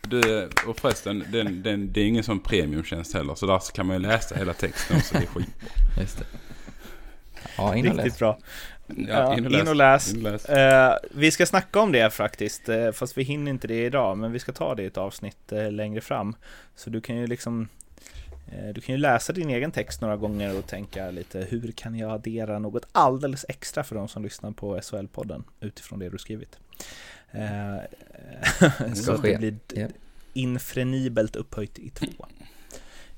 Du, 0.01 0.49
och 0.67 0.77
förresten, 0.79 1.25
den, 1.31 1.61
den, 1.63 1.93
det 1.93 2.01
är 2.01 2.05
ingen 2.05 2.23
sån 2.23 2.39
premiumtjänst 2.39 3.13
heller. 3.13 3.35
Så 3.35 3.45
där 3.45 3.61
kan 3.73 3.85
man 3.85 3.95
ju 3.95 4.01
läsa 4.01 4.35
hela 4.35 4.53
texten 4.53 4.97
också. 4.97 5.13
Det 5.17 5.23
är 5.23 5.27
skitbra. 5.27 5.69
Just 5.99 6.19
det. 6.19 6.25
Ja, 7.57 7.75
in 7.75 7.87
och 7.87 7.93
Riktigt 7.95 8.05
läs. 8.11 8.19
bra. 8.19 8.37
Ja, 8.87 8.93
Ja, 9.07 9.37
in 9.37 9.45
och 9.67 9.75
läs. 9.75 10.13
In 10.13 10.25
och 10.25 10.31
läs. 10.31 10.45
Eh, 10.45 10.95
vi 11.11 11.31
ska 11.31 11.45
snacka 11.45 11.79
om 11.79 11.91
det 11.91 12.13
faktiskt, 12.13 12.69
eh, 12.69 12.91
fast 12.91 13.17
vi 13.17 13.23
hinner 13.23 13.51
inte 13.51 13.67
det 13.67 13.85
idag, 13.85 14.17
men 14.17 14.31
vi 14.31 14.39
ska 14.39 14.51
ta 14.51 14.75
det 14.75 14.83
i 14.83 14.85
ett 14.85 14.97
avsnitt 14.97 15.51
eh, 15.51 15.71
längre 15.71 16.01
fram. 16.01 16.35
Så 16.75 16.89
du 16.89 17.01
kan 17.01 17.15
ju 17.17 17.27
liksom 17.27 17.67
eh, 18.51 18.73
du 18.73 18.81
kan 18.81 18.95
ju 18.95 19.01
läsa 19.01 19.33
din 19.33 19.49
egen 19.49 19.71
text 19.71 20.01
några 20.01 20.17
gånger 20.17 20.57
och 20.57 20.67
tänka 20.67 21.11
lite 21.11 21.47
hur 21.49 21.71
kan 21.71 21.95
jag 21.95 22.11
addera 22.11 22.59
något 22.59 22.85
alldeles 22.91 23.45
extra 23.49 23.83
för 23.83 23.95
de 23.95 24.07
som 24.07 24.23
lyssnar 24.23 24.51
på 24.51 24.77
SHL-podden 24.79 25.43
utifrån 25.59 25.99
det 25.99 26.09
du 26.09 26.17
skrivit. 26.17 26.57
Eh, 27.31 28.93
så 28.95 29.11
att 29.13 29.19
ske. 29.21 29.31
det 29.31 29.37
blir 29.37 29.55
Ja. 29.81 29.87
infrenibelt 30.33 31.35
upphöjt 31.35 31.79
i 31.79 31.89
två 31.89 32.25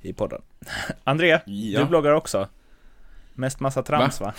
i 0.02 0.14
podden. 0.14 0.42
André, 1.04 1.40
du 1.46 1.52
Ja, 1.54 1.86
bloggar 1.86 2.12
också. 2.14 2.48
Mest 3.34 3.60
massa 3.60 3.84
trams 3.84 4.22
va? 4.22 4.34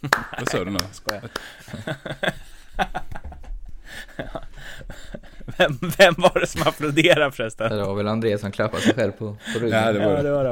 vad 0.38 0.48
sa 0.48 0.64
du 0.64 0.70
nu? 0.70 0.78
Skojar. 0.92 1.22
vem, 5.58 5.78
vem 5.98 6.14
var 6.18 6.40
det 6.40 6.46
som 6.46 6.62
applåderade 6.62 7.32
förresten? 7.32 7.70
Det 7.76 7.84
var 7.84 7.94
väl 7.94 8.08
André 8.08 8.38
som 8.38 8.52
klappade 8.52 8.82
sig 8.82 8.94
själv 8.94 9.12
på, 9.12 9.36
på 9.54 9.58
ryggen. 9.58 9.78
Ja, 9.84 9.92
det 9.92 9.98
var 9.98 10.10
Ja, 10.10 10.16
det. 10.16 10.22
det 10.22 10.30
var 10.30 10.44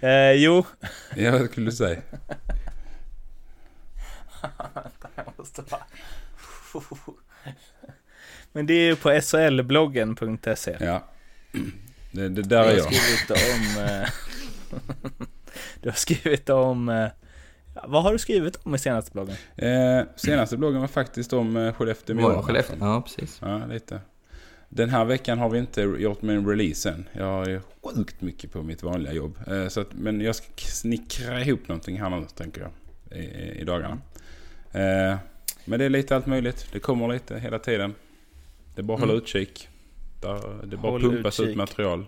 det. 0.00 0.28
eh, 0.30 0.32
jo. 0.32 0.64
Ja, 1.16 1.30
vad 1.38 1.50
skulle 1.50 1.66
du 1.66 1.72
säga? 1.72 2.00
Jag 5.16 5.24
måste 5.36 5.62
bara... 5.62 5.84
Men 8.52 8.66
det 8.66 8.74
är 8.74 8.84
ju 8.86 8.96
på 8.96 9.20
solbloggen.se. 9.22 10.76
Ja. 10.80 11.04
Det, 12.10 12.28
det 12.28 12.42
där 12.42 12.48
Du 12.48 12.54
är 12.56 12.64
har 12.64 12.72
jag. 12.72 12.94
skrivit 12.94 13.30
om... 13.30 13.64
du 15.82 15.88
har 15.88 15.96
skrivit 15.96 16.48
om... 16.50 16.88
eh, 16.88 17.06
Vad 17.86 18.02
har 18.02 18.12
du 18.12 18.18
skrivit 18.18 18.56
om 18.62 18.74
i 18.74 18.78
senaste 18.78 19.10
bloggen? 19.12 19.36
Eh, 19.56 20.02
senaste 20.16 20.56
bloggen 20.56 20.80
var 20.80 20.88
faktiskt 20.88 21.32
om 21.32 21.56
eh, 21.56 21.72
Skellefteå 21.72 22.16
Mora. 22.16 22.42
Skellefteå. 22.42 22.76
Ja, 22.80 23.02
precis. 23.02 23.38
Ja, 23.42 23.66
lite. 23.66 24.00
Den 24.68 24.90
här 24.90 25.04
veckan 25.04 25.38
har 25.38 25.48
vi 25.50 25.58
inte 25.58 25.80
gjort 25.80 26.22
min 26.22 26.46
release 26.48 26.90
än. 26.90 27.08
Jag 27.12 27.24
har 27.24 27.46
ju 27.48 27.60
sjukt 27.82 28.20
mycket 28.20 28.52
på 28.52 28.62
mitt 28.62 28.82
vanliga 28.82 29.12
jobb. 29.12 29.38
Eh, 29.46 29.68
så 29.68 29.80
att, 29.80 29.92
men 29.94 30.20
jag 30.20 30.34
ska 30.36 30.46
snickra 30.56 31.40
ihop 31.40 31.68
någonting 31.68 32.00
här 32.00 32.10
nu, 32.10 32.26
tänker 32.34 32.60
jag. 32.60 32.70
I, 33.18 33.24
i 33.60 33.64
dagarna. 33.64 33.98
Eh, 34.72 35.16
men 35.64 35.78
det 35.78 35.84
är 35.84 35.88
lite 35.90 36.16
allt 36.16 36.26
möjligt. 36.26 36.68
Det 36.72 36.80
kommer 36.80 37.08
lite 37.08 37.38
hela 37.38 37.58
tiden. 37.58 37.94
Det 38.74 38.80
är 38.80 38.84
bara 38.84 38.94
att 38.94 39.00
hålla 39.00 39.12
Mm. 39.12 39.22
utkik. 39.24 39.68
Där, 40.22 40.66
det 40.66 40.76
bara 40.76 40.92
Håll 40.92 41.00
pumpas 41.00 41.40
utkik. 41.40 41.50
ut 41.50 41.56
material. 41.56 42.06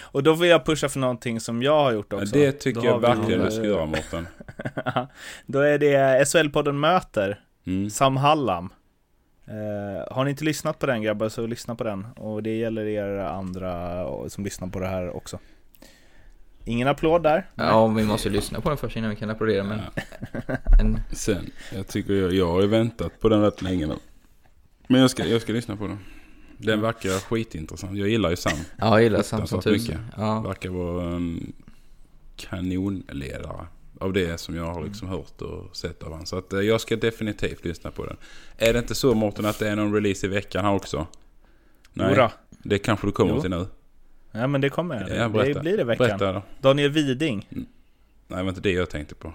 Och 0.00 0.22
då 0.22 0.34
vill 0.34 0.50
jag 0.50 0.64
pusha 0.66 0.88
för 0.88 0.98
någonting 0.98 1.40
som 1.40 1.62
jag 1.62 1.78
har 1.84 1.92
gjort 1.92 2.06
Ja, 2.10 2.16
också. 2.16 2.34
det 2.34 2.52
tycker 2.52 2.80
Då 2.80 2.86
jag 2.86 3.00
verkligen 3.00 3.44
du 3.44 3.50
ska 3.50 3.64
göra 3.64 3.86
Mårten. 3.86 4.26
Då 5.46 5.58
är 5.60 5.78
det 5.78 6.24
SHL-podden 6.24 6.72
Möter, 6.72 7.40
Mm. 7.66 7.90
Sam 7.90 8.16
Hallam. 8.16 8.72
Eh, 9.46 10.14
har 10.14 10.24
ni 10.24 10.30
inte 10.30 10.44
lyssnat 10.44 10.78
på 10.78 10.86
den 10.86 11.02
grabbar 11.02 11.28
så 11.28 11.46
lyssna 11.46 11.74
på 11.74 11.84
den. 11.84 12.06
Och 12.16 12.42
det 12.42 12.56
gäller 12.56 12.86
er 12.86 13.18
andra 13.18 14.04
som 14.28 14.44
lyssnar 14.44 14.68
på 14.68 14.78
det 14.80 14.86
här 14.86 15.16
också. 15.16 15.38
Ingen 16.64 16.88
applåd 16.88 17.22
där. 17.22 17.46
Ja, 17.54 17.86
vi 17.86 18.04
måste 18.04 18.28
lyssna 18.28 18.60
på 18.60 18.68
den 18.68 18.78
först 18.78 18.96
innan 18.96 19.10
vi 19.10 19.16
kan 19.16 19.30
applådera, 19.30 19.64
men 19.64 19.80
en, 20.80 21.00
Sen, 21.12 21.50
jag 21.74 21.88
tycker 21.88 22.12
jag, 22.14 22.32
jag 22.32 22.46
har 22.48 22.60
ju 22.60 22.66
väntat 22.66 23.20
på 23.20 23.28
den 23.28 23.42
rätt 23.42 23.62
länge 23.62 23.86
nu. 23.86 23.94
Men 24.88 25.00
jag 25.00 25.10
ska, 25.10 25.24
jag 25.26 25.42
ska 25.42 25.52
lyssna 25.52 25.76
på 25.76 25.86
den. 25.86 25.98
Den 26.58 26.80
verkar 26.80 27.10
skitintressant. 27.10 27.98
Jag 27.98 28.08
gillar 28.08 28.30
ju 28.30 28.36
Sam. 28.36 28.52
ja, 28.78 28.86
jag 28.88 29.02
gillar 29.02 29.22
Sam 29.22 29.46
som 29.46 29.60
tusen. 29.60 30.06
Ja, 30.16 30.40
Verkar 30.40 30.70
vara 30.70 31.04
en 31.16 31.52
kanonledare. 32.36 33.66
Av 34.00 34.12
det 34.12 34.40
som 34.40 34.54
jag 34.56 34.64
har 34.64 34.84
liksom 34.84 35.08
hört 35.08 35.42
och 35.42 35.76
sett 35.76 36.02
av 36.02 36.10
honom. 36.10 36.26
Så 36.26 36.38
att 36.38 36.52
eh, 36.52 36.60
jag 36.60 36.80
ska 36.80 36.96
definitivt 36.96 37.64
lyssna 37.64 37.90
på 37.90 38.06
den. 38.06 38.16
Är 38.58 38.72
det 38.72 38.78
inte 38.78 38.94
så 38.94 39.14
Mårten 39.14 39.44
att 39.44 39.58
det 39.58 39.68
är 39.68 39.76
någon 39.76 39.94
release 39.94 40.26
i 40.26 40.28
veckan 40.30 40.64
här 40.64 40.72
också? 40.74 41.06
Jodå. 41.94 42.30
Det 42.50 42.78
kanske 42.78 43.06
du 43.06 43.12
kommer 43.12 43.34
Jo. 43.34 43.40
till 43.40 43.50
nu. 43.50 43.66
Ja 44.32 44.46
men 44.46 44.60
det 44.60 44.68
kommer 44.70 44.94
jag. 45.00 45.18
Ja, 45.18 45.42
det 45.44 45.60
blir 45.60 45.76
det 45.76 45.84
veckan. 45.84 46.06
Berätta 46.08 46.32
då. 46.32 46.42
Daniel 46.60 46.90
Widing. 46.90 47.46
Nej, 47.50 47.66
det 48.28 48.42
var 48.42 48.48
inte 48.48 48.60
det 48.60 48.72
jag 48.72 48.90
tänkte 48.90 49.14
på. 49.14 49.32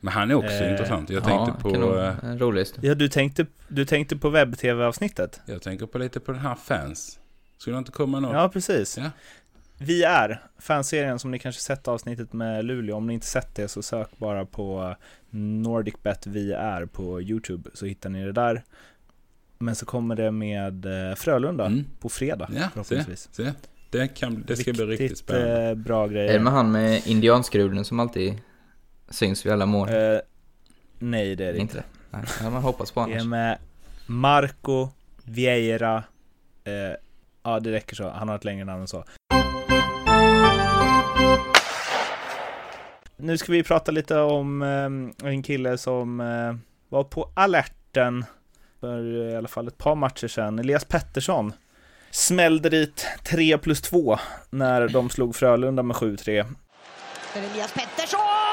Men 0.00 0.12
han 0.12 0.30
är 0.30 0.34
också 0.34 0.64
Eh, 0.64 0.70
intressant. 0.70 1.10
Jag 1.10 1.22
ja, 1.22 1.26
tänkte 1.46 1.62
på... 1.62 1.70
kanon. 1.70 1.98
eh, 1.98 2.14
En 2.24 2.38
rolig. 2.38 2.66
Ja 2.80 2.94
du 2.94 3.08
tänkte, 3.08 3.46
du 3.68 3.84
tänkte 3.84 4.16
på 4.16 4.28
webb-tv-avsnittet? 4.30 5.40
Jag 5.46 5.62
tänker 5.62 5.86
på 5.86 5.98
lite 5.98 6.20
på 6.20 6.32
den 6.32 6.40
här 6.40 6.54
fans. 6.54 7.18
Skulle 7.58 7.78
inte 7.78 7.92
komma 7.92 8.20
något? 8.20 8.32
Ja 8.34 8.48
precis. 8.48 8.98
Ja. 8.98 9.10
Vi 9.78 10.02
är, 10.04 10.42
fanserien 10.58 11.18
som 11.18 11.30
ni 11.30 11.38
kanske 11.38 11.60
sett 11.62 11.88
avsnittet 11.88 12.32
med 12.32 12.64
Luleå. 12.64 12.96
Om 12.96 13.06
ni 13.06 13.14
inte 13.14 13.26
sett 13.26 13.54
det 13.54 13.68
så 13.68 13.82
sök 13.82 14.18
bara 14.18 14.44
på 14.46 14.96
NordicBet 15.30 16.26
Vi 16.26 16.52
är 16.52 16.86
på 16.86 17.22
YouTube 17.22 17.70
så 17.74 17.86
hittar 17.86 18.10
ni 18.10 18.24
det 18.24 18.32
där. 18.32 18.62
Men 19.58 19.74
så 19.74 19.86
kommer 19.86 20.16
det 20.16 20.30
med 20.30 20.86
eh, 21.10 21.14
Frölunda 21.14 21.66
Mm. 21.66 21.84
på 22.00 22.08
fredag 22.08 22.48
Ja, 22.52 22.60
se, 22.62 22.68
förhoppningsvis. 22.72 23.28
se. 23.32 23.52
Det, 23.90 24.08
kan, 24.08 24.44
det 24.46 24.56
ska 24.56 24.72
bli 24.72 24.84
riktigt 24.86 25.18
spännande. 25.18 25.68
eh, 25.68 25.74
bra 25.74 26.04
Är 26.04 26.08
det 26.08 26.14
grejer. 26.14 26.40
med 26.40 26.52
han 26.52 26.72
med 26.72 27.06
indianskruden 27.06 27.84
som 27.84 28.00
alltid 28.00 28.34
syns 29.08 29.46
vid 29.46 29.52
alla 29.52 29.66
mål? 29.66 29.88
Eh, 29.88 30.18
nej 30.98 31.36
det 31.36 31.44
är 31.46 31.52
det 31.52 31.58
inte. 31.58 31.76
inte? 31.78 31.84
Nej, 32.10 32.22
ja, 32.42 32.50
man 32.50 32.62
hoppas 32.62 32.90
på 32.90 33.06
Det 33.06 33.12
är 33.12 33.14
annars. 33.14 33.26
med 33.26 33.58
Marco 34.06 34.88
Vieira. 35.24 36.04
Eh, 36.64 36.72
ja 37.42 37.60
det 37.60 37.72
räcker 37.72 37.96
så, 37.96 38.08
han 38.08 38.28
har 38.28 38.36
ett 38.36 38.44
längre 38.44 38.64
namn 38.64 38.80
än 38.80 38.88
så. 38.88 39.04
Nu 43.16 43.38
ska 43.38 43.52
vi 43.52 43.62
prata 43.62 43.92
lite 43.92 44.18
om 44.18 44.62
eh, 44.62 45.28
en 45.30 45.42
kille 45.42 45.78
som 45.78 46.18
var 46.88 47.04
på 47.04 47.30
alerten 47.34 48.24
för 48.80 49.30
i 49.32 49.36
alla 49.36 49.48
fall 49.48 49.68
ett 49.68 49.78
par 49.78 49.94
matcher 49.94 50.28
sedan. 50.28 50.58
Elias 50.58 50.84
Pettersson. 50.84 51.52
smällde 52.10 52.68
dit 52.68 53.06
3 53.24 53.58
plus 53.58 53.80
2 53.82 54.18
när 54.50 54.88
de 54.88 55.10
slog 55.10 55.36
Frölunda 55.36 55.82
med 55.82 55.96
7-3. 55.96 56.46
För 57.32 57.40
Elias 57.40 57.72
Pettersson! 57.74 58.45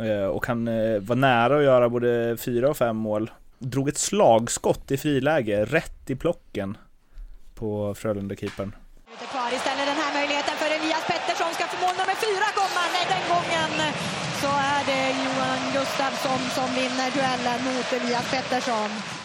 Eh, 0.00 0.26
och 0.26 0.46
han 0.46 0.68
eh, 0.68 0.98
var 1.00 1.16
nära 1.16 1.56
att 1.56 1.64
göra 1.64 1.88
både 1.88 2.36
fyra 2.36 2.70
och 2.70 2.76
fem 2.76 2.96
mål. 2.96 3.30
Drog 3.58 3.88
ett 3.88 3.98
slagskott 3.98 4.90
i 4.90 4.96
friläge, 4.96 5.64
rätt 5.64 6.10
i 6.10 6.16
plocken 6.16 6.76
på 7.54 7.94
Frölunda-keepern. 7.94 8.72
Kvar 9.32 9.50
istället 9.58 9.86
den 9.92 10.00
här 10.02 10.12
möjligheten 10.18 10.54
för 10.60 10.70
Elias 10.78 11.04
Pettersson 11.12 11.52
ska 11.54 11.64
få 11.72 11.76
mål 11.84 11.94
nummer 12.00 12.18
fyra 12.26 12.48
komma. 12.60 12.82
Nej, 12.94 13.04
den 13.14 13.24
gången 13.34 13.72
så 14.42 14.50
är 14.74 14.82
det 14.90 15.04
Johan 15.24 15.62
Gustafsson 15.76 16.42
som 16.56 16.68
vinner 16.78 17.08
duellen 17.16 17.60
mot 17.68 17.88
Elias 17.92 18.30
Pettersson. 18.34 19.17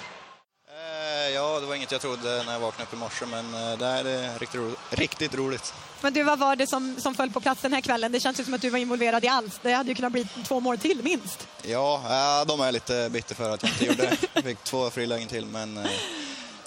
Eh, 1.24 1.34
Ja, 1.34 1.60
det 1.60 1.66
var 1.66 1.76
inget 1.76 1.92
jag 1.92 2.02
trodde 2.02 2.44
när 2.46 2.54
jag 2.54 2.60
vaknade 2.60 2.84
upp 2.84 2.94
i 2.94 2.98
morse, 2.98 3.26
men 3.26 3.54
eh, 3.54 3.78
det 3.78 3.86
här 3.86 4.06
är 4.06 4.40
riktigt 4.40 4.56
roligt. 4.60 4.80
Riktigt 4.90 5.36
roligt. 5.36 5.74
Men 6.02 6.14
du, 6.14 6.24
vad 6.24 6.40
var 6.40 6.56
det 6.56 6.68
som, 6.68 6.96
som 7.00 7.16
föll 7.16 7.32
på 7.32 7.42
plats 7.42 7.62
den 7.62 7.74
här 7.74 7.82
kvällen? 7.82 8.12
Det 8.12 8.20
känns 8.20 8.40
ju 8.40 8.44
som 8.44 8.54
att 8.54 8.62
du 8.62 8.70
var 8.70 8.80
involverad 8.80 9.24
i 9.24 9.28
allt. 9.28 9.60
Det 9.64 9.74
hade 9.74 9.90
ju 9.90 9.96
kunnat 9.96 10.12
bli 10.12 10.28
två 10.48 10.60
mål 10.60 10.78
till 10.78 11.04
minst. 11.04 11.48
Ja, 11.62 11.96
eh, 11.96 12.48
de 12.48 12.60
är 12.60 12.66
jag 12.66 12.74
lite 12.74 13.10
bitter 13.12 13.36
för 13.36 13.50
att 13.54 13.64
jag 13.64 13.72
inte 13.72 13.86
gjorde. 13.86 14.18
Jag 14.34 14.44
fick 14.44 14.64
två 14.64 14.90
frilägen 14.90 15.28
till, 15.28 15.46
men... 15.46 15.74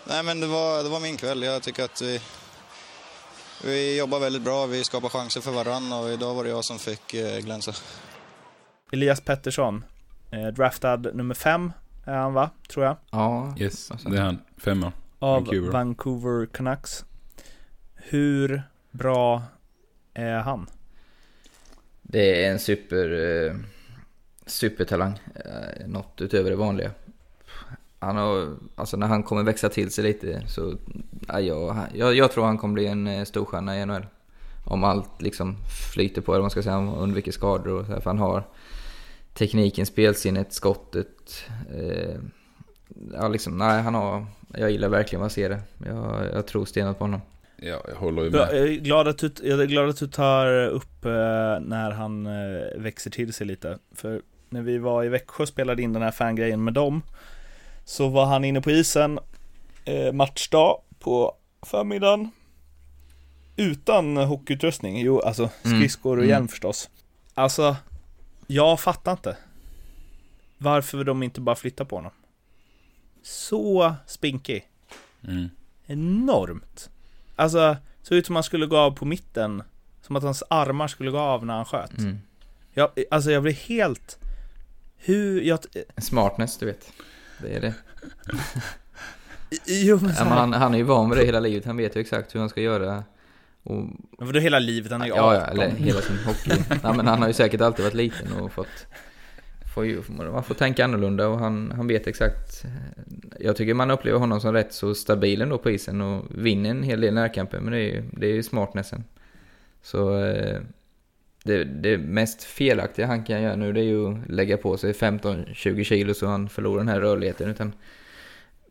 Nej, 0.08 0.22
men 0.22 0.40
det 0.40 0.46
var, 0.46 0.82
det 0.82 0.88
var 0.88 1.00
min 1.00 1.16
kväll. 1.16 1.42
Jag 1.42 1.62
tycker 1.62 1.84
att 1.84 2.02
vi, 2.02 2.20
vi 3.64 3.98
jobbar 3.98 4.18
väldigt 4.18 4.42
bra. 4.42 4.66
Vi 4.66 4.84
skapar 4.84 5.08
chanser 5.08 5.40
för 5.40 5.50
varandra 5.50 5.96
och 5.96 6.10
idag 6.10 6.34
var 6.34 6.44
det 6.44 6.50
jag 6.50 6.64
som 6.64 6.78
fick 6.78 7.12
glänsa. 7.40 7.72
Elias 8.92 9.20
Pettersson, 9.20 9.84
draftad 10.56 10.96
nummer 10.96 11.34
5 11.34 11.72
är 12.06 12.16
han 12.16 12.34
va, 12.34 12.50
tror 12.68 12.84
jag. 12.84 12.96
Ja, 13.10 13.54
Yes, 13.58 13.88
det 13.88 14.16
är 14.16 14.22
han. 14.22 14.38
Femma. 14.56 14.92
Av 15.18 15.42
Vancouver. 15.42 15.72
Vancouver, 15.72 16.46
Canucks. 16.46 17.04
Hur 17.94 18.62
bra 18.90 19.42
är 20.14 20.38
han? 20.38 20.66
Det 22.02 22.44
är 22.44 22.52
en 22.52 22.58
super, 22.58 23.10
eh, 23.46 23.56
supertalang. 24.46 25.18
Eh, 25.34 25.86
något 25.86 26.20
utöver 26.20 26.50
det 26.50 26.56
vanliga. 26.56 26.90
Han 27.98 28.16
har, 28.16 28.56
alltså 28.74 28.96
när 28.96 29.06
han 29.06 29.22
kommer 29.22 29.42
växa 29.42 29.68
till 29.68 29.90
sig 29.90 30.04
lite 30.04 30.42
så, 30.46 30.74
ja, 31.28 31.40
jag, 31.94 32.14
jag, 32.14 32.32
tror 32.32 32.44
han 32.44 32.58
kommer 32.58 32.74
bli 32.74 32.86
en 32.86 33.06
eh, 33.06 33.24
storstjärna 33.24 33.80
i 33.80 33.86
NHL. 33.86 34.06
Om 34.64 34.84
allt 34.84 35.22
liksom 35.22 35.56
flyter 35.94 36.22
på, 36.22 36.32
eller 36.32 36.40
vad 36.40 36.44
man 36.44 36.50
ska 36.50 36.62
säga, 36.62 36.78
om 36.78 36.94
undviker 36.94 37.32
skador 37.32 37.80
och 37.80 37.86
så 37.86 37.92
här, 37.92 38.00
för 38.00 38.10
han 38.10 38.18
har 38.18 38.44
tekniken, 39.38 39.86
spelsinnet, 39.86 40.52
skottet. 40.52 41.44
Eh, 41.74 42.16
ja, 43.12 43.28
liksom, 43.28 43.58
nej, 43.58 43.82
han 43.82 43.94
har, 43.94 44.26
jag 44.54 44.70
gillar 44.70 44.88
verkligen 44.88 45.20
vad 45.20 45.24
jag 45.24 45.32
ser 45.32 45.48
det. 45.48 45.60
Jag, 45.86 46.26
jag 46.32 46.46
tror 46.46 46.64
stenat 46.64 46.98
på 46.98 47.04
honom. 47.04 47.20
Ja, 47.56 47.80
jag 47.88 47.96
håller 47.96 48.22
ju 48.22 48.30
med. 48.30 48.40
Jag 48.40 48.56
är 48.56 48.66
glad 48.66 49.08
att 49.08 49.18
du, 49.18 49.30
jag 49.42 49.60
är 49.60 49.66
glad 49.66 49.88
att 49.88 49.96
du 49.98 50.06
tar 50.08 50.66
upp 50.66 51.04
eh, 51.04 51.10
när 51.60 51.90
han 51.90 52.26
eh, 52.26 52.80
växer 52.80 53.10
till 53.10 53.32
sig 53.32 53.46
lite. 53.46 53.78
För 53.94 54.22
när 54.48 54.62
vi 54.62 54.78
var 54.78 55.04
i 55.04 55.08
Växjö 55.08 55.42
och 55.42 55.48
spelade 55.48 55.82
in 55.82 55.92
den 55.92 56.02
här 56.02 56.10
fangrejen 56.10 56.64
med 56.64 56.74
dem 56.74 57.02
så 57.84 58.08
var 58.08 58.26
han 58.26 58.44
inne 58.44 58.60
på 58.60 58.70
isen 58.70 59.18
eh, 59.84 60.12
matchdag 60.12 60.80
på 60.98 61.32
förmiddagen 61.62 62.30
utan 63.56 64.16
hockeyutrustning. 64.16 65.00
Jo, 65.00 65.20
alltså 65.20 65.50
Mm, 65.64 65.78
skridskor 65.78 66.16
och 66.16 66.24
mm. 66.24 66.30
hjälm 66.30 66.48
förstås. 66.48 66.90
Alltså, 67.34 67.76
jag 68.46 68.80
fattar 68.80 69.12
inte 69.12 69.36
varför 70.58 71.04
de 71.04 71.22
inte 71.22 71.40
bara 71.40 71.56
flyttar 71.56 71.84
på 71.84 71.96
honom. 71.96 72.12
Så 73.22 73.94
spinkig. 74.06 74.68
Mm. 75.28 75.48
Enormt. 75.86 76.90
Alltså, 77.36 77.76
såg 78.02 78.18
ut 78.18 78.26
som 78.26 78.34
han 78.34 78.44
skulle 78.44 78.66
gå 78.66 78.76
av 78.76 78.90
på 78.90 79.04
mitten. 79.04 79.62
Som 80.02 80.16
att 80.16 80.22
hans 80.22 80.42
armar 80.50 80.88
skulle 80.88 81.10
gå 81.10 81.18
av 81.18 81.46
när 81.46 81.54
han 81.54 81.64
sköt. 81.64 81.98
Mm. 81.98 82.18
Jag, 82.72 82.90
alltså 83.10 83.30
jag 83.30 83.42
blev 83.42 83.54
helt... 83.54 84.18
Hur... 84.96 85.40
Jag, 85.40 85.58
Smartness, 85.96 86.58
du 86.58 86.66
vet. 86.66 86.92
Det 87.42 87.56
är 87.56 87.60
det. 87.60 87.74
jo, 89.66 89.98
men 90.02 90.14
så 90.14 90.22
Ja, 90.22 90.28
men 90.28 90.38
han, 90.38 90.52
han 90.52 90.74
är 90.74 90.78
ju 90.78 90.84
van 90.84 91.08
med 91.08 91.18
det 91.18 91.24
hela 91.24 91.40
livet. 91.40 91.64
Han 91.64 91.76
vet 91.76 91.96
ju 91.96 92.00
exakt 92.00 92.34
hur 92.34 92.40
han 92.40 92.48
ska 92.48 92.60
göra. 92.60 93.04
Och, 93.66 93.76
men 94.18 94.26
vadå 94.26 94.38
hela 94.38 94.58
livet? 94.58 94.92
Han 94.92 95.02
är 95.02 95.06
ju 95.06 95.12
ja, 95.12 95.34
ja, 95.34 95.42
18. 95.42 95.58
eller 95.58 95.70
hela 95.70 96.00
sin 96.00 96.18
hockey. 96.18 96.62
ja, 96.82 96.92
men 96.92 97.06
han 97.06 97.18
har 97.18 97.28
ju 97.28 97.34
säkert 97.34 97.60
alltid 97.60 97.84
varit 97.84 97.94
liten 97.94 98.32
och 98.32 98.52
fått... 98.52 98.86
Får 99.74 99.86
ju, 99.86 100.02
man 100.08 100.44
får 100.44 100.54
tänka 100.54 100.84
annorlunda 100.84 101.28
och 101.28 101.38
han, 101.38 101.72
han 101.76 101.86
vet 101.86 102.06
exakt. 102.06 102.64
Jag 103.40 103.56
tycker 103.56 103.74
man 103.74 103.90
upplever 103.90 104.18
honom 104.18 104.40
som 104.40 104.52
rätt 104.52 104.72
så 104.72 104.94
stabil 104.94 105.42
ändå 105.42 105.58
på 105.58 105.70
isen 105.70 106.00
och 106.00 106.24
vinner 106.30 106.70
en 106.70 106.82
hel 106.82 107.00
del 107.00 107.14
närkamper. 107.14 107.60
Men 107.60 107.72
det 107.72 107.78
är 107.78 107.94
ju, 107.94 108.02
det 108.12 108.26
är 108.26 108.34
ju 108.34 108.42
smartnessen. 108.42 109.04
Så 109.82 110.24
eh, 110.24 110.60
det, 111.44 111.64
det 111.64 111.98
mest 111.98 112.44
felaktiga 112.44 113.06
han 113.06 113.24
kan 113.24 113.42
göra 113.42 113.56
nu 113.56 113.72
det 113.72 113.80
är 113.80 113.84
ju 113.84 114.08
att 114.08 114.28
lägga 114.28 114.56
på 114.56 114.76
sig 114.76 114.92
15-20 114.92 115.84
kilo 115.84 116.14
så 116.14 116.26
han 116.26 116.48
förlorar 116.48 116.78
den 116.78 116.88
här 116.88 117.00
rörligheten. 117.00 117.50
Utan 117.50 117.72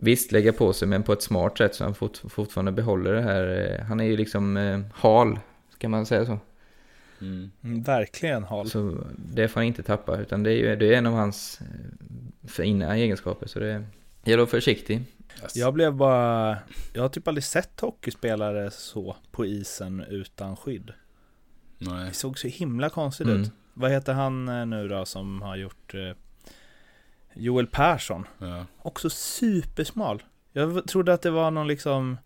Visst, 0.06 0.32
lägga 0.32 0.54
på 0.54 0.74
sig 0.74 0.88
men 0.88 1.04
på 1.04 1.14
ett 1.14 1.22
smart 1.22 1.58
sätt 1.58 1.76
så 1.76 1.84
han 1.84 1.96
fort, 1.96 2.18
fortfarande 2.30 2.72
behåller 2.72 3.14
det 3.14 3.22
här. 3.22 3.76
eh, 3.80 3.86
Han 3.86 4.00
är 4.00 4.06
ju 4.06 4.18
liksom 4.18 4.58
eh, 4.58 4.80
hal, 4.94 5.40
ska 5.70 5.90
man 5.90 6.06
säga 6.06 6.26
så. 6.26 6.40
Mm. 7.22 7.52
Mm, 7.64 7.84
verkligen 7.84 8.44
Hall. 8.44 8.70
Så 8.70 8.98
det 9.18 9.48
får 9.48 9.60
han 9.60 9.68
inte 9.68 9.84
tappa, 9.84 10.18
utan 10.18 10.44
det 10.44 10.52
är 10.52 10.56
ju 10.56 10.76
det 10.76 10.94
är 10.94 10.98
en 10.98 11.06
av 11.06 11.14
hans 11.14 11.60
eh, 11.62 12.48
fina 12.48 12.96
egenskaper. 12.96 13.48
Så 13.48 13.60
det 13.60 13.84
gäller 14.24 14.44
att 14.44 14.54
vara 14.54 14.62
försiktig. 14.62 15.04
Alltså, 15.44 15.60
Jag 15.60 15.74
blev 15.74 15.94
bara... 15.94 16.58
Jag 16.94 17.02
har 17.02 17.10
typ 17.10 17.28
aldrig 17.28 17.44
sett 17.44 17.80
hockeyspelare 17.82 18.72
så 18.72 19.16
på 19.32 19.46
isen 19.46 20.04
utan 20.10 20.56
skydd. 20.58 20.92
Nej. 21.78 22.06
Det 22.08 22.14
såg 22.16 22.40
så 22.40 22.48
himla 22.48 22.90
konstigt 22.90 23.28
Mm. 23.28 23.42
ut. 23.42 23.52
Vad 23.74 23.92
heter 23.92 24.14
han 24.14 24.48
eh, 24.50 24.66
nu 24.66 24.88
då 24.88 25.06
som 25.06 25.42
har 25.42 25.56
gjort... 25.56 25.94
Joel 27.36 27.68
Persson. 27.68 28.28
Ja. 28.38 28.66
Också 28.82 29.10
supersmal. 29.10 30.24
Jag 30.52 30.88
trodde 30.88 31.14
att 31.14 31.22
det 31.22 31.32
var 31.32 31.52
någon 31.52 31.68
liksom 31.68 32.18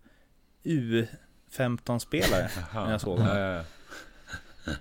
U15-spelare 0.64 2.50
när 2.74 2.92
jag 2.92 3.02
såg 3.02 3.18
honom. 3.20 3.38
Ja, 3.38 3.40
ja, 3.40 3.64
ja. 4.66 4.74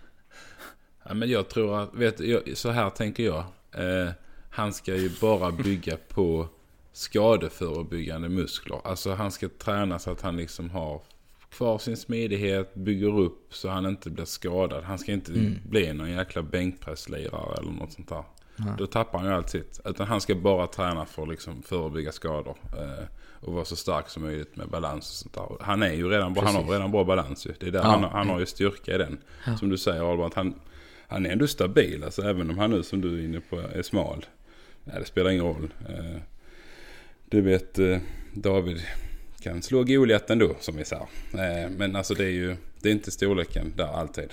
ja, 1.05 1.15
men 1.15 1.31
jag 1.31 1.49
tror 1.49 1.83
att, 1.83 1.95
vet 1.95 2.21
jag, 2.21 2.57
så 2.57 2.71
här 2.71 2.91
tänker 2.91 3.23
jag. 3.23 3.45
Eh, 3.73 4.11
han 4.51 4.73
ska 4.73 4.97
ju 4.97 5.11
bara 5.21 5.53
bygga 5.53 5.97
på 6.09 6.49
skadeförebyggande 6.93 8.29
muskler. 8.29 8.81
Alltså 8.85 9.15
han 9.15 9.31
ska 9.33 9.49
träna 9.59 9.99
så 9.99 10.11
att 10.11 10.21
han 10.23 10.37
liksom 10.37 10.71
har 10.71 11.03
kvar 11.51 11.79
sin 11.79 11.97
smidighet, 11.97 12.75
bygger 12.75 13.19
upp 13.19 13.55
så 13.55 13.69
han 13.69 13.87
inte 13.87 14.11
blir 14.11 14.25
skadad. 14.25 14.85
Han 14.85 14.99
ska 14.99 15.13
inte 15.13 15.33
Mm. 15.33 15.55
bli 15.69 15.93
någon 15.93 16.11
jäkla 16.11 16.43
bänkpresslirare 16.43 17.57
eller 17.61 17.71
något 17.73 17.93
sånt 17.93 18.09
där. 18.09 18.25
Ja. 18.59 18.75
Då 18.79 18.87
tappar 18.87 19.19
han 19.19 19.29
ju 19.29 19.35
allt 19.35 19.51
sitt. 19.51 19.81
Utan 19.85 20.07
han 20.07 20.21
ska 20.21 20.35
bara 20.35 20.67
träna 20.67 21.07
för 21.07 21.23
att 21.23 21.29
liksom 21.29 21.63
förebygga 21.63 22.13
skador. 22.13 22.57
Eh, 22.79 23.05
och 23.41 23.53
vara 23.53 23.65
så 23.65 23.77
stark 23.77 24.09
som 24.09 24.23
möjligt 24.23 24.57
med 24.57 24.69
balans 24.69 25.11
och 25.11 25.15
sånt 25.17 25.35
där. 25.59 25.65
Han 25.67 25.83
är 25.83 25.93
ju 25.93 26.09
redan 26.09 26.35
bra, 26.35 26.45
han 26.45 26.55
har 26.55 26.73
redan 26.73 26.91
bra 26.91 27.05
balans 27.05 27.47
ju. 27.47 27.53
Det 27.61 27.67
är 27.67 27.71
där 27.71 27.79
Ja. 27.81 27.87
han, 27.87 28.05
han 28.05 28.29
har 28.29 28.41
ju 28.41 28.47
styrka 28.47 28.95
i 28.95 28.99
den. 28.99 29.19
Som 29.59 29.69
du 29.69 29.79
säger 29.79 30.11
Albert, 30.13 30.35
han, 30.35 30.55
han 31.09 31.27
är 31.27 31.31
ändå 31.31 31.47
stabil. 31.47 32.05
Alltså 32.05 32.23
även 32.23 32.51
om 32.51 32.59
han 32.59 32.71
nu 32.71 32.83
som 32.83 33.01
du 33.01 33.19
är 33.21 33.25
inne 33.25 33.41
på 33.41 33.61
är 33.61 33.83
smal. 33.83 34.27
Nej, 34.85 34.97
det 34.99 35.05
spelar 35.05 35.31
ingen 35.31 35.45
roll. 35.45 35.69
Eh, 35.89 36.21
du 37.29 37.41
vet 37.41 37.79
eh, 37.79 37.99
David 38.33 38.81
kan 39.43 39.63
slå 39.63 39.85
Goliat 39.85 40.31
ändå 40.31 40.57
som 40.61 40.77
vi 40.77 40.85
säger. 40.85 41.07
Men 41.69 41.97
alltså 41.97 42.15
det 42.15 42.25
är 42.25 42.31
ju, 42.31 42.57
det 42.81 42.89
är 42.89 42.93
inte 42.93 43.11
storleken 43.11 43.73
där 43.77 43.87
alltid. 43.87 44.29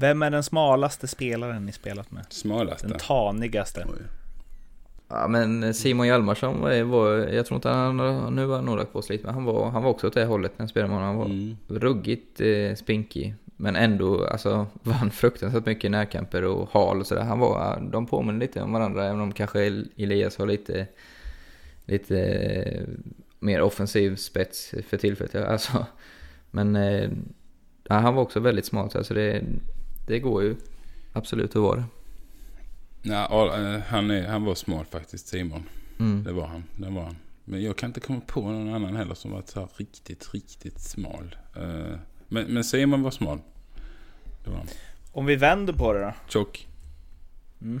Vem 0.00 0.22
är 0.22 0.30
den 0.30 0.42
smalaste 0.42 1.08
spelaren 1.08 1.66
ni 1.66 1.72
spelat 1.72 2.10
med? 2.10 2.24
Smalaste. 2.30 2.86
Den 2.88 2.98
tanigaste? 2.98 3.86
Oj. 3.88 4.02
Ja 5.08 5.28
men 5.28 5.74
Simon 5.74 6.06
Hjalmarsson 6.06 6.60
var, 6.60 6.82
var 6.82 7.10
jag 7.16 7.46
tror 7.46 7.56
inte 7.56 7.68
han, 7.68 7.96
nu 8.34 8.46
har 8.46 8.56
han 8.56 8.64
nog 8.64 8.76
lagt 8.76 8.92
på 8.92 9.02
sig 9.02 9.16
lite, 9.16 9.26
men 9.26 9.34
han 9.34 9.44
var, 9.44 9.70
han 9.70 9.82
var 9.82 9.90
också 9.90 10.06
åt 10.06 10.14
det 10.14 10.24
hållet 10.24 10.52
när 10.58 10.62
jag 10.62 10.70
spelade 10.70 10.92
med 10.94 11.00
honom. 11.00 11.08
Han 11.16 11.18
var 11.18 11.26
Mm. 11.34 11.56
ruggigt 11.68 12.40
eh, 12.40 12.74
spinkig. 12.74 13.34
Men 13.56 13.76
ändå, 13.76 14.24
alltså 14.26 14.66
vann 14.82 15.10
fruktansvärt 15.10 15.66
mycket 15.66 15.90
närkamper 15.90 16.44
och 16.44 16.68
hal 16.72 17.00
och 17.00 17.06
sådär. 17.06 17.22
Han 17.22 17.38
var, 17.38 17.80
de 17.92 18.06
påminner 18.06 18.40
lite 18.40 18.62
om 18.62 18.72
varandra, 18.72 19.04
även 19.06 19.20
om 19.20 19.32
kanske 19.32 19.60
Elias 19.96 20.38
har 20.38 20.46
lite, 20.46 20.86
lite 21.84 22.18
eh, 22.20 22.82
mer 23.38 23.60
offensiv 23.62 24.16
spets 24.16 24.74
för 24.88 24.96
tillfället. 24.96 25.34
Alltså, 25.34 25.86
men 26.50 26.76
eh, 26.76 27.10
han 27.88 28.14
var 28.14 28.22
också 28.22 28.40
väldigt 28.40 28.66
smart, 28.66 28.92
så 28.92 28.98
alltså 28.98 29.14
det, 29.14 29.42
det 30.08 30.18
går 30.18 30.42
ju 30.42 30.56
absolut 31.12 31.56
att 31.56 31.62
vara 31.62 31.76
det. 31.76 31.84
Nej, 33.02 33.80
han, 33.80 34.10
är, 34.10 34.26
han 34.26 34.44
var 34.44 34.54
smart 34.54 34.88
faktiskt, 34.90 35.28
Simon. 35.28 35.62
Mm. 35.98 36.24
Det 36.24 36.32
var 36.32 36.46
han. 36.46 36.64
Det 36.76 36.90
var 36.90 37.02
han. 37.02 37.16
Men 37.44 37.62
jag 37.62 37.76
kan 37.76 37.90
inte 37.90 38.00
komma 38.00 38.20
på 38.26 38.40
någon 38.40 38.74
annan 38.74 38.96
heller 38.96 39.14
som 39.14 39.30
var 39.30 39.42
så 39.46 39.60
här 39.60 39.68
riktigt, 39.76 40.34
riktigt 40.34 40.80
smal. 40.80 41.36
Eh, 41.56 41.96
Men, 42.28 42.46
men 42.46 42.64
Simon 42.64 43.02
var 43.02 43.10
smal. 43.10 43.38
Det 44.44 44.50
var 44.50 44.56
han. 44.56 44.68
Om 45.12 45.26
vi 45.26 45.36
vänder 45.36 45.72
på 45.72 45.92
det 45.92 46.00
då? 46.00 46.12
Tjock. 46.28 46.68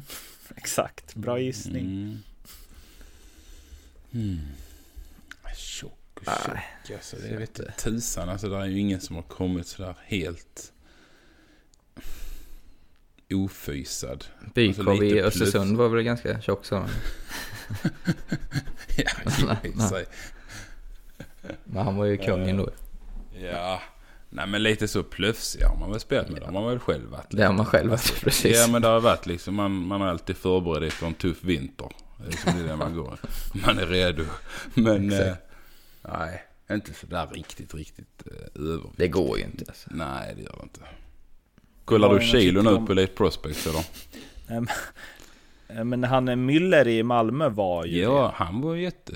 Exakt, 0.56 1.14
bra 1.14 1.40
gissning. 1.40 1.84
Mm. 1.84 2.18
Mm. 4.12 4.38
Tjock 5.56 5.92
och 6.14 6.24
tjock 6.24 6.96
alltså. 6.96 7.16
Det 7.16 7.36
vet 7.36 7.58
inte 7.58 7.72
tusan. 7.72 8.28
Alltså 8.28 8.48
det 8.48 8.56
är 8.56 8.66
ju 8.66 8.78
ingen 8.78 9.00
som 9.00 9.16
har 9.16 9.22
kommit 9.22 9.66
sådär 9.66 9.96
helt 10.06 10.72
ofysad. 13.34 14.24
Bykov 14.54 14.88
Alltså, 14.88 15.04
i. 15.04 15.22
Östersund 15.22 15.76
var 15.76 15.88
väl 15.88 16.02
ganska 16.02 16.40
tjock 16.40 16.70
han. 16.70 16.88
ja, 18.96 19.56
i 19.62 19.72
för 19.72 19.88
sig. 19.88 20.06
Men 21.64 21.84
han 21.84 21.96
var 21.96 22.04
ju 22.04 22.16
kungen 22.16 22.56
då. 22.56 22.70
Ja. 23.42 23.82
Nej 24.30 24.46
men 24.46 24.62
lite 24.62 24.88
så 24.88 25.02
plufsiga 25.02 25.68
har 25.68 25.76
man 25.76 25.90
väl 25.90 26.00
spelat 26.00 26.28
med. 26.28 26.40
Det 26.40 26.44
har 26.44 26.52
man 26.52 26.66
väl 26.66 26.78
själv 26.78 27.10
varit. 27.10 27.26
Det 27.30 27.42
har 27.44 27.52
man 27.52 27.66
själv 27.66 27.90
varit, 27.90 28.20
precis. 28.20 28.56
Ja 28.56 28.66
men 28.66 28.82
det 28.82 28.88
har 28.88 29.00
varit 29.00 29.26
liksom, 29.26 29.54
man, 29.54 29.72
man 29.72 30.02
är 30.02 30.06
alltid 30.06 30.36
förberedd 30.36 30.84
inför 30.84 31.06
en 31.06 31.14
tuff 31.14 31.44
vinter. 31.44 31.88
Det 32.16 32.24
är 32.26 32.30
liksom 32.30 32.66
det 32.66 32.76
man 32.76 32.94
går. 32.94 33.18
Man 33.66 33.78
är 33.78 33.86
redo. 33.86 34.24
Men 34.74 35.12
eh, 35.12 35.34
nej, 36.02 36.42
inte 36.70 36.94
sådär 36.94 37.26
riktigt, 37.32 37.74
riktigt 37.74 38.22
eh, 38.26 38.62
över. 38.62 38.90
Det 38.96 39.08
går 39.08 39.38
ju 39.38 39.44
inte 39.44 39.64
alltså. 39.68 39.88
Nej 39.92 40.34
det 40.36 40.42
gör 40.42 40.56
det 40.56 40.62
inte. 40.62 40.80
Kollar 41.88 42.08
Var 42.08 42.14
du 42.14 42.20
det 42.20 42.26
kilo 42.26 42.62
nu 42.62 42.86
på 42.86 42.92
Elite 42.92 43.12
Prospects 43.14 43.66
eller? 43.66 43.84
Men- 44.48 44.68
Eh, 46.04 46.10
han 46.10 46.28
Müller 46.28 46.88
i 46.88 47.02
Malmö 47.02 47.48
var 47.48 47.84
ju 47.84 47.98
Ja, 48.02 48.32
han 48.36 48.60
var 48.60 48.74
jätte... 48.74 49.12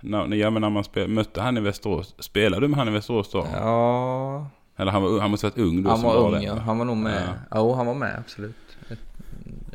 När, 0.00 0.34
ja, 0.34 0.50
men 0.50 0.62
när 0.62 0.70
man 0.70 0.84
spel, 0.84 1.08
mötte 1.08 1.40
han 1.40 1.56
i 1.56 1.60
Västerås. 1.60 2.14
Spelade 2.18 2.60
du 2.64 2.68
med 2.68 2.78
han 2.78 2.88
i 2.88 2.90
Västerås 2.90 3.30
då? 3.30 3.46
Ja, 3.54 4.46
Eller 4.76 4.92
han, 4.92 5.02
var, 5.02 5.20
han 5.20 5.30
måste 5.30 5.46
ha 5.46 5.50
varit 5.50 5.58
ung 5.68 5.82
då 5.82 5.90
han 5.90 5.98
som 5.98 6.08
var 6.08 6.16
ung 6.16 6.32
det, 6.32 6.42
ja. 6.42 6.54
Han 6.54 6.78
var 6.78 6.84
nog 6.84 6.96
med. 6.96 7.22
Ja. 7.50 7.58
Ja, 7.58 7.74
han 7.74 7.86
var 7.86 7.94
med 7.94 8.18
absolut. 8.18 8.56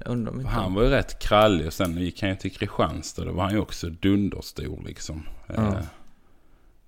Undrar 0.05 0.31
om 0.33 0.39
inte 0.39 0.51
Han 0.51 0.73
var 0.73 0.83
ju 0.83 0.89
rätt 0.89 1.19
krallig 1.19 1.67
och 1.67 1.73
sen 1.73 1.97
gick 1.97 2.21
han 2.21 2.29
ju 2.29 2.35
till 2.35 2.51
Kristianstad. 2.51 3.25
Då 3.25 3.31
var 3.31 3.43
han 3.43 3.53
ju 3.53 3.59
också 3.59 3.89
dunderstor 3.89 4.83
liksom. 4.85 5.23
Ja. 5.55 5.73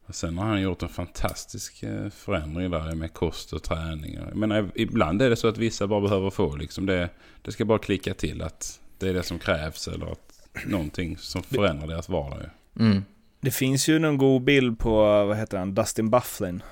Eh, 0.10 0.12
och 0.12 0.16
sen 0.16 0.38
har 0.38 0.46
han 0.46 0.62
gjort 0.62 0.84
en 0.84 0.90
fantastisk 0.90 1.84
eh, 1.84 2.10
förändring 2.10 2.72
där 2.72 2.96
med 2.96 3.14
kost 3.14 3.54
och 3.54 3.64
träning. 3.64 4.14
Jag 4.28 4.36
menar, 4.36 4.72
ibland 4.76 5.22
är 5.22 5.30
det 5.30 5.36
så 5.36 5.48
att 5.48 5.58
vissa 5.58 5.88
bara 5.88 6.02
behöver 6.02 6.30
få 6.30 6.56
liksom 6.56 6.86
det. 6.86 7.10
Det 7.42 7.52
ska 7.52 7.66
bara 7.66 7.80
klicka 7.80 8.14
till 8.14 8.42
att 8.42 8.80
det 8.98 9.10
är 9.10 9.14
det 9.14 9.24
som 9.24 9.40
krävs 9.40 9.88
eller 9.88 10.12
att 10.12 10.20
någonting 10.66 11.18
som 11.18 11.44
förändrar 11.44 11.88
deras 11.88 12.10
vardag. 12.10 12.40
Mm. 12.80 13.04
Det 13.42 13.52
finns 13.52 13.90
ju 13.90 14.00
någon 14.00 14.18
god 14.18 14.44
bild 14.44 14.80
på, 14.80 15.26
vad 15.26 15.38
heter 15.38 15.58
han, 15.58 15.76
Dustin 15.76 16.10
Bufflin. 16.10 16.64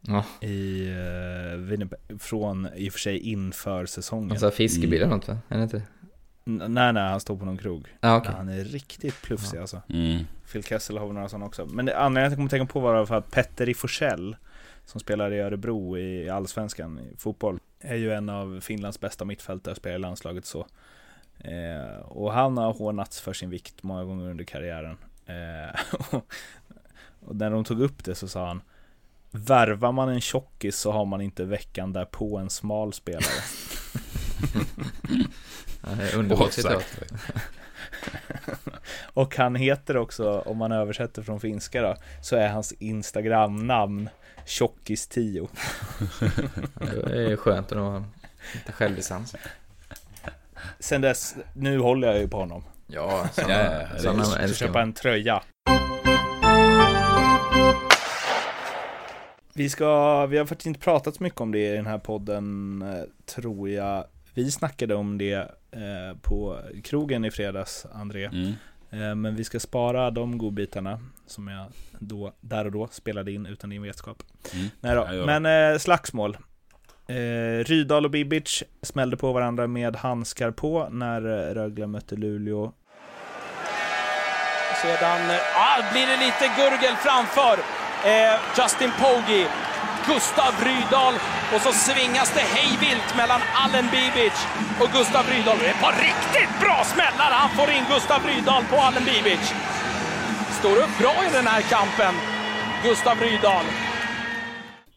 Ja. 0.00 0.24
I 0.40 0.88
uh, 0.88 1.56
Winnipeg, 1.56 1.98
från 2.18 2.68
i 2.76 2.88
och 2.88 2.92
för 2.92 3.00
sig 3.00 3.18
inför 3.18 3.86
säsongen. 3.86 4.30
Han 4.30 4.38
sa 4.38 4.50
fiskebil 4.50 5.02
eller 5.02 5.14
något 5.14 5.28
va? 5.28 5.38
Är 5.48 5.56
det 5.56 5.62
inte? 5.62 5.76
N- 5.76 6.01
nej, 6.44 6.92
nej, 6.92 7.10
han 7.10 7.20
står 7.20 7.36
på 7.36 7.44
någon 7.44 7.58
krog. 7.58 7.96
Okej. 8.00 8.20
Men 8.24 8.34
Han 8.34 8.48
är 8.48 8.64
riktigt 8.64 9.22
plufsig 9.22 9.58
alltså. 9.58 9.82
Mm. 9.88 10.24
Phil 10.52 10.64
Kessel 10.64 10.98
har 10.98 11.06
väl 11.06 11.14
några 11.14 11.28
sådana 11.28 11.46
också. 11.46 11.66
Men 11.66 11.86
det 11.86 11.98
anledningen 11.98 12.26
till 12.26 12.26
att 12.26 12.30
jag 12.32 12.38
kom 12.38 12.44
att 12.44 12.50
tänka 12.50 12.72
på 12.72 12.80
var 12.80 13.06
för 13.06 13.14
att 13.14 13.30
Petter 13.30 13.68
i 13.68 13.74
Forsell 13.74 14.36
som 14.84 15.00
spelar 15.00 15.32
i 15.32 15.40
Örebro 15.40 15.98
i 15.98 16.30
Allsvenskan 16.30 16.98
i 16.98 17.16
fotboll, 17.16 17.58
är 17.80 17.96
ju 17.96 18.12
en 18.12 18.28
av 18.28 18.60
Finlands 18.60 19.00
bästa 19.00 19.24
mittfältare, 19.24 19.74
spelar 19.74 19.96
i 19.96 19.98
landslaget 19.98 20.46
så. 20.46 20.66
Eh, 21.38 22.00
och 22.04 22.32
han 22.32 22.56
har 22.56 22.72
hånats 22.72 23.20
för 23.20 23.32
sin 23.32 23.50
vikt 23.50 23.82
många 23.82 24.04
gånger 24.04 24.30
under 24.30 24.44
karriären. 24.44 24.96
Eh, 25.26 25.80
och, 26.14 26.32
och 27.20 27.36
när 27.36 27.50
de 27.50 27.64
tog 27.64 27.80
upp 27.80 28.04
det 28.04 28.14
så 28.14 28.28
sa 28.28 28.46
han 28.46 28.62
Värvar 29.30 29.92
man 29.92 30.08
en 30.08 30.20
tjockis 30.20 30.76
så 30.76 30.92
har 30.92 31.04
man 31.04 31.20
inte 31.20 31.44
veckan 31.44 31.92
där 31.92 32.04
på 32.04 32.38
en 32.38 32.50
smal 32.50 32.92
spelare. 32.92 33.22
Underbart 36.14 36.52
citat. 36.52 36.84
Och 39.14 39.36
han 39.36 39.54
heter 39.54 39.96
också, 39.96 40.38
om 40.40 40.56
man 40.56 40.72
översätter 40.72 41.22
från 41.22 41.40
finska 41.40 41.82
då, 41.82 41.96
så 42.22 42.36
är 42.36 42.48
hans 42.48 42.72
Instagram-namn 42.72 44.08
Tjockis10. 44.46 45.48
Ja, 46.80 46.86
Det 47.08 47.32
är 47.32 47.36
skönt 47.36 47.72
att 47.72 47.78
ha 47.78 48.04
lite 48.54 48.72
självdistans. 48.72 49.34
Sen 50.78 51.00
dess, 51.00 51.36
nu 51.54 51.78
håller 51.78 52.08
jag 52.08 52.18
ju 52.20 52.28
på 52.28 52.36
honom. 52.36 52.64
Ja, 52.86 53.28
sådana, 53.32 53.52
ja, 53.52 53.98
sådana 53.98 54.24
Jag 54.40 54.54
köpa 54.54 54.82
en 54.82 54.92
tröja. 54.92 55.42
Vi 59.54 59.70
ska, 59.70 60.26
vi 60.26 60.38
har 60.38 60.46
faktiskt 60.46 60.66
inte 60.66 60.80
pratat 60.80 61.16
så 61.16 61.22
mycket 61.22 61.40
om 61.40 61.52
det 61.52 61.72
i 61.72 61.76
den 61.76 61.86
här 61.86 61.98
podden, 61.98 62.82
eh, 62.82 63.02
tror 63.34 63.70
jag. 63.70 64.04
Vi 64.34 64.50
snackade 64.50 64.94
om 64.94 65.18
det 65.18 65.32
eh, 65.70 66.16
på 66.22 66.58
krogen 66.84 67.24
i 67.24 67.30
fredags, 67.30 67.86
André. 67.92 68.24
Mm. 68.24 68.52
Eh, 68.90 69.14
Men 69.14 69.36
vi 69.36 69.44
ska 69.44 69.60
spara 69.60 70.10
de 70.10 70.38
godbitarna 70.38 71.00
som 71.26 71.48
jag 71.48 71.66
då, 71.98 72.32
där 72.40 72.64
och 72.64 72.72
då 72.72 72.88
spelade 72.90 73.32
in 73.32 73.46
utan 73.46 73.70
din 73.70 73.82
vetskap. 73.82 74.22
Mm. 74.54 74.66
Nej 74.80 74.94
då. 74.94 75.26
Men 75.26 75.72
eh, 75.72 75.78
slagsmål. 75.78 76.36
Rydal 77.64 78.04
och 78.04 78.10
Bibic 78.10 78.62
smällde 78.82 79.16
på 79.16 79.32
varandra 79.32 79.66
med 79.66 79.96
handskar 79.96 80.50
på 80.50 80.88
när 80.90 81.20
Rögle 81.54 81.86
mötte 81.86 82.16
Luleå. 82.16 82.72
Sedan 84.82 85.20
ah, 85.54 85.92
blir 85.92 86.06
det 86.06 86.16
lite 86.16 86.46
gurgel 86.56 86.96
framför 86.96 87.58
eh, 88.10 88.40
Justin 88.56 88.90
Pogge. 89.00 89.48
Gustav 90.06 90.52
Rydahl 90.66 91.14
och 91.54 91.60
så 91.66 91.72
svingas 91.72 92.28
det 92.34 92.40
hejvilt 92.56 93.10
mellan 93.20 93.40
Allen 93.62 93.86
Bibic 93.94 94.36
och 94.82 94.90
Gustav 94.96 95.24
Rydahl. 95.32 95.58
Det 95.60 95.66
är 95.66 95.74
ett 95.76 95.80
par 95.88 95.96
riktigt 96.10 96.52
bra 96.62 96.78
smällar 96.92 97.30
han 97.42 97.50
får 97.58 97.70
in 97.76 97.84
Gustav 97.94 98.20
Rydahl 98.30 98.64
på 98.70 98.76
Allen 98.76 99.04
Bibic. 99.04 99.44
Står 100.60 100.76
upp 100.84 100.98
bra 100.98 101.14
i 101.28 101.32
den 101.32 101.46
här 101.46 101.62
kampen, 101.62 102.14
Gustav 102.84 103.16
Rydahl. 103.20 103.64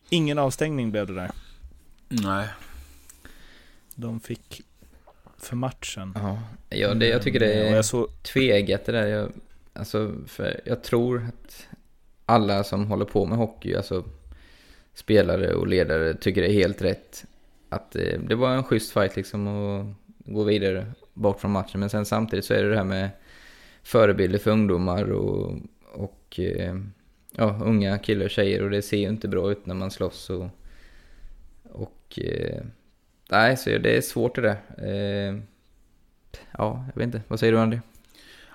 Ingen 0.10 0.38
avstängning 0.40 0.92
blev 0.92 1.08
det 1.08 1.16
där. 1.16 1.32
Nej. 2.08 2.48
De 3.96 4.20
fick 4.20 4.62
för 5.38 5.56
matchen. 5.56 6.14
Ja, 6.22 6.40
ja 6.70 6.94
det, 6.94 7.08
jag 7.08 7.22
tycker 7.22 7.40
det 7.40 7.54
Mm, 7.54 7.72
är 7.74 7.76
jag 7.76 7.86
så, 7.86 8.08
tveeggat 8.34 8.86
det 8.86 8.92
där. 8.92 9.06
Jag, 9.08 9.32
alltså, 9.74 10.12
för 10.28 10.62
jag 10.66 10.84
tror 10.84 11.26
att 11.28 11.66
alla 12.26 12.64
som 12.64 12.88
håller 12.88 13.06
på 13.06 13.26
med 13.26 13.38
hockey, 13.38 13.76
alltså 13.76 14.04
spelare 14.96 15.54
och 15.54 15.68
ledare, 15.68 16.14
tycker 16.14 16.42
det 16.42 16.48
är 16.48 16.54
helt 16.54 16.82
rätt. 16.82 17.26
Att 17.70 17.96
eh, 17.96 18.20
det 18.20 18.36
var 18.36 18.52
en 18.52 18.64
schysst 18.64 18.92
fight 18.92 19.16
liksom 19.16 19.48
och 19.48 19.86
gå 20.26 20.44
vidare 20.44 20.92
bort 21.14 21.40
från 21.40 21.52
matchen. 21.52 21.80
Men 21.80 21.90
sen 21.90 22.06
samtidigt 22.06 22.46
så 22.46 22.54
är 22.54 22.64
det 22.64 22.70
det 22.70 22.78
här 22.78 22.84
med 22.84 23.10
förebilder 23.84 24.40
för 24.40 24.52
ungdomar 24.52 25.12
och, 25.12 25.60
och 25.94 26.40
eh, 26.40 26.76
ja, 27.32 27.60
unga 27.64 27.98
killar 27.98 28.26
och 28.26 28.32
tjejer 28.32 28.64
och 28.64 28.70
det 28.70 28.82
ser 28.82 28.98
ju 28.98 29.08
inte 29.08 29.28
bra 29.28 29.52
ut 29.52 29.66
när 29.66 29.76
man 29.76 29.92
slåss 29.92 30.30
och, 30.30 30.48
och 31.64 32.20
eh, 32.22 32.64
nej, 33.30 33.58
så 33.58 33.70
det 33.70 33.98
är 33.98 34.02
svårt 34.02 34.36
det 34.36 34.42
där. 34.42 34.58
Eh, 34.78 35.40
ja, 36.52 36.86
jag 36.94 37.00
vet 37.00 37.06
inte. 37.06 37.22
Vad 37.28 37.40
säger 37.40 37.54
du 37.54 37.60
Andy? 37.60 37.80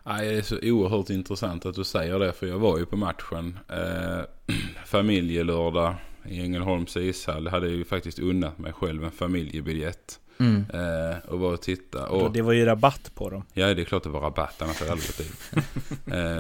Nej, 0.04 0.28
det 0.28 0.38
är 0.38 0.42
så 0.42 0.58
oerhört 0.62 1.10
intressant 1.10 1.66
att 1.66 1.74
du 1.74 1.84
säger 1.84 2.18
det. 2.18 2.32
För 2.32 2.46
jag 2.46 2.58
var 2.58 2.78
ju 2.78 2.86
på 2.86 2.96
matchen. 2.96 3.58
Eh, 3.68 4.20
familjelördag 4.86 5.94
i 6.28 6.40
Ängelholms 6.40 6.96
ishall. 6.96 7.44
Jag 7.44 7.50
hade 7.50 7.68
ju 7.68 7.84
faktiskt 7.84 8.18
unnat 8.18 8.58
mig 8.58 8.72
själv 8.72 9.04
en 9.04 9.10
familjebiljett. 9.10 10.20
Mm. 10.38 10.64
Eh, 10.74 11.18
och 11.18 11.40
var 11.40 11.52
och 11.52 11.62
titta. 11.62 12.08
Och, 12.08 12.32
det 12.32 12.42
var 12.42 12.52
ju 12.52 12.64
rabatt 12.64 13.10
på 13.14 13.30
dem. 13.30 13.42
ja, 13.52 13.74
det 13.74 13.82
är 13.82 13.84
klart 13.84 14.02
det 14.02 14.08
var 14.08 14.20
rabatt. 14.20 14.62
Annars 14.62 14.80
hade 14.80 14.90
jag 14.90 14.92
aldrig 14.92 15.08
gått 15.08 15.18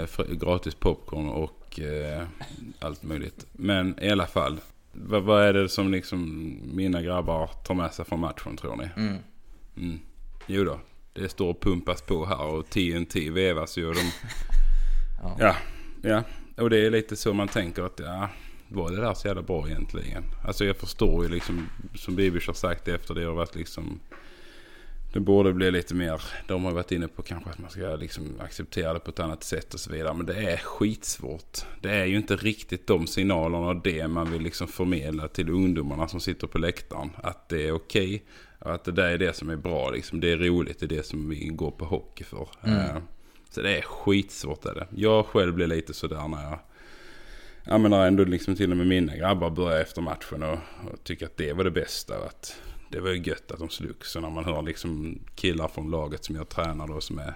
dit. 0.06 0.28
eh, 0.32 0.36
gratis 0.36 0.74
popcorn 0.74 1.28
och 1.28 1.80
eh, 1.80 2.22
allt 2.78 3.02
möjligt. 3.02 3.46
Men 3.52 3.94
i 4.02 4.10
alla 4.10 4.26
fall. 4.26 4.60
Vad, 4.92 5.22
vad 5.22 5.42
är 5.42 5.52
det 5.52 5.68
som 5.68 5.92
liksom 5.92 6.50
mina 6.74 7.02
grabbar 7.02 7.50
tar 7.64 7.74
med 7.74 7.92
sig 7.92 8.04
från 8.04 8.20
matchen 8.20 8.56
tror 8.56 8.76
ni? 8.76 8.88
Mm. 8.96 9.16
Mm. 9.76 10.00
Jo 10.46 10.64
då, 10.64 10.80
det 11.12 11.28
står 11.28 11.50
och 11.50 11.60
pumpas 11.60 12.02
på 12.02 12.26
här 12.26 12.42
och 12.42 12.70
TNT 12.70 13.30
vevas 13.30 13.78
ju. 13.78 13.86
Och 13.86 13.94
de... 13.94 14.00
Ja. 15.22 15.36
ja, 15.38 15.54
ja. 16.02 16.22
Och 16.62 16.70
det 16.70 16.86
är 16.86 16.90
lite 16.90 17.16
så 17.16 17.32
man 17.32 17.48
tänker 17.48 17.82
att 17.82 18.00
ja, 18.04 18.28
var 18.70 18.90
det 18.90 18.96
där 19.00 19.14
så 19.14 19.28
jävla 19.28 19.42
bra 19.42 19.68
egentligen? 19.68 20.24
Alltså 20.44 20.64
jag 20.64 20.76
förstår 20.76 21.24
ju 21.24 21.30
liksom, 21.30 21.68
som 21.94 22.16
Bibic 22.16 22.46
har 22.46 22.54
sagt 22.54 22.88
efter 22.88 23.14
det 23.14 23.24
har 23.24 23.34
varit 23.34 23.54
liksom 23.54 24.00
det 25.12 25.20
borde 25.20 25.52
bli 25.52 25.70
lite 25.70 25.94
mer, 25.94 26.22
de 26.48 26.64
har 26.64 26.72
varit 26.72 26.92
inne 26.92 27.08
på 27.08 27.22
kanske 27.22 27.50
att 27.50 27.58
man 27.58 27.70
ska 27.70 27.96
liksom 27.96 28.40
acceptera 28.40 28.92
det 28.94 29.00
på 29.00 29.10
ett 29.10 29.20
annat 29.20 29.44
sätt 29.44 29.74
och 29.74 29.80
så 29.80 29.92
vidare. 29.92 30.14
Men 30.14 30.26
det 30.26 30.34
är 30.52 30.56
skitsvårt. 30.56 31.58
Det 31.80 31.90
är 31.90 32.04
ju 32.04 32.16
inte 32.16 32.36
riktigt 32.36 32.86
de 32.86 33.06
signalerna 33.06 33.66
och 33.66 33.82
det 33.82 34.08
man 34.08 34.32
vill 34.32 34.42
liksom 34.42 34.68
förmedla 34.68 35.28
till 35.28 35.50
ungdomarna 35.50 36.08
som 36.08 36.20
sitter 36.20 36.46
på 36.46 36.58
läktaren. 36.58 37.10
Att 37.22 37.48
det 37.48 37.68
är 37.68 37.72
okej. 37.72 38.24
och 38.58 38.74
att 38.74 38.84
det 38.84 38.92
där 38.92 39.08
är 39.08 39.18
det 39.18 39.36
som 39.36 39.50
är 39.50 39.56
bra 39.56 39.90
liksom. 39.90 40.20
Det 40.20 40.32
är 40.32 40.36
roligt, 40.36 40.80
det 40.80 40.86
är 40.86 40.96
det 40.96 41.06
som 41.06 41.28
vi 41.28 41.46
går 41.46 41.70
på 41.70 41.84
hockey 41.84 42.24
för. 42.24 42.48
Mm. 42.62 42.78
Eh, 42.78 42.96
Så 43.50 43.62
det 43.62 43.78
är 43.78 43.82
skitsvårt 43.82 44.64
är 44.64 44.74
det. 44.74 44.86
Jag 44.90 45.26
själv 45.26 45.54
blir 45.54 45.66
lite 45.66 45.94
sådär 45.94 46.28
när 46.28 46.42
jag 46.42 46.58
jag 47.70 47.80
menar 47.80 48.06
ändå 48.06 48.24
liksom 48.24 48.56
till 48.56 48.70
och 48.70 48.76
med 48.76 48.86
mina 48.86 49.16
grabbar 49.16 49.50
börjar 49.50 49.80
efter 49.80 50.02
matchen 50.02 50.42
och, 50.42 50.58
och 50.92 51.04
tycker 51.04 51.26
att 51.26 51.36
det 51.36 51.52
var 51.52 51.64
det 51.64 51.70
bästa. 51.70 52.14
Att 52.16 52.56
det 52.90 53.00
var 53.00 53.10
ju 53.10 53.22
gött 53.22 53.50
att 53.50 53.58
de 53.58 53.68
slogs. 53.68 54.10
Så 54.12 54.20
när 54.20 54.30
man 54.30 54.44
hör 54.44 54.62
liksom 54.62 55.18
killar 55.34 55.68
från 55.68 55.90
laget 55.90 56.24
som 56.24 56.36
jag 56.36 56.48
tränar 56.48 56.86
då 56.88 57.00
som 57.00 57.18
är 57.18 57.34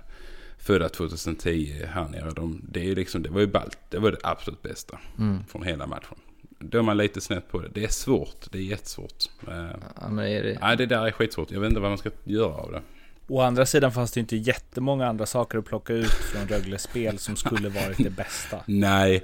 födda 0.58 0.88
2010 0.88 1.82
här 1.92 2.08
nere. 2.08 2.30
De, 2.30 2.60
det, 2.68 2.80
är 2.80 2.84
ju 2.84 2.94
liksom, 2.94 3.22
det 3.22 3.30
var 3.30 3.40
ju 3.40 3.46
ballt. 3.46 3.78
Det 3.90 3.98
var 3.98 4.10
det 4.10 4.18
absolut 4.22 4.62
bästa 4.62 4.98
Mm. 5.18 5.44
från 5.48 5.62
hela 5.62 5.86
matchen. 5.86 6.18
Då 6.58 6.78
är 6.78 6.82
man 6.82 6.96
lite 6.96 7.20
snett 7.20 7.48
på 7.50 7.60
det. 7.60 7.68
Det 7.74 7.84
är 7.84 7.88
svårt. 7.88 8.52
Det 8.52 8.58
är 8.58 8.62
jättesvårt. 8.62 9.24
Eh, 9.48 9.66
Ja, 10.00 10.08
men 10.08 10.26
är 10.26 10.42
det... 10.42 10.58
Nej, 10.60 10.76
det 10.76 10.86
där 10.86 11.06
är 11.06 11.10
skitsvårt. 11.10 11.50
Jag 11.50 11.60
vet 11.60 11.68
inte 11.68 11.80
vad 11.80 11.90
man 11.90 11.98
ska 11.98 12.10
göra 12.24 12.54
av 12.54 12.72
det. 12.72 12.82
Å 13.28 13.40
andra 13.40 13.66
sidan 13.66 13.92
fanns 13.92 14.12
det 14.12 14.20
inte 14.20 14.36
jättemånga 14.36 15.06
andra 15.06 15.26
saker 15.26 15.58
att 15.58 15.64
plocka 15.64 15.92
ut 15.92 16.06
från 16.10 16.48
Rögles 16.48 16.82
spel 16.82 17.18
som 17.18 17.36
skulle 17.36 17.68
varit 17.68 17.98
det 17.98 18.10
bästa. 18.10 18.60
Nej, 18.66 19.22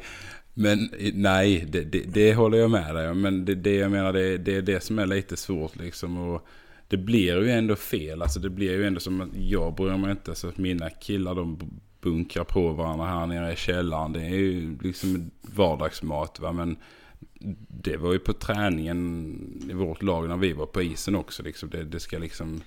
men 0.61 0.90
nej, 1.14 1.66
det, 1.68 1.84
det, 1.84 2.00
det 2.00 2.34
håller 2.34 2.58
jag 2.58 2.70
med 2.70 2.94
dig 2.94 3.11
om. 3.11 3.20
Men 3.20 3.44
det, 3.44 3.54
det 3.54 3.74
jag 3.74 3.90
menar, 3.90 4.12
det, 4.12 4.38
det 4.38 4.56
är 4.56 4.62
det 4.62 4.82
som 4.82 4.98
är 4.98 5.06
lite 5.06 5.36
svårt 5.36 5.76
liksom. 5.76 6.18
Och 6.18 6.46
det 6.88 6.96
blir 6.96 7.42
ju 7.42 7.50
ändå 7.50 7.76
fel. 7.76 8.22
Alltså 8.22 8.40
det 8.40 8.50
blir 8.50 8.72
ju 8.72 8.86
ändå 8.86 9.00
som 9.00 9.20
att 9.20 9.28
jag 9.34 9.74
bryr 9.74 9.96
mig 9.96 10.11
inte. 10.11 10.34
Så 10.34 10.48
att 10.48 10.58
mina 10.58 10.90
killar 10.90 11.34
de 11.34 11.80
bunkrar 12.00 12.44
på 12.44 12.72
varandra 12.72 13.06
här 13.06 13.26
nere 13.26 13.52
i 13.52 13.56
källaren. 13.56 14.12
Det 14.12 14.20
är 14.20 14.28
ju 14.28 14.78
liksom 14.82 15.30
vardagsmat 15.42 16.40
va. 16.40 16.52
Men 16.52 16.76
det 17.68 17.96
var 17.96 18.12
ju 18.12 18.18
på 18.18 18.32
träningen 18.32 19.36
i 19.70 19.72
vårt 19.72 20.02
lag 20.02 20.28
när 20.28 20.36
vi 20.36 20.52
var 20.52 20.66
på 20.66 20.82
isen 20.82 21.14
också. 21.14 21.42
Liksom. 21.42 21.70
Det, 21.70 21.84
det 21.84 22.00
ska 22.00 22.18
liksom... 22.18 22.62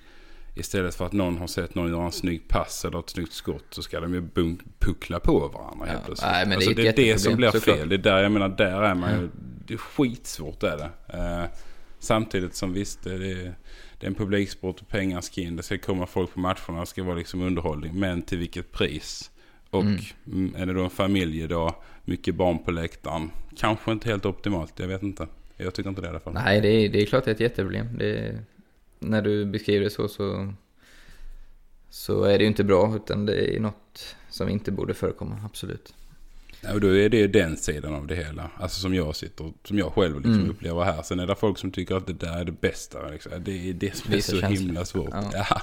Istället 0.56 0.94
för 0.94 1.06
att 1.06 1.12
någon 1.12 1.38
har 1.38 1.46
sett 1.46 1.74
någon 1.74 1.90
göra 1.90 2.04
en 2.04 2.12
snygg 2.12 2.48
pass 2.48 2.84
eller 2.84 2.98
ett 2.98 3.10
snyggt 3.10 3.32
skott 3.32 3.64
så 3.70 3.82
ska 3.82 4.00
de 4.00 4.14
ju 4.14 4.20
bunk, 4.20 4.60
puckla 4.78 5.20
på 5.20 5.48
varandra 5.48 5.86
helt 5.86 6.04
plötsligt. 6.04 6.30
nej, 6.32 6.46
men 6.46 6.58
det 6.58 6.64
är 6.64 6.68
alltså, 6.68 6.82
det 6.82 6.88
är 6.88 6.92
det 7.12 7.18
som 7.18 7.36
blir 7.36 7.50
såklart. 7.50 7.76
fel. 7.76 7.88
Det 7.88 7.94
är 7.94 7.98
där 7.98 8.22
jag 8.22 8.32
menar, 8.32 8.48
där 8.48 8.82
är 8.82 8.94
man 8.94 9.10
ju... 9.10 9.16
Mm. 9.16 9.30
Det 9.66 9.74
är 9.74 9.78
skitsvårt 9.78 10.62
är 10.62 10.76
det. 10.76 11.18
Eh, 11.18 11.58
samtidigt 11.98 12.54
som 12.54 12.72
visst, 12.72 13.04
det 13.04 13.14
är, 13.14 13.54
det 13.98 14.06
är 14.06 14.06
en 14.06 14.14
publiksport 14.14 14.80
och 14.80 14.88
pengar 14.88 15.20
ska 15.20 15.40
in. 15.40 15.56
Det 15.56 15.62
ska 15.62 15.78
komma 15.78 16.06
folk 16.06 16.34
på 16.34 16.40
matcherna, 16.40 16.80
det 16.80 16.86
ska 16.86 17.02
vara 17.02 17.16
liksom 17.16 17.42
underhållning. 17.42 18.00
Men 18.00 18.22
till 18.22 18.38
vilket 18.38 18.72
pris? 18.72 19.30
Och 19.70 19.82
Mm. 19.82 20.00
mm. 20.26 20.54
är 20.56 20.66
det 20.66 20.72
då 20.72 20.84
en 20.84 20.90
familjedag, 20.90 21.74
mycket 22.04 22.34
barn 22.34 22.58
på 22.64 22.70
läktaren. 22.70 23.30
Kanske 23.56 23.92
inte 23.92 24.08
helt 24.08 24.26
optimalt, 24.26 24.72
jag 24.76 24.88
vet 24.88 25.02
inte. 25.02 25.26
Jag 25.56 25.74
tycker 25.74 25.88
inte 25.88 26.00
det 26.00 26.06
i 26.06 26.10
alla 26.10 26.20
fall. 26.20 26.32
Nej, 26.32 26.60
det 26.60 26.68
är, 26.68 26.88
det 26.88 27.02
är 27.02 27.06
klart 27.06 27.24
det 27.24 27.30
är 27.30 27.34
ett 27.34 27.40
jätteproblem. 27.40 27.98
Det 27.98 28.18
är, 28.18 28.38
när 29.04 29.22
du 29.22 29.44
beskriver 29.44 29.84
det 29.84 29.90
så, 29.90 30.08
så 30.08 30.52
så 31.90 32.24
är 32.24 32.38
det 32.38 32.44
ju 32.44 32.48
inte 32.48 32.64
bra, 32.64 32.96
utan 32.96 33.26
det 33.26 33.56
är 33.56 33.60
något 33.60 34.16
som 34.30 34.48
inte 34.48 34.72
borde 34.72 34.94
förekomma, 34.94 35.40
absolut. 35.44 35.94
Ja, 36.60 36.72
och 36.72 36.80
då 36.80 36.96
är 36.96 37.08
det 37.08 37.16
ju 37.16 37.28
den 37.28 37.56
sidan 37.56 37.94
av 37.94 38.06
det 38.06 38.14
hela. 38.14 38.50
Alltså 38.60 38.80
som 38.80 38.94
jag 38.94 39.16
sitter, 39.16 39.52
som 39.64 39.78
jag 39.78 39.92
själv 39.92 40.16
liksom 40.16 40.34
Mm. 40.34 40.50
upplever 40.50 40.82
här. 40.84 41.02
Sen 41.02 41.20
är 41.20 41.26
det 41.26 41.34
folk 41.36 41.58
som 41.58 41.70
tycker 41.70 41.94
att 41.94 42.06
det 42.06 42.12
där 42.12 42.40
är 42.40 42.44
det 42.44 42.60
bästa. 42.60 43.08
Liksom. 43.08 43.32
Det 43.44 43.68
är 43.70 43.72
det 43.72 43.96
som 43.96 44.12
är 44.14 44.20
så 44.20 44.30
känslor. 44.40 44.50
himla 44.50 44.84
svårt. 44.84 45.08
Ja. 45.12 45.30
Ja. 45.50 45.62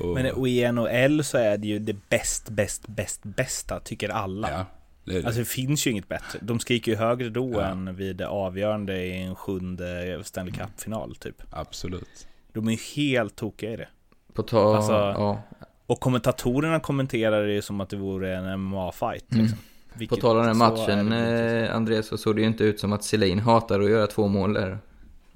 Och, 0.00 0.14
Men 0.14 0.32
och 0.32 0.48
i 0.48 0.72
NHL 0.72 1.24
så 1.24 1.38
är 1.38 1.58
det 1.58 1.66
ju 1.68 1.78
det 1.78 1.96
bäst, 2.08 2.48
bäst, 2.50 2.88
bäst, 2.88 3.20
bästa, 3.22 3.80
tycker 3.80 4.08
alla. 4.08 4.50
ja, 4.50 4.66
det 5.04 5.20
det. 5.20 5.26
Alltså 5.26 5.40
det 5.40 5.44
finns 5.48 5.86
ju 5.86 5.90
inget 5.90 6.08
bättre. 6.08 6.38
De 6.42 6.60
skriker 6.60 6.92
ju 6.92 6.98
högre 6.98 7.28
då 7.28 7.50
Ja. 7.52 7.64
än 7.66 7.96
vid 7.96 8.16
det 8.16 8.28
avgörande 8.28 9.04
i 9.04 9.22
en 9.22 9.34
sjunde 9.34 10.20
Stanley 10.24 10.54
Cup-final 10.54 11.16
typ. 11.16 11.42
Absolut. 11.50 12.26
De 12.52 12.66
är 12.68 12.72
ju 12.72 12.78
helt 12.96 13.36
tokiga 13.36 13.72
i 13.72 13.76
det. 13.76 13.88
På 14.34 14.42
ta, 14.42 14.76
Alltså, 14.76 14.92
ja, 14.92 15.42
Och 15.86 16.00
kommentatorerna 16.00 16.80
kommenterar 16.80 17.46
det 17.46 17.52
ju 17.52 17.62
som 17.62 17.80
att 17.80 17.90
det 17.90 17.96
vore 17.96 18.36
en 18.36 18.44
MMA-fight. 18.46 19.32
Mm. 19.32 19.42
Liksom. 19.42 19.58
På 19.92 19.98
Vilket- 19.98 20.20
tal 20.20 20.38
om 20.38 20.46
den 20.46 20.56
matchen, 20.58 21.12
eh, 21.12 21.74
Andreas, 21.76 22.06
så 22.06 22.18
såg 22.18 22.36
det 22.36 22.40
ju 22.42 22.46
inte 22.48 22.64
ut 22.64 22.80
som 22.80 22.92
att 22.92 23.04
Selin 23.04 23.38
hatar 23.38 23.80
att 23.80 23.90
göra 23.90 24.06
två 24.06 24.28
mål 24.28 24.52
där. 24.52 24.78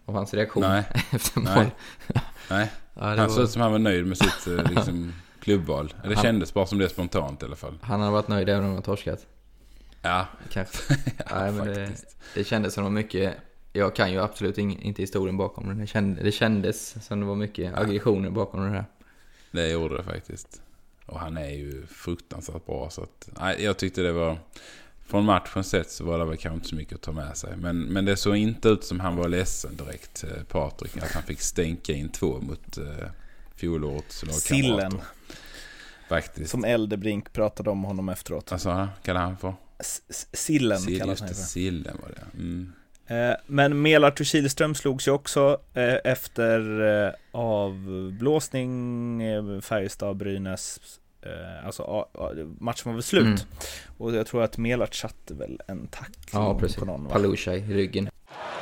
Av 0.07 0.15
hans 0.15 0.35
reaktion 0.35 0.63
Nej. 0.63 0.85
efter 1.11 1.41
mål. 1.41 1.51
Nej. 1.57 1.71
Nej, 2.51 2.71
Ja, 2.95 3.01
det 3.01 3.07
han 3.07 3.17
var- 3.19 3.29
såg 3.29 3.45
ut 3.45 3.51
som 3.51 3.63
han 3.63 3.73
var 3.73 3.79
nöjd 3.79 4.07
med 4.07 4.19
sitt 4.19 4.47
eh, 4.47 4.65
liksom, 4.71 5.13
klubbval. 5.41 5.95
Det 6.03 6.15
Han- 6.15 6.23
kändes 6.23 6.55
bara 6.55 6.67
som 6.67 6.79
det 6.79 6.89
spontant 6.89 7.43
i 7.43 7.45
alla 7.47 7.57
fall. 7.57 7.79
Han 7.83 8.01
har 8.01 8.11
varit 8.11 8.29
nöjd 8.29 8.49
även 8.49 8.65
om 8.65 8.73
han 8.73 8.83
torskat. 8.83 9.27
Ja, 10.03 10.27
Kanske. 10.51 10.95
Nej, 11.35 11.53
men 11.53 11.67
det, 11.67 11.91
det 12.35 12.45
kändes 12.45 12.75
som 12.75 12.85
var 12.85 12.91
mycket... 12.91 13.35
Jag 13.77 13.95
kan 13.97 14.13
ju 14.13 14.19
absolut 14.21 14.59
ing, 14.59 14.83
inte 14.83 15.03
historien 15.03 15.37
bakom 15.37 15.69
den. 15.69 15.79
Det 15.79 15.87
kändes, 15.87 16.25
det 16.25 16.33
kändes 16.33 17.05
som 17.07 17.21
det 17.21 17.27
var 17.27 17.35
mycket 17.35 17.75
aggressioner 17.75 18.31
bakom 18.31 18.65
det 18.65 18.71
här. 18.71 18.85
det 19.51 19.69
gjorde 19.71 19.97
det 19.97 20.03
faktiskt. 20.03 20.63
Och 21.07 21.21
han 21.21 21.37
är 21.37 21.51
ju 21.51 21.87
fruktansvärt 21.87 22.67
bra. 22.67 22.91
Så 22.91 23.03
att, 23.03 23.29
nej, 23.41 23.65
jag 23.65 23.77
tyckte 23.77 24.03
det 24.03 24.13
var... 24.13 24.39
Från 25.07 25.25
matchens 25.25 25.69
sätt 25.69 25.91
så 25.91 26.05
var 26.05 26.19
det 26.19 26.25
väl 26.25 26.37
kanske 26.37 26.55
inte 26.57 26.69
så 26.69 26.75
mycket 26.75 26.95
att 26.95 27.01
ta 27.03 27.13
med 27.13 27.37
sig. 27.37 27.57
Men, 27.57 27.81
men 27.83 28.05
det 28.05 28.17
såg 28.17 28.37
inte 28.37 28.69
ut 28.69 28.85
som 28.85 29.01
han 29.01 29.17
var 29.17 29.29
ledsen 29.29 29.77
direkt, 29.77 30.25
eh, 30.25 30.43
Patrik. 30.43 30.97
Att 30.97 31.13
han 31.13 31.23
fick 31.23 31.41
stänka 31.41 31.93
in 31.93 32.09
två 32.09 32.41
mot 32.41 32.79
eh, 32.79 32.85
fjolårets 33.55 34.23
lagkamrater. 34.23 34.41
Sillen, 34.41 35.01
Faktiskt. 36.09 36.51
som 36.51 36.65
Eldebrink 36.65 37.33
pratade 37.33 37.71
om 37.71 37.85
honom 37.85 38.09
efteråt. 38.09 38.51
Vad 38.51 38.61
sa 38.61 38.73
han? 38.73 38.89
Kallade 39.03 39.27
han 39.27 39.37
för? 39.39 39.55
S- 39.79 40.27
Sillen 40.33 40.79
Sill, 40.79 40.99
kallas 40.99 41.11
just 41.11 41.21
han 41.21 41.29
för. 41.29 41.43
Sillen 41.43 41.97
var 42.03 42.09
det. 42.09 42.39
Mm. 42.39 42.73
Eh, 43.07 43.33
Men 43.47 43.83
Melart 43.83 44.21
och 44.21 44.27
Kihlström 44.27 44.75
slogs 44.75 45.09
ju 45.09 45.13
också 45.13 45.61
eh, 45.75 45.95
efter 46.05 46.81
eh, 47.07 47.13
avblåsning, 47.33 49.21
Färjestad-Brynäs, 49.61 50.81
alltså 51.65 52.07
matchen 52.61 52.83
var 52.85 52.93
väl 52.93 53.03
slut. 53.03 53.25
Mm. 53.25 53.39
Och 53.99 54.15
jag 54.15 54.27
tror 54.27 54.43
att 54.43 54.59
Melart 54.59 54.95
satte 54.95 55.35
väl 55.35 55.61
en 55.69 55.87
tackling 55.87 56.15
Ja, 56.33 56.59
precis. 56.59 56.77
på 56.77 56.85
någon 56.85 57.05
va? 57.05 57.11
Palusha 57.11 57.55
i 57.55 57.61
ryggen. 57.75 58.09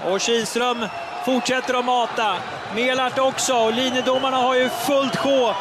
Och 0.07 0.20
Kihlström 0.20 0.76
fortsätter 1.24 1.74
att 1.74 1.84
mata. 1.84 2.36
Melart 2.74 3.18
också. 3.18 3.53
Och 3.55 3.74
linjedomarna 3.74 4.36
har 4.36 4.57
ju 4.57 4.68
fullt 4.68 5.16
sjå. 5.16 5.55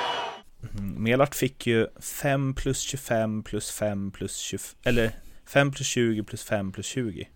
Mm, 0.77 1.03
Melart 1.03 1.35
fick 1.35 1.67
ju 1.67 1.87
5 2.21 2.53
plus 2.53 2.79
25 2.81 3.43
plus 3.43 3.71
5 3.71 4.11
plus 4.11 4.35
20, 4.37 4.57
eller 4.83 5.11
5 5.47 5.71
plus 5.71 5.87
20 5.87 6.23
plus 6.23 6.43
5 6.43 6.71
plus 6.71 6.85
20. 6.85 7.27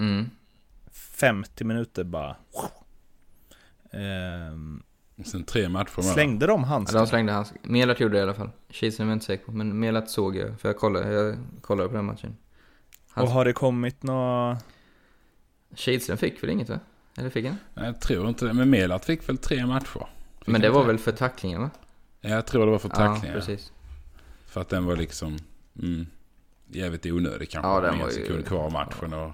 Mm. 0.00 0.30
50 1.20 1.64
minuter 1.64 2.04
bara. 2.04 2.36
Ehm, 3.92 4.82
Sen 5.24 5.44
tre 5.44 5.68
matcher 5.68 5.96
med 5.96 6.04
slängde 6.04 6.46
de 6.46 6.60
Ja, 6.60 6.66
handskarna? 6.66 7.04
de 7.04 7.08
slängde 7.08 7.32
hans... 7.32 7.52
Melat 7.62 8.00
gjorde 8.00 8.14
det 8.14 8.18
i 8.18 8.22
alla 8.22 8.34
fall. 8.34 8.50
Kihlström 8.70 9.08
är 9.08 9.12
jag 9.12 9.16
inte 9.16 9.26
säker 9.26 9.44
på, 9.44 9.52
men 9.52 9.78
Melat 9.80 10.10
såg 10.10 10.36
jag. 10.36 10.60
För 10.60 10.68
jag 10.68 10.76
kollade, 10.76 11.12
jag 11.12 11.36
kollade 11.60 11.88
på 11.88 11.94
den 11.94 12.04
matchen. 12.04 12.36
Han, 13.10 13.24
Och 13.24 13.30
har 13.30 13.44
det 13.44 13.52
kommit 13.52 14.02
några... 14.02 14.58
Kihlström 15.74 16.16
fick 16.18 16.42
väl 16.42 16.50
inget 16.50 16.68
va? 16.68 16.80
Eller 17.16 17.30
fick 17.30 17.46
han? 17.46 17.56
Nej, 17.74 17.84
Jag 17.86 18.00
tror 18.00 18.28
inte 18.28 18.44
det. 18.46 18.52
Men 18.52 18.70
Melart 18.70 19.04
fick 19.04 19.28
väl 19.28 19.38
tre 19.38 19.66
matcher? 19.66 20.06
Fick 20.38 20.46
Men 20.48 20.60
det 20.60 20.70
var 20.70 20.84
väl 20.84 20.98
för 20.98 21.12
tacklingen 21.12 21.60
va? 21.62 21.70
Ja, 22.20 22.28
jag 22.30 22.46
tror 22.46 22.66
det 22.66 22.72
var 22.72 22.78
för 22.78 22.88
Ja, 22.88 22.94
tacklingar. 22.94 23.34
precis. 23.36 23.72
För 24.46 24.60
att 24.60 24.68
den 24.68 24.84
var 24.84 24.96
liksom 24.96 25.38
mm, 25.82 26.06
jävligt 26.68 27.06
onödig 27.06 27.50
kanske. 27.50 27.70
Ja, 27.70 27.80
den 27.80 27.92
en 27.94 28.00
var 28.00 28.06
ju- 28.06 28.12
sekund 28.12 28.46
kvar 28.46 28.58
av 28.64 28.72
matchen. 28.72 29.12
Och 29.12 29.32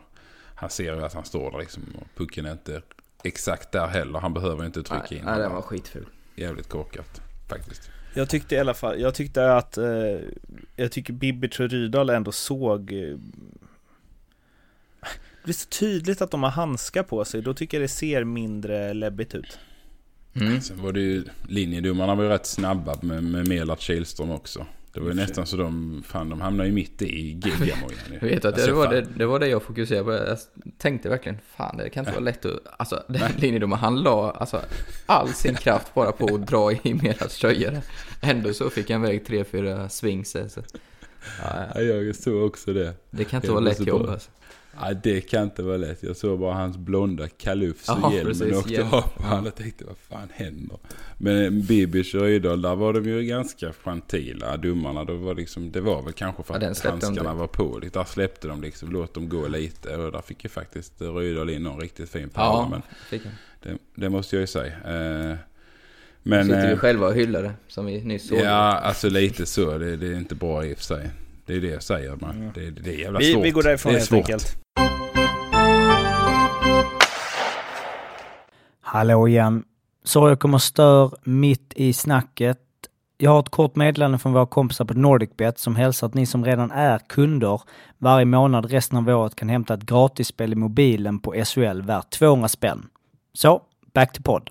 han 0.57 0.71
ser 0.71 0.95
ju 0.95 1.05
att 1.05 1.15
han 1.15 1.25
står 1.25 1.51
där 1.51 1.59
liksom. 1.59 1.83
Och 1.99 2.07
pucken 2.17 2.47
är 2.47 2.53
inte 2.53 2.83
exakt 3.25 3.73
där 3.73 3.87
heller. 3.87 4.19
Han 4.19 4.35
behöver 4.35 4.67
inte 4.67 4.83
trycka 4.83 5.07
Nej, 5.11 5.19
in 5.19 5.25
nej, 5.25 5.39
den 5.39 5.53
var 5.53 5.63
skitful. 5.63 6.07
Jävligt 6.37 6.69
korkat 6.69 7.21
faktiskt. 7.49 7.91
Jag 8.15 8.29
tyckte 8.29 8.55
i 8.55 8.59
alla 8.59 8.75
fall, 8.75 9.01
jag 9.01 9.15
tyckte 9.15 9.55
att, 9.55 9.79
eh, 9.79 10.19
jag 10.77 10.93
tycker 10.93 11.13
Bibic 11.13 11.61
och 11.61 11.71
Rydahl 11.71 12.11
ändå 12.11 12.33
såg 12.33 12.93
eh, 12.93 13.17
Det 15.45 15.51
är 15.51 15.53
så 15.53 15.69
tydligt 15.69 16.23
att 16.23 16.31
de 16.31 16.43
har 16.43 16.51
handskar 16.51 17.03
på 17.03 17.25
sig, 17.25 17.43
då 17.43 17.55
tycker 17.55 17.77
jag 17.77 17.85
det 17.85 17.89
ser 17.89 18.25
mindre 18.25 18.95
läbbigt 18.95 19.35
ut. 19.35 19.59
Mm. 20.35 20.61
Sen 20.61 20.83
var 20.83 20.93
det 20.93 21.01
ju, 21.01 21.25
linjedomarna 21.49 22.15
var 22.15 22.25
ju 22.25 22.29
rätt 22.29 22.47
snabba 22.47 22.97
med, 23.03 23.25
med 23.25 23.49
Melart 23.49 23.81
Kihlström 23.81 24.31
också. 24.31 24.67
Det 24.97 25.03
var 25.03 25.09
ju 25.09 25.15
nästan 25.15 25.47
så 25.47 25.57
de, 25.57 26.03
fan 26.07 26.29
de 26.31 26.41
hamnade 26.41 26.69
ju 26.69 26.75
mitt 26.75 27.03
i 27.03 27.17
gigamojan. 27.17 27.79
Jag 28.21 28.29
vet 28.29 28.45
att 28.45 28.55
Alltså, 28.55 28.67
det, 28.67 28.73
var 28.73 28.89
det, 28.89 29.01
det 29.17 29.27
var 29.27 29.39
det 29.39 29.49
jag 29.49 29.63
fokuserade 29.63 30.05
på. 30.05 30.13
Jag 30.13 30.39
tänkte 30.79 31.09
verkligen, 31.09 31.39
fan 31.57 31.77
det 31.77 31.91
kan 31.91 32.01
inte 32.03 32.13
vara 32.13 32.25
lätt 32.25 32.45
att... 32.45 32.53
Alltså, 32.79 33.03
den 33.09 33.31
linjedomaren, 33.39 33.81
han 33.81 34.03
la 34.03 34.31
alltså, 34.31 34.61
all 35.07 35.29
sin 35.29 35.55
kraft 35.55 35.95
bara 35.95 36.13
på 36.13 36.35
att 36.35 36.47
dra 36.47 36.73
i 36.73 36.95
Melats 36.95 37.39
tröja. 37.41 37.71
där. 37.71 37.83
Ändå 38.21 38.53
så 38.55 38.71
fick 38.71 38.91
han 38.91 39.05
iväg 39.05 39.27
tre, 39.27 39.45
fyra 39.45 39.89
swings. 39.89 40.31
Så. 40.31 40.41
Ja, 40.49 40.63
ja. 41.43 41.67
Ja, 41.75 41.81
jag 41.83 42.17
såg 42.17 42.43
också 42.47 42.73
det. 42.73 42.95
Det 43.11 43.25
kan 43.25 43.39
inte 43.39 43.47
Jag 43.47 43.55
vara 43.55 43.65
var 43.65 43.71
lätt 43.71 43.87
jobb 43.87 44.09
alltså. 44.11 44.31
Ja, 44.81 44.95
det 45.03 45.21
kan 45.21 45.43
inte 45.43 45.63
vara 45.63 45.77
lätt. 45.77 46.03
Jag 46.03 46.17
såg 46.17 46.39
bara 46.39 46.55
hans 46.55 46.77
blonda 46.77 47.29
kalufs 47.29 47.85
Ja, 47.89 48.07
och 48.07 48.15
hjälmen 48.15 48.33
precis, 48.39 48.57
åkte 48.57 48.73
hjälm. 48.73 48.87
av 48.93 49.01
på 49.03 49.13
Ja. 49.19 49.25
honom. 49.29 49.45
Jag 49.45 49.55
tänkte, 49.55 49.85
vad 49.85 49.97
fan 49.97 50.29
händer? 50.35 50.77
Men 51.19 51.63
Bibic 51.63 52.15
och 52.15 52.21
Rydahl, 52.21 52.63
där 52.63 52.75
var 52.77 52.93
de 52.93 53.05
ju 53.09 53.23
ganska 53.23 53.73
gentila, 53.85 54.57
domarna. 54.57 55.05
Det 55.05 55.13
var, 55.15 55.35
liksom, 55.35 55.73
det 55.73 55.81
var 55.81 56.03
väl 56.03 56.13
kanske 56.13 56.43
för 56.43 56.55
Ja, 56.61 56.71
att 56.71 56.83
direkt. 57.01 57.25
var 57.37 57.47
på. 57.47 57.79
Där 57.93 58.05
släppte 58.05 58.49
de 58.49 58.63
liksom, 58.63 58.93
låt 58.93 59.15
dem 59.15 59.29
gå 59.29 59.49
lite. 59.49 59.97
Och 59.97 60.13
där 60.13 60.21
fick 60.21 60.45
ju 60.45 60.51
faktiskt 60.51 60.93
Rydahl 61.01 61.51
in 61.51 61.63
någon 61.63 61.81
riktigt 61.81 62.11
fin 62.11 62.29
pärla. 62.29 62.47
Ja, 62.47 62.69
Men 62.71 62.83
fick 63.11 63.23
han. 63.25 63.33
det, 63.63 63.79
det 63.95 64.09
måste 64.09 64.37
jag 64.37 64.41
ju 64.41 64.47
säga. 64.47 64.73
Eh, 64.73 65.37
Men, 66.23 66.45
sitter 66.47 66.67
vi 66.67 66.73
eh, 66.73 66.79
själva 66.79 67.07
och 67.07 67.15
hyllar 67.15 67.43
det, 67.43 67.53
som 67.69 67.87
vi 67.87 68.05
nyss 68.05 68.29
såg. 68.29 68.39
Ja, 68.39 68.51
alltså 68.79 69.09
lite 69.09 69.47
så. 69.47 69.79
Det, 69.79 69.97
det 69.97 70.07
är 70.07 70.15
inte 70.17 70.35
bra 70.35 70.67
i 70.67 70.73
och 70.73 70.77
för 70.79 70.85
sig. 70.85 71.11
Det 71.47 71.55
är 71.55 71.61
det 71.61 71.69
jag 71.69 71.83
säger. 71.83 72.17
Man. 72.21 72.31
Mm. 72.37 72.51
Det, 72.55 72.71
det 72.71 72.91
är 72.95 72.99
jävla 72.99 73.19
Vi, 73.19 73.33
svårt. 73.33 73.45
vi 73.45 73.51
går 73.51 73.63
därifrån 73.63 73.93
det 73.93 73.97
är 73.97 73.99
helt 73.99 74.09
svårt. 74.09 74.19
enkelt. 74.31 74.57
Hallå 78.97 79.29
igen. 79.29 79.65
Sorry 80.05 80.31
jag 80.31 80.39
kommer 80.39 80.59
stör 80.59 81.11
mitt 81.25 81.73
i 81.77 81.93
snacket. 81.93 82.59
Jag 83.19 83.31
har 83.31 83.41
ett 83.41 83.49
kort 83.49 83.77
meddelande 83.77 84.19
från 84.19 84.33
våra 84.33 84.47
kompisar 84.47 84.85
på 84.85 84.95
NordicBet 84.95 85.59
som 85.59 85.77
hälsar 85.77 86.07
att 86.07 86.15
ni 86.15 86.27
som 86.27 86.45
redan 86.45 86.71
är 86.71 86.99
kunder 86.99 87.61
varje 87.99 88.25
månad 88.25 88.71
resten 88.71 88.99
av 88.99 89.09
året 89.09 89.35
kan 89.35 89.49
hämta 89.49 89.75
ett 89.75 89.83
gratisspel 89.83 90.53
i 90.53 90.55
mobilen 90.55 91.19
på 91.19 91.45
SHL 91.45 91.83
värt 91.83 92.11
200 92.11 92.49
spänn. 92.49 92.87
Så, 93.33 93.63
back 93.95 94.13
to 94.13 94.23
podd. 94.23 94.51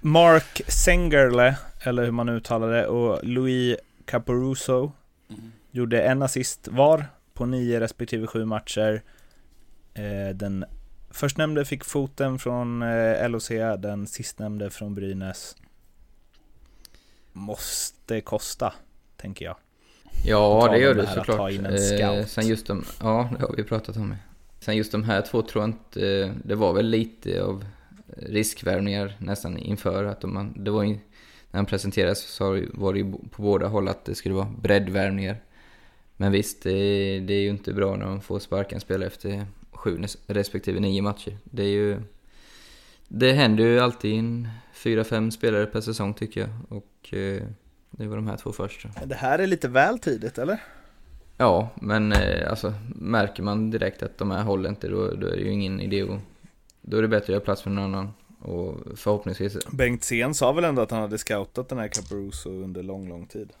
Mark 0.00 0.62
Sengerle, 0.68 1.56
eller 1.80 2.04
hur 2.04 2.12
man 2.12 2.28
uttalar 2.28 2.68
det, 2.68 2.86
och 2.86 3.18
Louis 3.22 3.76
Caporuso 4.04 4.92
gjorde 5.70 6.02
en 6.02 6.22
assist 6.22 6.68
var 6.68 7.04
på 7.34 7.46
nio 7.46 7.80
respektive 7.80 8.26
sju 8.26 8.44
matcher. 8.44 9.02
Eh, 9.98 10.34
den 10.34 10.64
förstnämnde 11.10 11.64
fick 11.64 11.84
foten 11.84 12.38
från 12.38 12.82
eh, 12.82 13.28
LOC, 13.28 13.48
den 13.78 14.06
sistnämnde 14.06 14.70
från 14.70 14.94
Brynäs. 14.94 15.56
Måste 17.32 18.20
kosta, 18.20 18.72
tänker 19.16 19.44
jag. 19.44 19.56
Ja, 20.24 20.68
det 20.72 20.78
gör 20.78 20.94
det 20.94 21.02
att 21.02 21.14
såklart. 21.14 21.38
Eh, 22.20 22.26
sen 22.26 22.46
just 22.46 22.66
de, 22.66 22.84
ja, 23.00 23.30
det 23.38 23.44
har 23.46 23.54
vi 23.56 23.64
pratat 23.64 23.96
om. 23.96 24.14
Sen 24.60 24.76
just 24.76 24.92
de 24.92 25.04
här 25.04 25.22
två 25.22 25.42
tror 25.42 25.62
jag 25.64 25.68
inte, 25.70 26.08
eh, 26.08 26.30
det 26.44 26.54
var 26.54 26.72
väl 26.72 26.86
lite 26.86 27.42
av 27.42 27.64
riskvärvningar 28.16 29.16
nästan 29.18 29.58
inför 29.58 30.04
att 30.04 30.20
de, 30.20 30.34
man- 30.34 30.64
det 30.64 30.70
var 30.70 30.82
ju, 30.82 30.90
när 31.50 31.58
han 31.58 31.66
presenterades 31.66 32.20
så 32.22 32.62
var 32.72 32.92
det 32.92 32.98
ju 32.98 33.12
på 33.12 33.42
båda 33.42 33.66
håll 33.66 33.88
att 33.88 34.04
det 34.04 34.14
skulle 34.14 34.34
vara 34.34 34.52
breddvärvningar. 34.60 35.36
Men 36.16 36.32
visst, 36.32 36.62
det, 36.62 36.70
är- 36.72 37.20
det 37.20 37.34
är 37.34 37.40
ju 37.40 37.48
inte 37.50 37.72
bra 37.72 37.96
när 37.96 38.06
man 38.06 38.20
får 38.20 38.38
sparka 38.38 38.74
en 38.74 38.80
spelare 38.80 39.06
efter 39.06 39.46
sju 39.76 40.04
respektive 40.26 40.80
nio 40.80 41.02
matcher. 41.02 41.36
Det 41.44 41.62
är 41.62 41.68
ju, 41.68 42.00
det 43.08 43.32
händer 43.32 43.64
ju 43.64 43.80
alltid 43.80 44.18
en 44.18 44.48
fyra, 44.74 45.04
fem 45.04 45.30
spelare 45.30 45.66
per 45.66 45.80
säsong 45.80 46.14
tycker 46.14 46.40
jag. 46.40 46.50
Och 46.68 47.14
eh, 47.14 47.42
det 47.90 48.06
var 48.06 48.16
de 48.16 48.26
här 48.26 48.36
två 48.36 48.52
först. 48.52 48.86
Det 49.04 49.14
här 49.14 49.38
är 49.38 49.46
lite 49.46 49.68
väl 49.68 49.98
tidigt, 49.98 50.38
eller? 50.38 50.58
Ja, 51.36 51.70
men 51.74 52.12
eh, 52.12 52.50
alltså 52.50 52.74
märker 52.94 53.42
man 53.42 53.70
direkt 53.70 54.02
att 54.02 54.18
de 54.18 54.30
här 54.30 54.42
håller 54.42 54.68
inte 54.68 54.88
då, 54.88 55.10
då 55.10 55.26
är 55.26 55.36
det 55.36 55.42
ju 55.42 55.52
ingen 55.52 55.80
idé 55.80 56.02
att... 56.02 56.20
Då 56.80 56.96
är 56.96 57.02
det 57.02 57.08
bättre 57.08 57.24
att 57.24 57.28
göra 57.28 57.40
plats 57.40 57.62
för 57.62 57.70
någon 57.70 57.84
annan. 57.84 58.12
Och 58.40 58.98
förhoppningsvis... 58.98 59.66
Bengt 59.70 60.04
Sen 60.04 60.34
sa 60.34 60.52
väl 60.52 60.64
ändå 60.64 60.82
att 60.82 60.90
han 60.90 61.00
hade 61.00 61.18
scoutat 61.18 61.68
den 61.68 61.78
här 61.78 61.88
Caparuso 61.88 62.50
under 62.50 62.82
lång, 62.82 63.08
lång 63.08 63.26
tid. 63.26 63.52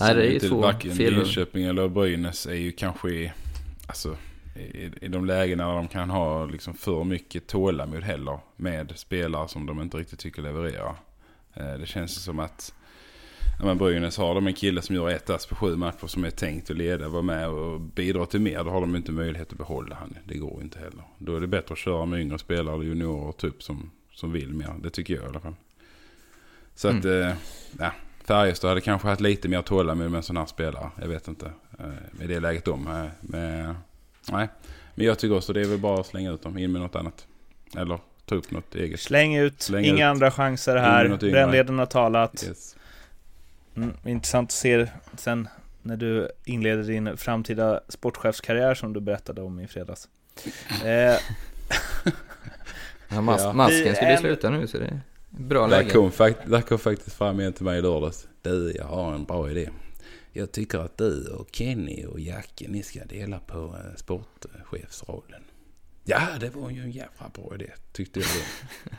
Nej, 0.00 0.14
det 0.14 0.26
är 0.26 0.30
ju 0.30 0.40
två 0.40 0.56
Varken 0.56 0.96
fel. 0.96 1.14
Linköping 1.14 1.64
eller 1.64 1.88
Brynäs 1.88 2.46
är 2.46 2.54
ju 2.54 2.72
kanske 2.72 3.32
alltså, 3.86 4.16
i, 4.56 4.90
i 5.00 5.08
de 5.08 5.24
lägena 5.24 5.68
där 5.68 5.74
de 5.74 5.88
kan 5.88 6.10
ha 6.10 6.46
liksom 6.46 6.74
för 6.74 7.04
mycket 7.04 7.46
tålamod 7.46 8.02
heller 8.02 8.38
med 8.56 8.92
spelare 8.96 9.48
som 9.48 9.66
de 9.66 9.82
inte 9.82 9.96
riktigt 9.96 10.18
tycker 10.18 10.42
levererar. 10.42 10.94
Eh, 11.54 11.74
Det 11.74 11.86
känns 11.86 12.24
som 12.24 12.38
att 12.38 12.74
ja, 13.58 13.64
men 13.66 13.78
Brynäs 13.78 14.18
har 14.18 14.34
de 14.34 14.46
en 14.46 14.54
kille 14.54 14.82
som 14.82 14.96
gör 14.96 15.08
ett 15.08 15.30
ass 15.30 15.46
på 15.46 15.54
sju 15.54 15.76
matcher 15.76 16.06
som 16.06 16.24
är 16.24 16.30
tänkt 16.30 16.70
att 16.70 16.76
leda, 16.76 17.08
vara 17.08 17.22
med 17.22 17.48
och 17.48 17.80
bidra 17.80 18.26
till 18.26 18.40
mer. 18.40 18.64
Då 18.64 18.70
har 18.70 18.80
de 18.80 18.96
inte 18.96 19.12
möjlighet 19.12 19.52
att 19.52 19.58
behålla 19.58 19.94
han. 19.96 20.16
Det 20.24 20.38
går 20.38 20.62
inte 20.62 20.78
heller. 20.78 21.04
Då 21.18 21.36
är 21.36 21.40
det 21.40 21.46
bättre 21.46 21.72
att 21.72 21.78
köra 21.78 22.06
med 22.06 22.20
yngre 22.20 22.38
spelare 22.38 22.74
eller 22.74 22.84
juniorer 22.84 23.32
typ 23.32 23.62
som, 23.62 23.90
som 24.12 24.32
vill 24.32 24.54
mer. 24.54 24.74
Det 24.82 24.90
tycker 24.90 25.14
jag 25.14 25.24
i 25.24 25.26
alla 25.28 25.40
fall. 25.40 25.54
Så 26.74 26.88
att, 26.88 27.04
eh, 27.04 27.32
ja, 27.78 27.92
Färjestad 28.24 28.68
hade 28.68 28.80
kanske 28.80 29.08
haft 29.08 29.20
lite 29.20 29.48
mer 29.48 29.62
tålamod 29.62 30.10
med 30.10 30.16
en 30.16 30.22
sån 30.22 30.36
här 30.36 30.46
spelare. 30.46 30.90
Jag 31.00 31.08
vet 31.08 31.28
inte. 31.28 31.52
Eh, 31.78 32.24
I 32.24 32.26
det 32.26 32.40
läget 32.40 32.64
de 32.64 32.86
är. 32.86 33.10
Men, 33.20 33.74
nej. 34.32 34.48
Men 34.94 35.06
jag 35.06 35.18
tycker 35.18 35.36
också 35.36 35.52
det 35.52 35.60
är 35.60 35.64
väl 35.64 35.78
bara 35.78 36.00
att 36.00 36.06
slänga 36.06 36.32
ut 36.32 36.42
dem 36.42 36.58
in 36.58 36.72
med 36.72 36.80
något 36.82 36.96
annat. 36.96 37.26
Eller 37.76 37.98
ta 38.26 38.34
upp 38.34 38.50
något 38.50 38.74
eget. 38.74 39.00
Släng 39.00 39.36
ut, 39.36 39.62
Släng 39.62 39.84
inga 39.84 39.94
ut. 39.94 40.10
andra 40.10 40.30
chanser 40.30 40.76
här. 40.76 41.16
Brännleden 41.16 41.78
har 41.78 41.86
talat. 41.86 42.44
Yes. 42.48 42.76
Mm, 43.76 43.90
intressant 44.04 44.48
att 44.48 44.52
se 44.52 44.86
sen 45.16 45.48
när 45.82 45.96
du 45.96 46.30
inleder 46.44 46.82
din 46.82 47.16
framtida 47.16 47.80
sportchefskarriär 47.88 48.74
som 48.74 48.92
du 48.92 49.00
berättade 49.00 49.42
om 49.42 49.60
i 49.60 49.66
fredags. 49.66 50.08
Eh, 50.84 51.16
Ja, 53.08 53.20
mas- 53.20 53.40
Ja. 53.42 53.52
Masken 53.52 53.78
Vi- 53.84 53.94
skulle 53.94 54.10
en- 54.12 54.18
sluta 54.18 54.50
nu 54.50 54.66
så 54.66 54.78
det 54.78 54.84
är 54.84 55.00
bra 55.28 55.66
Där 55.66 55.78
läge. 55.78 55.90
kom, 55.90 56.10
fakt- 56.12 56.46
där 56.46 56.60
kom 56.60 56.78
faktiskt 56.78 57.16
fram 57.16 57.40
en 57.40 57.52
till 57.52 57.64
mig 57.64 57.78
i 57.78 57.82
lördags. 57.82 58.28
Du, 58.42 58.72
jag 58.76 58.84
har 58.84 59.14
en 59.14 59.24
bra 59.24 59.50
idé. 59.50 59.68
Jag 60.36 60.52
tycker 60.52 60.78
att 60.78 60.98
du 60.98 61.26
och 61.26 61.48
Kenny 61.52 62.04
och 62.04 62.20
Jacke, 62.20 62.68
ni 62.68 62.82
ska 62.82 63.04
dela 63.04 63.38
på 63.38 63.76
eh, 63.84 63.96
sportchefsrollen. 63.96 65.42
Ja, 66.04 66.20
det 66.40 66.50
var 66.50 66.70
ju 66.70 66.80
en 66.80 66.90
jävla 66.90 67.28
bra 67.34 67.54
idé, 67.54 67.70
tyckte 67.92 68.20
jag 68.20 68.28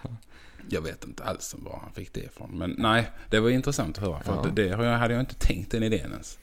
då. 0.04 0.10
Jag 0.70 0.82
vet 0.82 1.04
inte 1.04 1.24
alls 1.24 1.56
var 1.58 1.80
han 1.84 1.94
fick 1.94 2.14
det 2.14 2.20
ifrån. 2.24 2.58
Men 2.58 2.76
nej, 2.78 3.10
det 3.30 3.40
var 3.40 3.50
intressant 3.50 3.98
att 3.98 4.04
höra. 4.04 4.24
För 4.24 4.34
Ja. 4.34 4.46
att 4.46 4.56
det 4.56 4.76
hade 4.76 5.14
jag 5.14 5.22
inte 5.22 5.36
tänkt 5.36 5.72
den 5.72 5.84
idén 5.84 6.12
ens. 6.12 6.40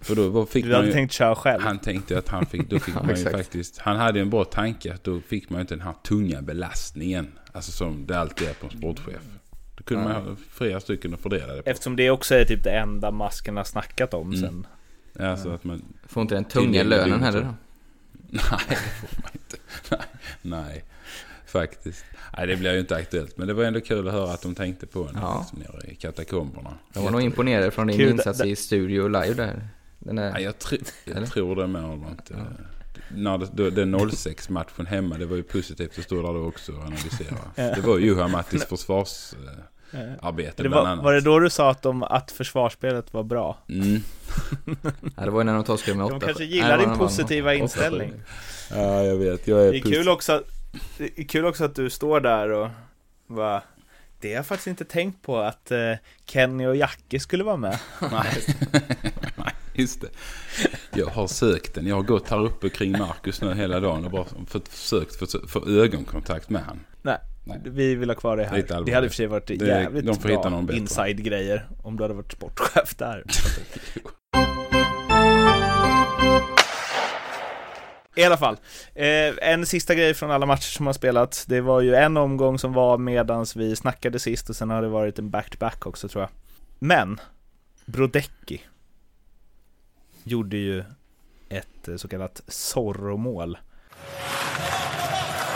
För 0.00 0.14
då 0.16 0.46
fick 0.46 0.64
du 0.64 0.70
man 0.70 0.76
hade 0.76 0.86
ju, 0.86 0.92
tänkt 0.92 1.12
köra 1.12 1.34
själv. 1.34 1.62
Han 1.62 1.78
tänkte 1.78 2.18
att 2.18 2.28
han 2.28 2.46
fick, 2.46 2.70
då 2.70 2.78
fick 2.78 2.94
Ja, 2.96 3.02
man 3.02 3.16
ju 3.16 3.24
faktiskt, 3.24 3.78
han 3.78 3.96
hade 3.96 4.20
en 4.20 4.30
bra 4.30 4.44
tanke 4.44 4.94
att 4.94 5.04
då 5.04 5.20
fick 5.20 5.50
man 5.50 5.58
ju 5.58 5.60
inte 5.60 5.74
den 5.74 5.84
här 5.84 5.94
tunga 6.04 6.42
belastningen. 6.42 7.38
Alltså 7.52 7.72
som 7.72 8.06
det 8.06 8.18
alltid 8.18 8.48
är 8.48 8.54
på 8.54 8.66
en 8.66 8.78
sportchef. 8.78 9.22
Kunde 9.84 10.04
man 10.04 10.12
ha 10.12 10.36
flera 10.50 10.80
stycken 10.80 11.14
att 11.14 11.20
fördela 11.20 11.54
det 11.54 11.62
på. 11.62 11.70
Eftersom 11.70 11.96
det 11.96 12.10
också 12.10 12.34
är 12.34 12.44
typ 12.44 12.64
det 12.64 12.70
enda 12.70 13.10
masken 13.10 13.56
har 13.56 13.64
snackat 13.64 14.14
om 14.14 14.28
Mm. 14.28 14.40
sen. 14.40 14.66
Ja, 15.12 15.36
så 15.36 15.50
att 15.50 15.64
man... 15.64 15.82
Får 16.06 16.20
inte 16.22 16.34
den 16.34 16.44
tunga 16.44 16.82
lönen 16.82 17.22
heller 17.22 17.40
då? 17.40 17.54
Nej, 18.30 18.42
det 18.68 18.76
får 18.76 19.22
man 19.22 19.30
inte. 19.32 19.56
Nej, 19.82 20.00
nej, 20.42 20.84
faktiskt. 21.46 22.04
Nej, 22.36 22.46
det 22.46 22.56
blir 22.56 22.72
ju 22.72 22.80
inte 22.80 22.96
aktuellt. 22.96 23.36
Men 23.38 23.48
det 23.48 23.54
var 23.54 23.64
ändå 23.64 23.80
kul 23.80 24.08
att 24.08 24.14
höra 24.14 24.32
att 24.32 24.42
de 24.42 24.54
tänkte 24.54 24.86
på 24.86 25.02
en 25.08 25.18
Ja. 25.20 25.38
liksom, 25.40 25.58
nere 25.78 25.90
i 25.92 25.94
katakomberna. 25.94 26.70
Jag 26.92 27.02
var 27.02 27.10
nog 27.10 27.22
imponerad 27.22 27.72
från 27.72 27.86
din 27.86 27.96
Kul, 27.96 28.10
insats 28.10 28.38
det- 28.38 28.48
i 28.48 28.56
studio 28.56 29.08
live 29.08 29.34
där. 29.34 29.68
Den 29.98 30.16
där... 30.16 30.32
Nej, 30.32 30.42
jag, 30.44 30.54
tr- 30.54 30.92
jag 31.04 31.16
Eller? 31.16 31.26
tror 31.26 31.56
det 31.56 31.66
med 31.66 31.82
honom. 31.82 32.06
Att, 32.18 32.30
när 33.16 33.38
det, 33.56 33.70
den 33.70 33.94
06-matchen 33.96 34.86
hemma, 34.86 35.18
det 35.18 35.26
var 35.26 35.36
ju 35.36 35.42
positivt 35.42 35.98
att 35.98 36.04
stå 36.04 36.16
där 36.16 36.22
då 36.22 36.46
också 36.46 36.72
och 36.72 36.82
analysera. 36.82 37.36
Det 37.54 37.80
var 37.86 37.98
ju 37.98 38.04
Juha 38.06 38.28
Mattis 38.28 38.66
försvarsarbete 39.94 40.62
Det 40.62 40.68
bland 40.68 40.84
var, 40.84 40.92
annat. 40.92 41.04
var 41.04 41.12
det 41.12 41.20
då 41.20 41.38
du 41.38 41.50
sa 41.50 41.70
att, 41.70 41.82
de, 41.82 42.02
att 42.02 42.30
försvarsspelet 42.30 43.14
var 43.14 43.22
bra? 43.22 43.58
Mm. 43.68 44.00
Ja, 45.16 45.24
det 45.24 45.30
var 45.30 45.40
ju 45.40 45.44
när 45.44 45.54
de 45.54 45.64
torskade 45.64 45.96
med 45.98 46.06
De 46.06 46.16
åtta. 46.16 46.26
kanske 46.26 46.44
gillar 46.44 46.76
det 46.78 46.82
din 46.82 46.88
de 46.88 46.98
positiva 46.98 47.50
Åtta, 47.50 47.54
inställning. 47.62 48.12
Ja, 48.70 49.02
jag 49.02 49.16
vet. 49.16 49.46
Jag 49.48 49.66
är, 49.66 49.72
Det 49.72 49.78
är 49.78 49.80
kul 49.82 50.08
också, 50.08 50.32
att- 50.32 50.44
det 50.98 51.18
är 51.18 51.24
kul 51.24 51.44
också 51.44 51.64
att 51.64 51.74
du 51.74 51.90
står 51.90 52.20
där 52.20 52.48
och 52.50 52.68
bara 53.26 53.62
Det 54.20 54.28
har 54.28 54.34
jag 54.36 54.46
faktiskt 54.46 54.66
inte 54.66 54.84
tänkt 54.84 55.22
på 55.22 55.38
att 55.38 55.70
eh, 55.70 55.78
Kenny 56.26 56.66
och 56.66 56.76
Jacke 56.76 57.20
skulle 57.20 57.44
vara 57.44 57.56
med. 57.56 57.78
Nej, 58.12 58.44
Nej, 59.36 59.54
just 59.74 60.00
det. 60.00 60.08
Jag 61.00 61.06
har 61.06 61.26
sökt 61.26 61.74
den. 61.74 61.86
Jag 61.86 61.96
har 61.96 62.02
gått 62.02 62.28
här 62.30 62.44
uppe 62.44 62.68
kring 62.68 62.92
Marcus 62.92 63.40
nu 63.40 63.54
hela 63.54 63.80
dagen 63.80 64.04
och 64.04 64.10
bara 64.10 64.24
för- 64.46 64.60
försökt 64.70 65.16
få, 65.16 65.26
få 65.48 65.68
ögonkontakt 65.68 66.50
med 66.50 66.62
han. 66.62 66.80
Nej, 67.02 67.18
Nej. 67.44 67.60
vi 67.64 67.94
vill 67.94 68.10
ha 68.10 68.14
kvar 68.14 68.36
det 68.36 68.44
här. 68.44 68.56
Det 68.56 68.70
allvarligt. 68.70 68.94
hade 68.94 69.06
i 69.06 69.08
och 69.08 69.12
för 69.12 69.16
sig 69.16 69.26
varit 69.26 69.46
Det- 69.46 69.54
jävligt 69.54 70.06
de 70.06 70.14
får 70.16 70.28
hitta 70.28 70.48
någon 70.48 70.66
bra 70.66 70.76
inside-grejer 70.76 71.66
om 71.82 71.96
du 71.96 72.04
hade 72.04 72.14
varit 72.14 72.32
sportchef 72.32 72.94
där. 72.96 73.24
I 78.16 78.24
alla 78.24 78.36
fall, 78.36 78.56
eh, 78.94 79.34
en 79.50 79.66
sista 79.66 79.94
grej 79.94 80.14
från 80.14 80.30
alla 80.30 80.46
matcher 80.46 80.70
som 80.70 80.86
har 80.86 80.92
spelats. 80.92 81.44
Det 81.46 81.60
var 81.60 81.80
ju 81.80 81.94
en 81.94 82.16
omgång 82.16 82.58
som 82.58 82.72
var 82.72 82.98
medans 82.98 83.56
vi 83.56 83.76
snackade 83.76 84.18
sist 84.18 84.50
och 84.50 84.56
sen 84.56 84.70
har 84.70 84.82
det 84.82 84.88
varit 84.88 85.18
en 85.18 85.30
back-to-back 85.30 85.86
också 85.86 86.08
tror 86.08 86.22
jag. 86.22 86.30
Men, 86.78 87.20
Brodecki 87.86 88.60
gjorde 90.24 90.56
ju 90.56 90.84
ett 91.48 91.88
eh, 91.88 91.96
så 91.96 92.08
kallat 92.08 92.42
Zorro-mål. 92.48 93.58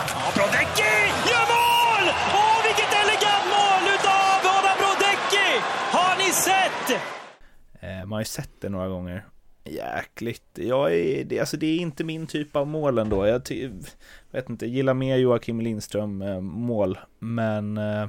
Ja, 0.09 0.31
Brodecki 0.35 0.83
gör 1.29 1.45
mål! 1.55 2.13
Åh, 2.33 2.63
vilket 2.65 2.93
elegant 3.03 3.45
mål 3.55 3.93
utav 3.95 4.39
Adam 4.57 4.77
Brodecki! 4.79 5.49
Har 5.91 6.17
ni 6.17 6.31
sett? 6.31 7.01
Eh, 7.81 7.98
man 8.09 8.15
har 8.17 8.21
ju 8.21 8.25
sett 8.25 8.49
det 8.59 8.69
några 8.69 8.87
gånger. 8.87 9.25
Jäkligt. 9.63 10.43
Jag 10.53 10.95
är, 10.95 11.23
det, 11.23 11.39
alltså 11.39 11.57
det 11.57 11.65
är 11.67 11.77
inte 11.77 12.03
min 12.03 12.27
typ 12.27 12.55
av 12.55 12.67
mål 12.67 12.97
ändå. 12.97 13.27
Jag 13.27 13.45
ty, 13.45 13.69
vet 14.31 14.49
inte, 14.49 14.65
gillar 14.67 14.93
mer 14.93 15.17
Joakim 15.17 15.61
Lindström 15.61 16.21
eh, 16.21 16.39
mål. 16.41 16.97
Men 17.19 17.77
eh, 17.77 18.07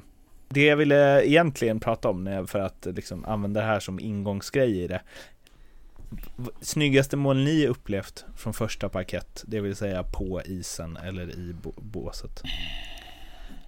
det 0.48 0.64
jag 0.64 0.76
ville 0.76 1.26
egentligen 1.26 1.80
prata 1.80 2.08
om 2.08 2.24
när 2.24 2.32
jag- 2.34 2.48
för 2.50 2.58
att 2.58 2.86
eh, 2.86 2.92
liksom 2.92 3.24
använda 3.24 3.60
det 3.60 3.66
här 3.66 3.80
som 3.80 4.00
ingångsgrej 4.00 4.82
i 4.82 4.86
det. 4.86 5.00
Snyggaste 6.60 7.16
mål 7.16 7.36
ni 7.44 7.66
upplevt 7.66 8.24
från 8.36 8.52
första 8.54 8.88
parkett, 8.88 9.44
det 9.46 9.60
vill 9.60 9.76
säga 9.76 10.02
på 10.02 10.42
isen 10.44 10.96
eller 10.96 11.30
i 11.30 11.54
båset. 11.76 12.42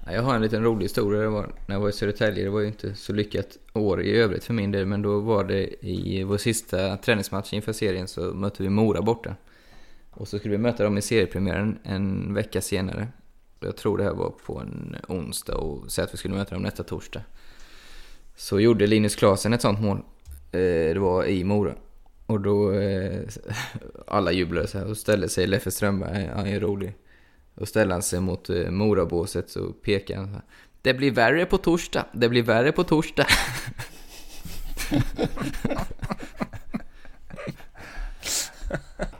Jag 0.06 0.22
har 0.22 0.34
en 0.34 0.42
liten 0.42 0.64
rolig 0.64 0.84
historia. 0.84 1.20
Det 1.20 1.28
var, 1.28 1.52
när 1.66 1.74
jag 1.74 1.80
var 1.80 1.88
i 1.88 1.92
Södertälje, 1.92 2.44
det 2.44 2.50
var 2.50 2.60
ju 2.60 2.66
inte 2.66 2.94
så 2.94 3.12
lyckat 3.12 3.58
år 3.72 4.02
i 4.02 4.16
övrigt 4.16 4.44
för 4.44 4.54
min 4.54 4.70
del, 4.70 4.86
men 4.86 5.02
då 5.02 5.20
var 5.20 5.44
det 5.44 5.86
i 5.86 6.22
vår 6.22 6.38
sista 6.38 6.96
träningsmatch 6.96 7.52
inför 7.52 7.72
serien 7.72 8.08
så 8.08 8.20
mötte 8.20 8.62
vi 8.62 8.68
Mora 8.68 9.02
borta. 9.02 9.36
Och 10.10 10.28
så 10.28 10.38
skulle 10.38 10.56
vi 10.56 10.62
möta 10.62 10.84
dem 10.84 10.98
i 10.98 11.02
seriepremiären 11.02 11.78
en 11.82 12.34
vecka 12.34 12.60
senare. 12.60 13.08
jag 13.60 13.76
tror 13.76 13.98
det 13.98 14.04
här 14.04 14.14
var 14.14 14.30
på 14.46 14.58
en 14.58 14.96
onsdag 15.08 15.54
och 15.54 15.92
säg 15.92 16.04
att 16.04 16.14
vi 16.14 16.18
skulle 16.18 16.34
möta 16.34 16.54
dem 16.54 16.62
nästa 16.62 16.82
torsdag. 16.82 17.22
Så 18.36 18.60
gjorde 18.60 18.86
Linus 18.86 19.16
Klasen 19.16 19.52
ett 19.52 19.62
sånt 19.62 19.80
mål. 19.80 19.98
Eh, 20.52 20.94
det 20.94 20.98
var 20.98 21.24
i 21.24 21.44
Mora. 21.44 21.74
Och 22.26 22.40
då, 22.40 22.72
eh, 22.72 23.20
alla 24.06 24.32
jublade 24.32 24.66
så 24.66 24.78
här 24.78 24.86
och 24.86 24.96
ställde 24.96 25.28
sig 25.28 25.46
Leffe 25.46 25.70
Strömberg, 25.70 26.30
han 26.34 26.46
är 26.46 26.60
rolig. 26.60 26.94
Och 27.54 27.68
ställde 27.68 27.94
han 27.94 28.02
sig 28.02 28.20
mot 28.20 28.50
eh, 28.50 28.70
Morabåset 28.70 29.50
så 29.50 29.72
pekade 29.72 30.20
han 30.20 30.28
så. 30.32 30.40
Det 30.82 30.94
blir 30.94 31.10
värre 31.10 31.46
på 31.46 31.58
torsdag, 31.58 32.06
det 32.12 32.28
blir 32.28 32.42
värre 32.42 32.72
på 32.72 32.84
torsdag. 32.84 33.26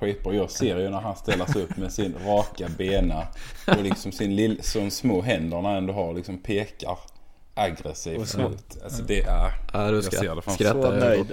Skitbra. 0.00 0.34
Jag 0.34 0.50
ser 0.50 0.78
ju 0.78 0.90
när 0.90 1.00
han 1.00 1.16
ställer 1.16 1.46
sig 1.46 1.62
upp 1.62 1.76
med 1.76 1.92
sin 1.92 2.14
raka 2.24 2.68
bena 2.78 3.26
och 3.66 3.82
liksom 3.82 4.12
sin 4.12 4.36
lill, 4.36 4.62
som 4.62 4.90
små 4.90 5.22
händer 5.22 5.62
när 5.62 5.68
han 5.68 5.78
ändå 5.78 5.92
har 5.92 6.14
liksom 6.14 6.38
pekar 6.38 6.98
aggressivt 7.54 8.34
ut. 8.34 8.82
Alltså 8.84 9.02
det 9.02 9.20
är... 9.20 9.52
Ja, 9.72 9.90
då 9.90 9.96
jag 9.96 10.04
ser 10.04 10.34
det 10.34 10.42
framför 10.42 10.64
skrattar 10.64 10.90
mig. 10.90 11.00
jag 11.00 11.08
nöjd. 11.08 11.32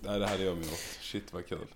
Nej, 0.00 0.18
det 0.18 0.26
hade 0.26 0.44
jag 0.44 0.56
gjort. 0.56 0.98
Shit 1.00 1.32
vad 1.32 1.46
kul. 1.46 1.66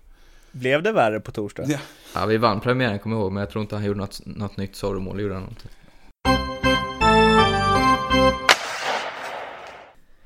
Blev 0.51 0.83
det 0.83 0.91
värre 0.91 1.19
på 1.19 1.31
torsdag? 1.31 1.65
Ja. 1.67 1.77
Ja, 2.15 2.25
vi 2.25 2.37
vann 2.37 2.59
premiären 2.59 2.99
kommer 2.99 3.15
jag 3.15 3.23
ihåg, 3.23 3.31
men 3.31 3.41
jag 3.41 3.49
tror 3.49 3.61
inte 3.61 3.75
han 3.75 3.85
gjorde 3.85 3.99
något, 3.99 4.25
något 4.25 4.57
nytt 4.57 4.75
sorgmål. 4.75 5.19
gjorde 5.19 5.33
han 5.33 5.43
någonting? 5.43 5.71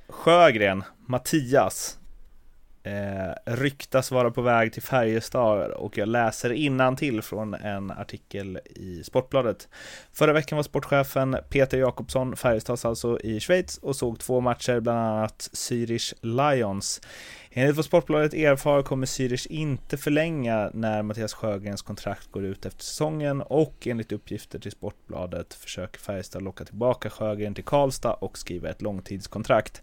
Sjögren, 0.10 0.84
Mattias, 1.06 1.98
eh, 2.84 3.54
ryktas 3.54 4.12
vara 4.12 4.32
på 4.32 4.42
väg 4.42 4.74
till 4.74 4.82
Färjestad 4.82 5.72
och 5.72 5.98
jag 5.98 6.08
läser 6.08 6.96
till 6.96 7.22
från 7.22 7.54
en 7.54 7.92
artikel 7.92 8.60
i 8.66 9.04
Sportbladet. 9.04 9.68
Förra 10.12 10.34
veckan 10.34 10.56
var 10.56 10.64
sportchefen 10.64 11.38
Peter 11.50 11.78
Jakobsson, 11.78 12.36
Färjestads 12.36 12.86
alltså, 12.86 13.20
i 13.20 13.40
Schweiz 13.40 13.78
och 13.78 13.96
såg 13.96 14.20
två 14.20 14.42
matcher, 14.42 14.80
bland 14.80 15.00
annat 15.00 15.50
Zürich 15.54 16.14
Lions. 16.22 17.02
Enligt 17.60 17.76
vad 17.76 17.86
Sportbladet 17.86 18.34
erfar 18.34 18.82
kommer 18.82 19.05
Zürich 19.05 19.47
inte 19.47 19.97
förlänga 19.97 20.72
när 20.74 21.03
Mattias 21.03 21.34
Sjögrens 21.34 21.82
kontrakt 21.82 22.32
går 22.32 22.45
ut 22.45 22.66
efter 22.66 22.84
säsongen 22.84 23.41
och 23.41 23.88
enligt 23.88 24.12
uppgifter 24.12 24.60
till 24.60 24.72
Sportbladet 24.72 25.53
försöker 25.53 25.99
Färjestad 25.99 26.43
locka 26.43 26.66
tillbaka 26.66 27.10
Sjögren 27.10 27.53
till 27.53 27.64
Karlstad 27.64 28.14
och 28.14 28.38
skriva 28.38 28.70
ett 28.70 28.82
långtidskontrakt. 28.82 29.82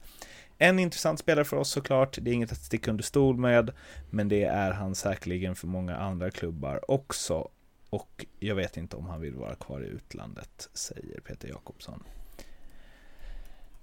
En 0.58 0.78
intressant 0.78 1.18
spelare 1.18 1.44
för 1.44 1.56
oss 1.56 1.70
såklart, 1.70 2.18
det 2.20 2.30
är 2.30 2.34
inget 2.34 2.52
att 2.52 2.58
sticka 2.58 2.90
under 2.90 3.04
stol 3.04 3.36
med, 3.36 3.70
men 4.10 4.28
det 4.28 4.44
är 4.44 4.72
han 4.72 4.94
säkerligen 4.94 5.54
för 5.54 5.66
många 5.66 5.96
andra 5.96 6.30
klubbar 6.30 6.90
också. 6.90 7.48
Och 7.90 8.26
jag 8.38 8.54
vet 8.54 8.76
inte 8.76 8.96
om 8.96 9.06
han 9.06 9.20
vill 9.20 9.34
vara 9.34 9.54
kvar 9.54 9.80
i 9.80 9.86
utlandet, 9.86 10.68
säger 10.74 11.20
Peter 11.20 11.48
Jakobsson. 11.48 12.02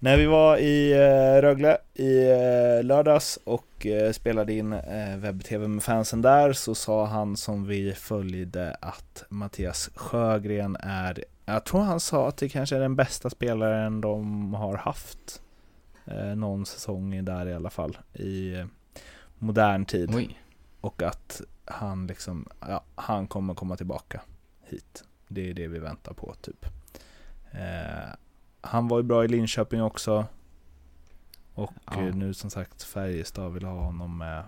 När 0.03 0.17
vi 0.17 0.25
var 0.25 0.57
i 0.57 0.91
eh, 0.91 1.41
Rögle 1.41 1.77
i 1.93 2.29
eh, 2.29 2.83
lördags 2.83 3.39
och 3.43 3.85
eh, 3.85 4.11
spelade 4.11 4.53
in 4.53 4.69
webb-tv 5.17 5.67
med 5.67 5.83
fansen 5.83 6.21
där 6.21 6.53
så 6.53 6.75
sa 6.75 7.05
han 7.05 7.37
som 7.37 7.67
vi 7.67 7.93
följde 7.93 8.75
att 8.81 9.23
Mattias 9.29 9.89
Sjögren 9.95 10.77
är, 10.79 11.23
jag 11.45 11.65
tror 11.65 11.81
han 11.81 11.99
sa 11.99 12.27
att 12.27 12.37
det 12.37 12.49
kanske 12.49 12.75
är 12.75 12.79
den 12.79 12.95
bästa 12.95 13.29
spelaren 13.29 14.01
de 14.01 14.53
har 14.53 14.77
haft 14.77 15.41
någon 16.35 16.65
säsong 16.65 17.25
där 17.25 17.47
i 17.47 17.53
alla 17.53 17.69
fall 17.69 17.97
i 18.13 18.63
modern 19.37 19.85
tid. 19.85 20.15
Oj. 20.15 20.39
Och 20.81 21.03
att 21.03 21.41
han 21.65 22.07
liksom, 22.07 22.47
ja, 22.59 22.83
han 22.95 23.27
kommer 23.27 23.53
komma 23.53 23.77
tillbaka 23.77 24.21
hit. 24.63 25.03
Det 25.27 25.49
är 25.49 25.53
det 25.53 25.67
vi 25.67 25.79
väntar 25.79 26.13
på 26.13 26.35
typ. 26.41 26.65
Han 28.62 28.88
var 28.88 28.97
ju 28.97 29.03
bra 29.03 29.26
i 29.26 29.28
Linköping 29.28 29.82
också. 29.82 30.26
Och 31.53 31.72
Ja. 31.86 32.07
eh, 32.07 32.16
nu 32.16 32.34
som 32.34 32.49
sagt 32.49 32.84
Färjestad 32.84 33.53
vill 33.53 33.64
ha 33.64 33.80
honom 33.82 34.18
med 34.18 34.43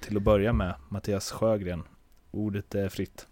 till 0.00 0.16
att 0.16 0.22
börja 0.22 0.52
med 0.52 0.74
Mattias 0.88 1.30
Sjögren. 1.30 1.82
Ordet 2.30 2.74
är 2.74 2.88
fritt. 2.88 3.26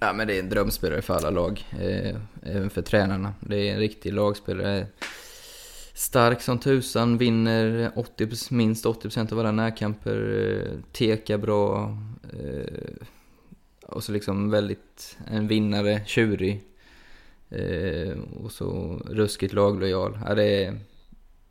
Ja, 0.00 0.12
men 0.12 0.26
det 0.26 0.36
är 0.36 0.42
en 0.42 0.48
drömspelare 0.48 1.02
för 1.02 1.14
alla 1.14 1.30
lag, 1.30 1.64
eh, 1.80 2.16
även 2.42 2.70
för 2.70 2.82
tränarna. 2.82 3.34
Det 3.40 3.56
är 3.68 3.72
en 3.74 3.78
riktig 3.78 4.12
lagspelare. 4.12 4.86
Stark 5.94 6.40
som 6.42 6.58
tusan, 6.58 7.18
vinner 7.18 7.92
80, 7.96 8.54
minst 8.54 8.86
80% 8.86 9.32
av 9.32 9.38
alla 9.38 9.52
närkamper, 9.52 10.48
eh, 10.62 10.80
tekar 10.92 11.38
bra. 11.38 11.98
Eh, 12.32 13.06
och 13.82 14.04
så 14.04 14.12
liksom 14.12 14.50
väldigt, 14.50 15.18
en 15.26 15.48
vinnare, 15.48 16.02
tjurig. 16.06 16.64
Eh, 17.50 18.18
och 18.44 18.52
så 18.52 18.98
ruskigt 19.10 19.52
laglojal. 19.54 20.18
Ja, 20.26 20.34
det 20.34 20.64
är, 20.64 20.78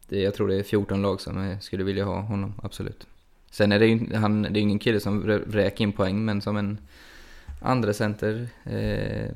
det, 0.07 0.21
jag 0.21 0.33
tror 0.33 0.47
det 0.47 0.55
är 0.55 0.63
14 0.63 1.01
lag 1.01 1.21
som 1.21 1.55
skulle 1.61 1.83
vilja 1.83 2.05
ha 2.05 2.19
honom, 2.21 2.53
absolut. 2.63 3.07
Sen 3.51 3.71
är 3.71 3.79
det 3.79 3.85
ju 3.87 4.15
han, 4.15 4.41
det 4.41 4.49
är 4.59 4.61
ingen 4.61 4.79
kille 4.79 4.99
som 4.99 5.23
vrä- 5.23 5.43
vräker 5.49 5.83
in 5.83 5.91
poäng, 5.91 6.25
men 6.25 6.41
som 6.41 6.57
en 6.57 6.77
andra 7.61 7.93
center 7.93 8.47
eh, 8.63 9.31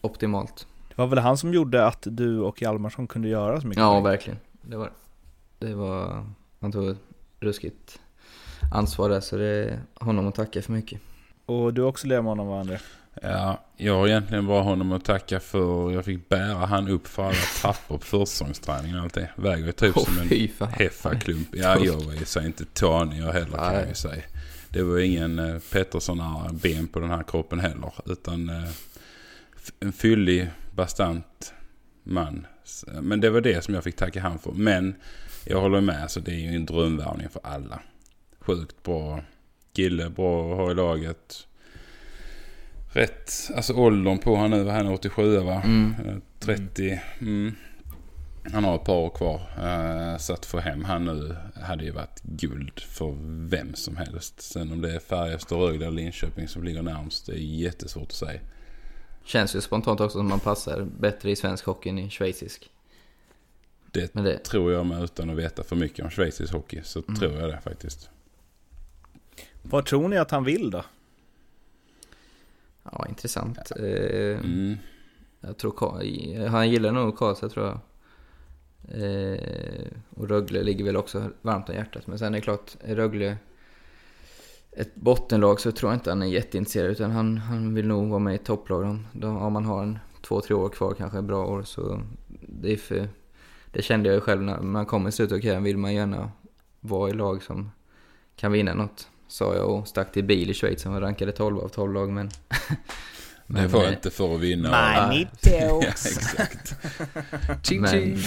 optimalt. 0.00 0.66
Det 0.88 0.94
var 0.96 1.06
väl 1.06 1.18
han 1.18 1.38
som 1.38 1.54
gjorde 1.54 1.86
att 1.86 2.06
du 2.10 2.40
och 2.40 2.62
Hjalmarsson 2.62 3.06
kunde 3.06 3.28
göra 3.28 3.60
så 3.60 3.66
mycket 3.66 3.80
Ja, 3.80 4.00
verkligen. 4.00 4.38
Det 4.62 4.76
var 4.76 4.90
det. 5.58 5.74
var, 5.74 6.26
han 6.60 6.72
tog 6.72 6.88
ett 6.88 6.98
ruskigt 7.40 8.00
ansvar 8.72 9.08
där, 9.08 9.20
så 9.20 9.36
det 9.36 9.46
är 9.46 9.80
honom 9.94 10.26
att 10.26 10.34
tacka 10.34 10.62
för 10.62 10.72
mycket. 10.72 11.00
Och 11.46 11.74
du 11.74 11.82
har 11.82 11.88
också 11.88 12.06
lever 12.06 12.22
med 12.22 12.30
honom 12.30 12.46
va 12.46 12.60
André? 12.60 12.78
Ja, 13.22 13.64
jag 13.76 13.94
har 13.94 14.08
egentligen 14.08 14.46
bara 14.46 14.62
honom 14.62 14.92
att 14.92 15.04
tacka 15.04 15.40
för. 15.40 15.92
Jag 15.92 16.04
fick 16.04 16.28
bära 16.28 16.54
han 16.66 16.88
upp 16.88 17.06
för 17.06 17.22
alla 17.22 17.34
trappor 17.60 17.98
på 17.98 18.04
försäsongsträningen 18.04 18.96
och 18.96 19.02
allt 19.02 19.14
det. 19.14 19.30
Väger 19.36 19.72
typ 19.72 19.96
Åh, 19.96 20.04
som 20.04 20.18
en 20.18 20.48
heffaklump. 20.70 21.48
Ja, 21.52 21.78
jag 21.84 22.00
var 22.00 22.12
ju 22.12 22.24
så 22.24 22.40
inte 22.40 22.64
tanig 22.64 23.20
jag 23.20 23.32
heller 23.32 23.56
kan 23.56 23.74
jag 23.74 23.88
ju 23.88 23.94
säga. 23.94 24.22
Det 24.68 24.82
var 24.82 24.98
ingen 24.98 25.38
eh, 25.38 25.58
Pettersson 25.72 26.22
ben 26.52 26.88
på 26.88 27.00
den 27.00 27.10
här 27.10 27.22
kroppen 27.22 27.60
heller. 27.60 27.92
Utan 28.06 28.48
eh, 28.48 28.70
en 29.80 29.92
fyllig, 29.92 30.50
bastant 30.74 31.54
man. 32.02 32.46
Men 33.00 33.20
det 33.20 33.30
var 33.30 33.40
det 33.40 33.64
som 33.64 33.74
jag 33.74 33.84
fick 33.84 33.96
tacka 33.96 34.20
han 34.20 34.38
för. 34.38 34.52
Men 34.52 34.94
jag 35.44 35.60
håller 35.60 35.80
med, 35.80 36.10
så 36.10 36.20
det 36.20 36.30
är 36.30 36.50
ju 36.50 36.56
en 36.56 36.66
drömvärvning 36.66 37.28
för 37.28 37.40
alla. 37.44 37.80
Sjukt 38.40 38.82
bra 38.82 39.20
kille, 39.72 40.10
bra 40.10 40.52
att 40.52 40.56
ha 40.56 40.70
i 40.70 40.74
laget. 40.74 41.46
Rätt, 42.92 43.32
alltså 43.56 43.72
åldern 43.74 44.18
på 44.18 44.36
han 44.36 44.50
nu, 44.50 44.62
vad 44.62 44.74
han 44.74 44.86
är 44.86 44.92
87 44.92 45.38
va? 45.38 45.62
Mm. 45.64 45.94
Eh, 46.06 46.16
30. 46.38 47.00
Mm. 47.20 47.54
Han 48.52 48.64
har 48.64 48.74
ett 48.76 48.84
par 48.84 48.94
år 48.96 49.10
kvar. 49.10 49.40
Eh, 49.58 50.18
Så 50.18 50.32
att 50.32 50.46
få 50.46 50.58
hem 50.60 50.84
han 50.84 51.04
nu 51.04 51.36
hade 51.62 51.84
ju 51.84 51.90
varit 51.90 52.22
guld 52.22 52.80
för 52.80 53.14
vem 53.48 53.74
som 53.74 53.96
helst. 53.96 54.40
Sen 54.40 54.72
om 54.72 54.80
det 54.80 54.94
är 54.94 54.98
Färjestad, 54.98 55.58
Rögle 55.58 55.86
eller 55.86 55.96
Linköping 55.96 56.48
som 56.48 56.64
ligger 56.64 56.82
närmst, 56.82 57.26
det 57.26 57.32
är 57.32 57.38
jättesvårt 57.38 58.02
att 58.08 58.12
säga. 58.12 58.40
Känns 59.24 59.56
ju 59.56 59.60
spontant 59.60 60.00
också 60.00 60.18
som 60.18 60.28
man 60.28 60.40
passar 60.40 60.86
bättre 61.00 61.30
i 61.30 61.36
svensk 61.36 61.64
hockey 61.64 61.88
än 61.90 61.98
i 61.98 62.10
schweizisk. 62.10 62.70
Det, 63.92 64.14
Men 64.14 64.24
det- 64.24 64.38
tror 64.44 64.72
jag 64.72 64.86
med 64.86 65.02
utan 65.02 65.30
att 65.30 65.36
veta 65.36 65.62
för 65.62 65.76
mycket 65.76 66.04
om 66.04 66.10
schweizisk 66.10 66.52
hockey. 66.52 66.80
Så 66.84 67.02
Mm. 67.08 67.20
tror 67.20 67.32
jag 67.40 67.48
det 67.50 67.60
faktiskt. 67.60 68.10
Vad 69.62 69.86
tror 69.86 70.08
ni 70.08 70.18
att 70.18 70.30
han 70.30 70.44
vill 70.44 70.70
då? 70.70 70.84
Ja, 72.92 73.06
intressant. 73.08 73.58
Eh, 73.76 74.38
Mm. 74.38 74.76
Jag 75.40 75.56
tror 75.56 76.48
han 76.48 76.70
gillar 76.70 76.92
nog 76.92 77.18
Karlstad 77.18 77.48
tror 77.48 77.66
jag. 77.66 77.78
Eh, 78.88 79.86
och 80.10 80.28
Rögle 80.28 80.62
ligger 80.62 80.84
väl 80.84 80.96
också 80.96 81.30
varmt 81.42 81.68
om 81.68 81.74
hjärtat. 81.74 82.06
Men 82.06 82.18
sen 82.18 82.34
är 82.34 82.38
det 82.38 82.42
klart, 82.42 82.76
är 82.80 82.96
Rögle 82.96 83.36
ett 84.76 84.94
bottenlag 84.94 85.60
så 85.60 85.72
tror 85.72 85.92
jag 85.92 85.96
inte 85.96 86.10
han 86.10 86.22
är 86.22 86.26
jätteintresserad. 86.26 86.90
Utan 86.90 87.10
han, 87.10 87.38
han 87.38 87.74
vill 87.74 87.86
nog 87.86 88.08
vara 88.08 88.18
med 88.18 88.34
i 88.34 88.38
topplag. 88.38 88.82
Om, 88.82 89.06
om 89.22 89.52
man 89.52 89.64
har 89.64 89.82
en 89.82 89.98
två, 90.22 90.40
tre 90.40 90.54
år 90.54 90.68
kvar, 90.68 90.94
kanske 90.94 91.22
bra 91.22 91.46
år. 91.46 91.62
Så 91.62 92.02
det 92.48 92.72
är 92.72 92.76
för... 92.76 93.08
Det 93.72 93.82
kände 93.82 94.08
jag 94.08 94.14
ju 94.14 94.20
själv 94.20 94.42
när 94.42 94.60
man 94.60 94.86
kommer 94.86 95.08
i 95.08 95.12
slutet 95.12 95.36
av 95.36 95.40
karriären 95.40 95.62
vill 95.62 95.78
man 95.78 95.94
gärna 95.94 96.30
vara 96.80 97.10
i 97.10 97.12
lag 97.12 97.42
som 97.42 97.70
kan 98.36 98.52
vinna 98.52 98.74
något. 98.74 99.08
Sa 99.28 99.54
jag 99.54 99.70
och 99.70 99.88
stack 99.88 100.12
till 100.12 100.24
bil 100.24 100.50
i 100.50 100.54
Schweiz 100.54 100.82
som 100.82 100.92
var 100.92 101.00
rankade 101.00 101.32
12 101.32 101.58
av 101.58 101.68
12 101.68 101.92
lag 101.94 102.10
men... 102.10 102.30
Det 103.48 103.66
var 103.66 103.84
eh, 103.84 103.92
inte 103.92 104.10
för 104.10 104.34
att 104.34 104.40
vinna. 104.40 104.68
Money 105.08 105.26
Ja, 105.42 105.80
talks. 105.80 106.06
exakt. 106.06 106.74
Ching, 107.66 107.80
men, 107.80 108.18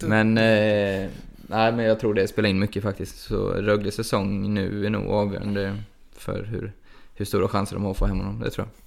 men, 0.00 0.38
eh, 0.38 1.10
nej, 1.36 1.72
men 1.72 1.78
jag 1.78 2.00
tror 2.00 2.14
det 2.14 2.28
spelar 2.28 2.48
in 2.48 2.58
mycket 2.58 2.82
faktiskt. 2.82 3.18
Så 3.18 3.48
Rögles 3.48 3.94
säsong 3.94 4.54
nu 4.54 4.86
är 4.86 4.90
nog 4.90 5.06
avgörande 5.10 5.76
för 6.16 6.42
hur, 6.44 6.72
hur 7.14 7.24
stora 7.24 7.48
chanser 7.48 7.76
de 7.76 7.84
har 7.84 7.90
att 7.90 7.96
få 7.96 8.06
hem 8.06 8.18
honom. 8.18 8.40
Det 8.40 8.50
tror 8.50 8.66
jag. 8.66 8.84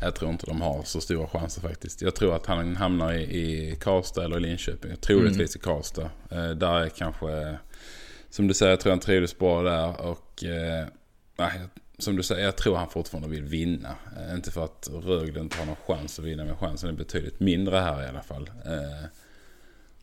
Jag 0.00 0.14
tror 0.14 0.30
inte 0.30 0.46
de 0.46 0.60
har 0.60 0.82
så 0.82 1.00
stora 1.00 1.26
chanser 1.26 1.60
faktiskt. 1.60 2.02
Jag 2.02 2.14
tror 2.14 2.36
att 2.36 2.46
han 2.46 2.76
hamnar 2.76 3.12
i, 3.12 3.22
i 3.22 3.76
Karlstad 3.80 4.24
eller 4.24 4.40
Linköping. 4.40 4.96
Troligtvis 4.96 5.56
i 5.56 5.58
Karlstad. 5.58 6.10
Eh, 6.30 6.50
där 6.50 6.80
är 6.80 6.88
kanske, 6.88 7.58
som 8.34 8.46
du 8.46 8.54
säger, 8.54 8.72
jag 8.72 8.80
tror 8.80 8.92
han 8.92 9.00
trivdes 9.00 9.38
bra 9.38 9.62
där. 9.62 10.00
Och 10.00 10.44
eh, 10.44 10.86
nej, 11.36 11.60
som 11.98 12.16
du 12.16 12.22
säger, 12.22 12.44
jag 12.44 12.56
tror 12.56 12.76
han 12.76 12.88
fortfarande 12.88 13.28
vill 13.28 13.44
vinna. 13.44 13.96
Eh, 14.16 14.34
inte 14.34 14.50
för 14.50 14.64
att 14.64 14.90
Rögle 14.92 15.40
inte 15.40 15.58
har 15.58 15.66
någon 15.66 15.76
chans 15.86 16.18
att 16.18 16.24
vinna, 16.24 16.44
men 16.44 16.56
chansen 16.56 16.88
är 16.88 16.92
betydligt 16.92 17.40
mindre 17.40 17.76
här 17.78 18.02
i 18.04 18.06
alla 18.06 18.22
fall. 18.22 18.50
Eh, 18.64 19.06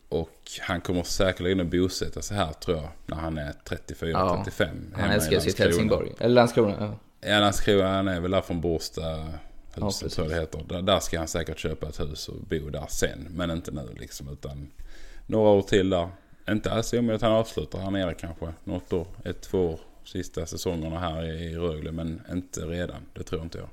och 0.08 0.40
han 0.60 0.80
kommer 0.80 1.02
säkerligen 1.02 1.60
att 1.60 1.66
bosätta 1.66 2.22
sig 2.22 2.36
här 2.36 2.52
tror 2.52 2.76
jag, 2.76 2.88
när 3.06 3.16
han 3.16 3.38
är 3.38 3.52
34-35. 3.68 4.68
Ja, 4.92 5.00
han 5.00 5.10
älskar 5.10 5.40
sitt 5.40 5.58
Helsingborg. 5.58 6.12
Eller 6.18 6.34
Landskrona. 6.34 6.76
Ja, 6.80 6.98
ja 7.30 7.40
Landskrona, 7.40 7.88
han 7.88 8.08
är 8.08 8.20
väl 8.20 8.30
där 8.30 8.40
från 8.40 8.60
Båstad. 8.60 9.28
Huset 9.74 10.02
Ja, 10.02 10.08
tror 10.08 10.26
jag 10.26 10.36
det 10.36 10.40
heter. 10.40 10.64
Där, 10.68 10.82
där 10.82 11.00
ska 11.00 11.18
han 11.18 11.28
säkert 11.28 11.58
köpa 11.58 11.88
ett 11.88 12.00
hus 12.00 12.28
och 12.28 12.40
bo 12.40 12.70
där 12.70 12.86
sen. 12.88 13.26
Men 13.30 13.50
inte 13.50 13.70
nu 13.70 13.88
liksom. 14.00 14.28
Utan 14.28 14.70
några 15.26 15.50
år 15.50 15.62
till 15.62 15.90
där. 15.90 16.08
Inte 16.48 16.72
alls 16.72 16.92
omöjligt 16.92 17.22
att 17.22 17.28
han 17.30 17.38
avslutar 17.38 17.78
här 17.78 17.90
nere 17.90 18.14
kanske. 18.14 18.52
Något 18.64 18.92
år, 18.92 19.06
ett, 19.24 19.40
två 19.40 19.70
år. 19.70 19.80
Sista 20.04 20.46
säsongerna 20.46 20.98
här 20.98 21.24
i, 21.24 21.56
Rögle. 21.56 21.92
Men 21.92 22.22
inte 22.32 22.60
redan. 22.60 23.02
Det 23.14 23.22
tror 23.22 23.42
inte 23.42 23.58
jag. 23.58 23.68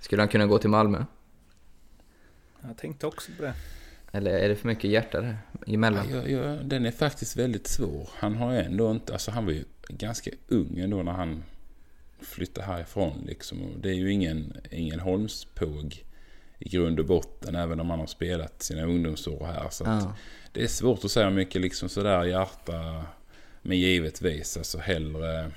Skulle 0.00 0.22
han 0.22 0.28
kunna 0.28 0.46
gå 0.46 0.58
till 0.58 0.70
Malmö? 0.70 1.04
Jag 2.60 2.76
tänkte 2.76 3.06
också 3.06 3.32
på 3.36 3.42
det. 3.42 3.54
Eller 4.12 4.30
är 4.30 4.48
det 4.48 4.56
för 4.56 4.68
mycket 4.68 4.90
hjärta 4.90 5.20
där 5.20 5.38
emellan? 5.66 6.06
Ja, 6.10 6.28
ja, 6.28 6.56
den 6.62 6.86
är 6.86 6.90
faktiskt 6.90 7.36
väldigt 7.36 7.66
svår. 7.66 8.08
Han 8.14 8.36
har 8.36 8.52
ändå 8.52 8.90
inte, 8.90 9.12
alltså 9.12 9.30
han 9.30 9.44
var 9.44 9.52
ju 9.52 9.64
ganska 9.88 10.30
ung 10.48 10.78
ändå 10.78 11.02
när 11.02 11.12
han 11.12 11.42
flyttade 12.20 12.66
härifrån 12.66 13.22
liksom. 13.26 13.58
Det 13.80 13.88
är 13.88 13.94
ju 13.94 14.12
ingen, 14.12 14.52
ingen 14.70 15.00
Holmspåg 15.00 16.04
i 16.58 16.68
grund 16.68 17.00
och 17.00 17.06
botten, 17.06 17.54
även 17.54 17.80
om 17.80 17.90
han 17.90 17.98
har 17.98 18.06
spelat 18.06 18.62
sina 18.62 18.82
ungdomsår 18.82 19.46
här. 19.46 19.68
Så 19.70 19.84
att 19.84 20.02
Ja. 20.04 20.14
Det 20.56 20.64
är 20.64 20.68
svårt 20.68 21.04
att 21.04 21.10
säga 21.10 21.30
mycket 21.30 21.60
liksom 21.60 21.88
sådär 21.88 22.24
hjärta, 22.24 23.04
men 23.62 23.78
givetvis 23.78 24.56
alltså 24.56 24.78
hellre, 24.78 25.50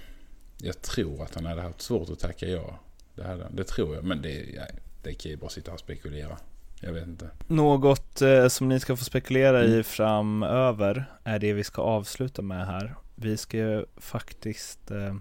jag 0.58 0.82
tror 0.82 1.24
att 1.24 1.36
han 1.36 1.46
hade 1.46 1.62
haft 1.62 1.82
svårt 1.82 2.10
att 2.10 2.20
tacka 2.20 2.48
ja. 2.48 2.80
Det, 3.16 3.24
hade, 3.24 3.48
det 3.52 3.64
tror 3.64 3.96
jag, 3.96 4.04
men 4.04 4.22
det, 4.22 4.46
ja, 4.56 4.64
det 5.04 5.14
kan 5.14 5.32
ju 5.32 5.38
bara 5.38 5.50
sitta 5.50 5.72
och 5.72 5.80
spekulera. 5.80 6.38
Jag 6.82 6.94
vet 6.94 7.08
inte. 7.08 7.30
Något 7.48 8.22
eh, 8.22 8.48
som 8.48 8.70
ni 8.70 8.80
ska 8.80 8.96
få 8.96 9.04
spekulera 9.04 9.64
i 9.64 9.84
framöver 9.84 11.06
är 11.24 11.40
det 11.40 11.54
vi 11.54 11.64
ska 11.64 11.82
avsluta 11.82 12.42
med 12.42 12.66
här. 12.66 12.96
Vi 13.16 13.38
ska 13.38 13.58
ju 13.58 13.86
faktiskt 13.98 14.92
eh, 14.92 15.16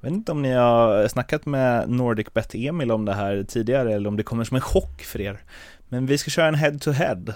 jag 0.00 0.02
vet 0.02 0.12
inte 0.12 0.32
om 0.32 0.42
ni 0.42 0.52
har 0.52 1.08
snackat 1.08 1.46
med 1.46 1.88
NordicBet 1.88 2.54
Emil 2.54 2.92
om 2.92 3.04
det 3.04 3.14
här 3.14 3.44
tidigare 3.48 3.94
eller 3.94 4.08
om 4.08 4.16
det 4.16 4.22
kommer 4.22 4.44
som 4.44 4.54
en 4.54 4.60
chock 4.60 5.02
för 5.02 5.20
er. 5.20 5.40
Men 5.88 6.06
vi 6.06 6.18
ska 6.18 6.30
köra 6.30 6.48
en 6.48 6.54
head-to-head 6.54 7.34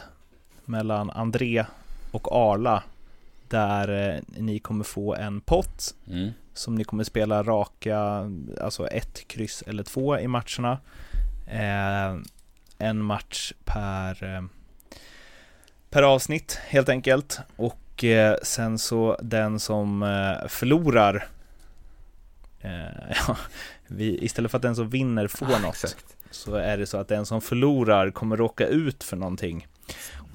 mellan 0.66 1.10
André 1.10 1.64
och 2.10 2.32
Arla 2.32 2.82
där 3.48 4.14
eh, 4.14 4.20
ni 4.36 4.58
kommer 4.58 4.84
få 4.84 5.14
en 5.14 5.40
pott 5.40 5.94
Mm. 6.08 6.30
som 6.54 6.74
ni 6.74 6.84
kommer 6.84 7.04
spela 7.04 7.42
raka, 7.42 8.30
alltså 8.60 8.86
ett 8.88 9.28
kryss 9.28 9.62
eller 9.66 9.82
två 9.82 10.18
i 10.18 10.28
matcherna. 10.28 10.78
Eh, 11.46 12.16
en 12.78 13.02
match 13.02 13.52
per, 13.64 14.24
eh, 14.36 14.42
per 15.90 16.02
avsnitt 16.02 16.58
helt 16.66 16.88
enkelt. 16.88 17.38
Och 17.56 18.04
eh, 18.04 18.36
sen 18.42 18.78
så 18.78 19.16
den 19.22 19.60
som 19.60 20.02
eh, 20.02 20.48
förlorar, 20.48 21.28
eh, 22.60 22.70
ja, 23.28 23.36
vi, 23.86 24.24
istället 24.24 24.50
för 24.50 24.58
att 24.58 24.62
den 24.62 24.76
som 24.76 24.88
vinner 24.90 25.28
får 25.28 25.46
Ah, 25.46 25.58
något, 25.58 25.74
exakt. 25.74 26.16
så 26.30 26.54
är 26.54 26.76
det 26.78 26.86
så 26.86 26.98
att 26.98 27.08
den 27.08 27.26
som 27.26 27.40
förlorar 27.40 28.10
kommer 28.10 28.36
råka 28.36 28.66
ut 28.66 29.04
för 29.04 29.16
någonting. 29.16 29.66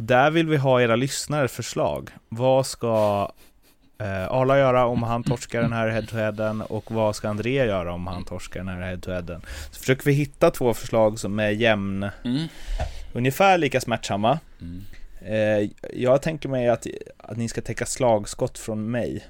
Och 0.01 0.07
där 0.07 0.31
vill 0.31 0.47
vi 0.47 0.57
ha 0.57 0.81
era 0.81 0.95
lyssnares 0.95 1.51
förslag. 1.51 2.09
Vad 2.29 2.65
ska 2.65 3.31
eh, 3.99 4.31
Arla 4.31 4.57
göra 4.57 4.85
om 4.85 5.03
han 5.03 5.23
torskar 5.23 5.61
den 5.61 5.73
här 5.73 5.89
head-to-headen 5.89 6.61
och 6.61 6.91
vad 6.91 7.15
ska 7.15 7.29
André 7.29 7.53
göra 7.65 7.93
om 7.93 8.07
han 8.07 8.23
torskar 8.25 8.59
den 8.59 8.67
här 8.67 8.81
head-to-headen? 8.81 9.41
Så 9.71 9.79
försöker 9.79 10.05
vi 10.05 10.11
hitta 10.11 10.51
två 10.51 10.73
förslag 10.73 11.19
som 11.19 11.39
är 11.39 11.49
jämn, 11.49 12.09
Mm. 12.25 12.47
ungefär 13.13 13.57
lika 13.57 13.81
smärtsamma. 13.81 14.39
Mm. 14.61 14.83
Eh, 15.21 15.69
jag 15.93 16.21
tänker 16.21 16.49
mig 16.49 16.69
att, 16.69 16.87
att 17.17 17.37
ni 17.37 17.47
ska 17.47 17.61
täcka 17.61 17.85
slagskott 17.85 18.57
från 18.57 18.91
mig. 18.91 19.23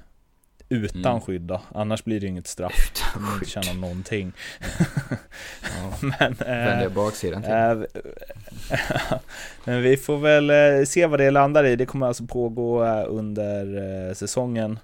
Utan 0.72 1.06
Mm. 1.12 1.20
skydd 1.20 1.42
då, 1.42 1.60
annars 1.74 2.04
blir 2.04 2.20
det 2.20 2.26
inget 2.26 2.46
straff. 2.46 2.92
Utan 2.94 3.22
ni 3.28 3.34
inte 3.34 3.46
tjäna 3.50 3.80
någonting. 3.80 4.32
Men, 6.00 6.32
Vänder 6.34 6.82
eh, 6.86 6.92
baksidan 6.92 7.42
till. 7.42 7.50
eh, 7.52 7.82
Men 9.64 9.82
vi 9.82 9.96
får 9.96 10.18
väl 10.18 10.50
eh, 10.50 10.84
se 10.84 11.06
vad 11.06 11.20
det 11.20 11.30
landar 11.30 11.64
i. 11.64 11.76
Det 11.76 11.86
kommer 11.86 12.06
alltså 12.06 12.26
pågå 12.26 12.84
eh, 12.84 13.04
under 13.08 14.14
säsongen. 14.14 14.78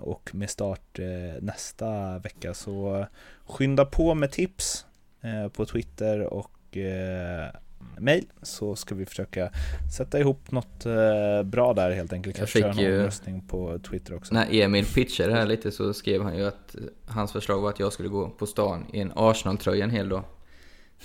Och 0.00 0.30
med 0.34 0.50
start 0.50 0.98
nästa 1.40 2.18
vecka. 2.18 2.54
Så 2.54 3.06
skynda 3.46 3.84
på 3.84 4.14
med 4.14 4.30
tips 4.32 4.86
på 5.52 5.66
Twitter 5.66 6.20
och 6.20 6.76
mail. 7.98 8.24
Så 8.42 8.76
ska 8.76 8.94
vi 8.94 9.06
försöka 9.06 9.50
sätta 9.96 10.18
ihop 10.20 10.50
något 10.50 10.86
eh, 10.86 11.42
bra 11.44 11.74
där 11.74 11.90
helt 11.90 12.12
enkelt. 12.12 12.38
Jag 12.38 12.48
köra 12.48 12.72
fick 12.72 12.76
någon 12.76 12.84
ju- 12.92 12.98
omröstning 12.98 13.40
på 13.48 13.78
Twitter 13.78 14.14
också. 14.14 14.34
När 14.34 14.46
Emil 14.54 14.86
pitchade 14.86 15.32
här 15.32 15.46
lite 15.46 15.72
så 15.72 15.94
skrev 15.94 16.22
han 16.22 16.36
ju 16.36 16.46
att 16.46 16.74
eh, 16.74 16.80
hans 17.06 17.32
förslag 17.32 17.60
var 17.60 17.68
att 17.70 17.80
jag 17.80 17.92
skulle 17.92 18.08
gå 18.08 18.28
på 18.30 18.46
stan 18.46 18.84
i 18.92 19.00
en 19.00 19.12
Arsenal-tröja 19.16 19.84
en 19.84 19.90
hel 19.90 20.08
dag. 20.08 20.22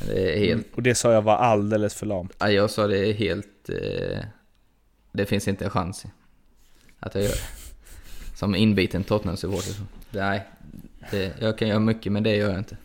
Det 0.07 0.33
är 0.35 0.39
helt... 0.39 0.51
Mm. 0.53 0.75
Och 0.75 0.83
det 0.83 0.95
sa 0.95 1.13
jag 1.13 1.21
var 1.21 1.35
alldeles 1.35 1.95
för 1.95 2.05
lamt. 2.05 2.33
Ja, 2.39 2.49
jag 2.49 2.69
sa 2.69 2.87
det 2.87 3.09
är 3.09 3.13
helt... 3.13 3.69
Eh, 3.69 4.19
det 5.11 5.25
finns 5.25 5.47
inte 5.47 5.63
en 5.65 5.71
chans 5.71 6.05
att 6.99 7.15
jag 7.15 7.23
gör 7.23 7.29
det. 7.29 8.37
Som 8.37 8.55
inbiten 8.55 9.03
Tottenham-supporter. 9.03 9.75
Nej, 10.11 10.47
det, 11.11 11.33
jag 11.41 11.57
kan 11.57 11.67
göra 11.67 11.79
mycket 11.79 12.11
men 12.11 12.23
det 12.23 12.35
gör 12.35 12.49
jag 12.49 12.57
inte. 12.59 12.77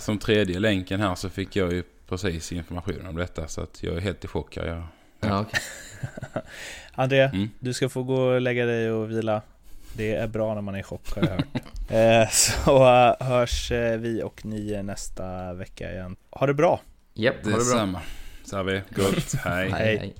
Som 0.00 0.18
tredje 0.18 0.58
länken 0.58 1.00
här 1.00 1.14
så 1.14 1.30
fick 1.30 1.56
jag 1.56 1.72
ju 1.72 1.82
precis 2.08 2.52
information 2.52 3.06
om 3.06 3.16
detta. 3.16 3.48
Så 3.48 3.60
att 3.60 3.82
jag 3.82 3.96
är 3.96 4.00
helt 4.00 4.24
i 4.24 4.28
chock 4.28 4.56
här. 4.56 4.66
Jag, 4.66 4.82
Ja, 5.20 5.40
okej. 5.40 5.60
André, 6.92 7.22
Mm. 7.22 7.50
du 7.58 7.74
ska 7.74 7.88
få 7.88 8.02
gå 8.02 8.14
och 8.14 8.40
lägga 8.40 8.66
dig 8.66 8.90
och 8.90 9.10
vila. 9.10 9.42
Det 9.96 10.14
är 10.14 10.26
bra 10.26 10.54
när 10.54 10.60
man 10.62 10.74
är 10.74 10.78
i 10.78 10.82
chock 10.82 11.14
har 11.14 11.22
jag 11.22 11.30
hört. 11.30 11.46
eh, 11.90 12.30
så 12.30 12.86
eh, 12.86 13.26
hörs 13.26 13.72
eh, 13.72 13.98
vi 13.98 14.22
och 14.22 14.44
ni 14.44 14.82
nästa 14.82 15.52
vecka 15.52 15.92
igen. 15.92 16.16
Ha 16.30 16.46
det 16.46 16.54
bra! 16.54 16.80
Japp, 17.14 17.34
ha 17.34 17.42
det 17.42 17.50
bra. 17.50 17.58
Detsamma. 17.58 18.00
Så 18.44 18.56
har 18.56 18.64
vi. 18.64 18.82
Gott. 18.90 19.34
Hej. 19.44 19.70
Hej. 19.70 19.96
hej. 19.98 20.14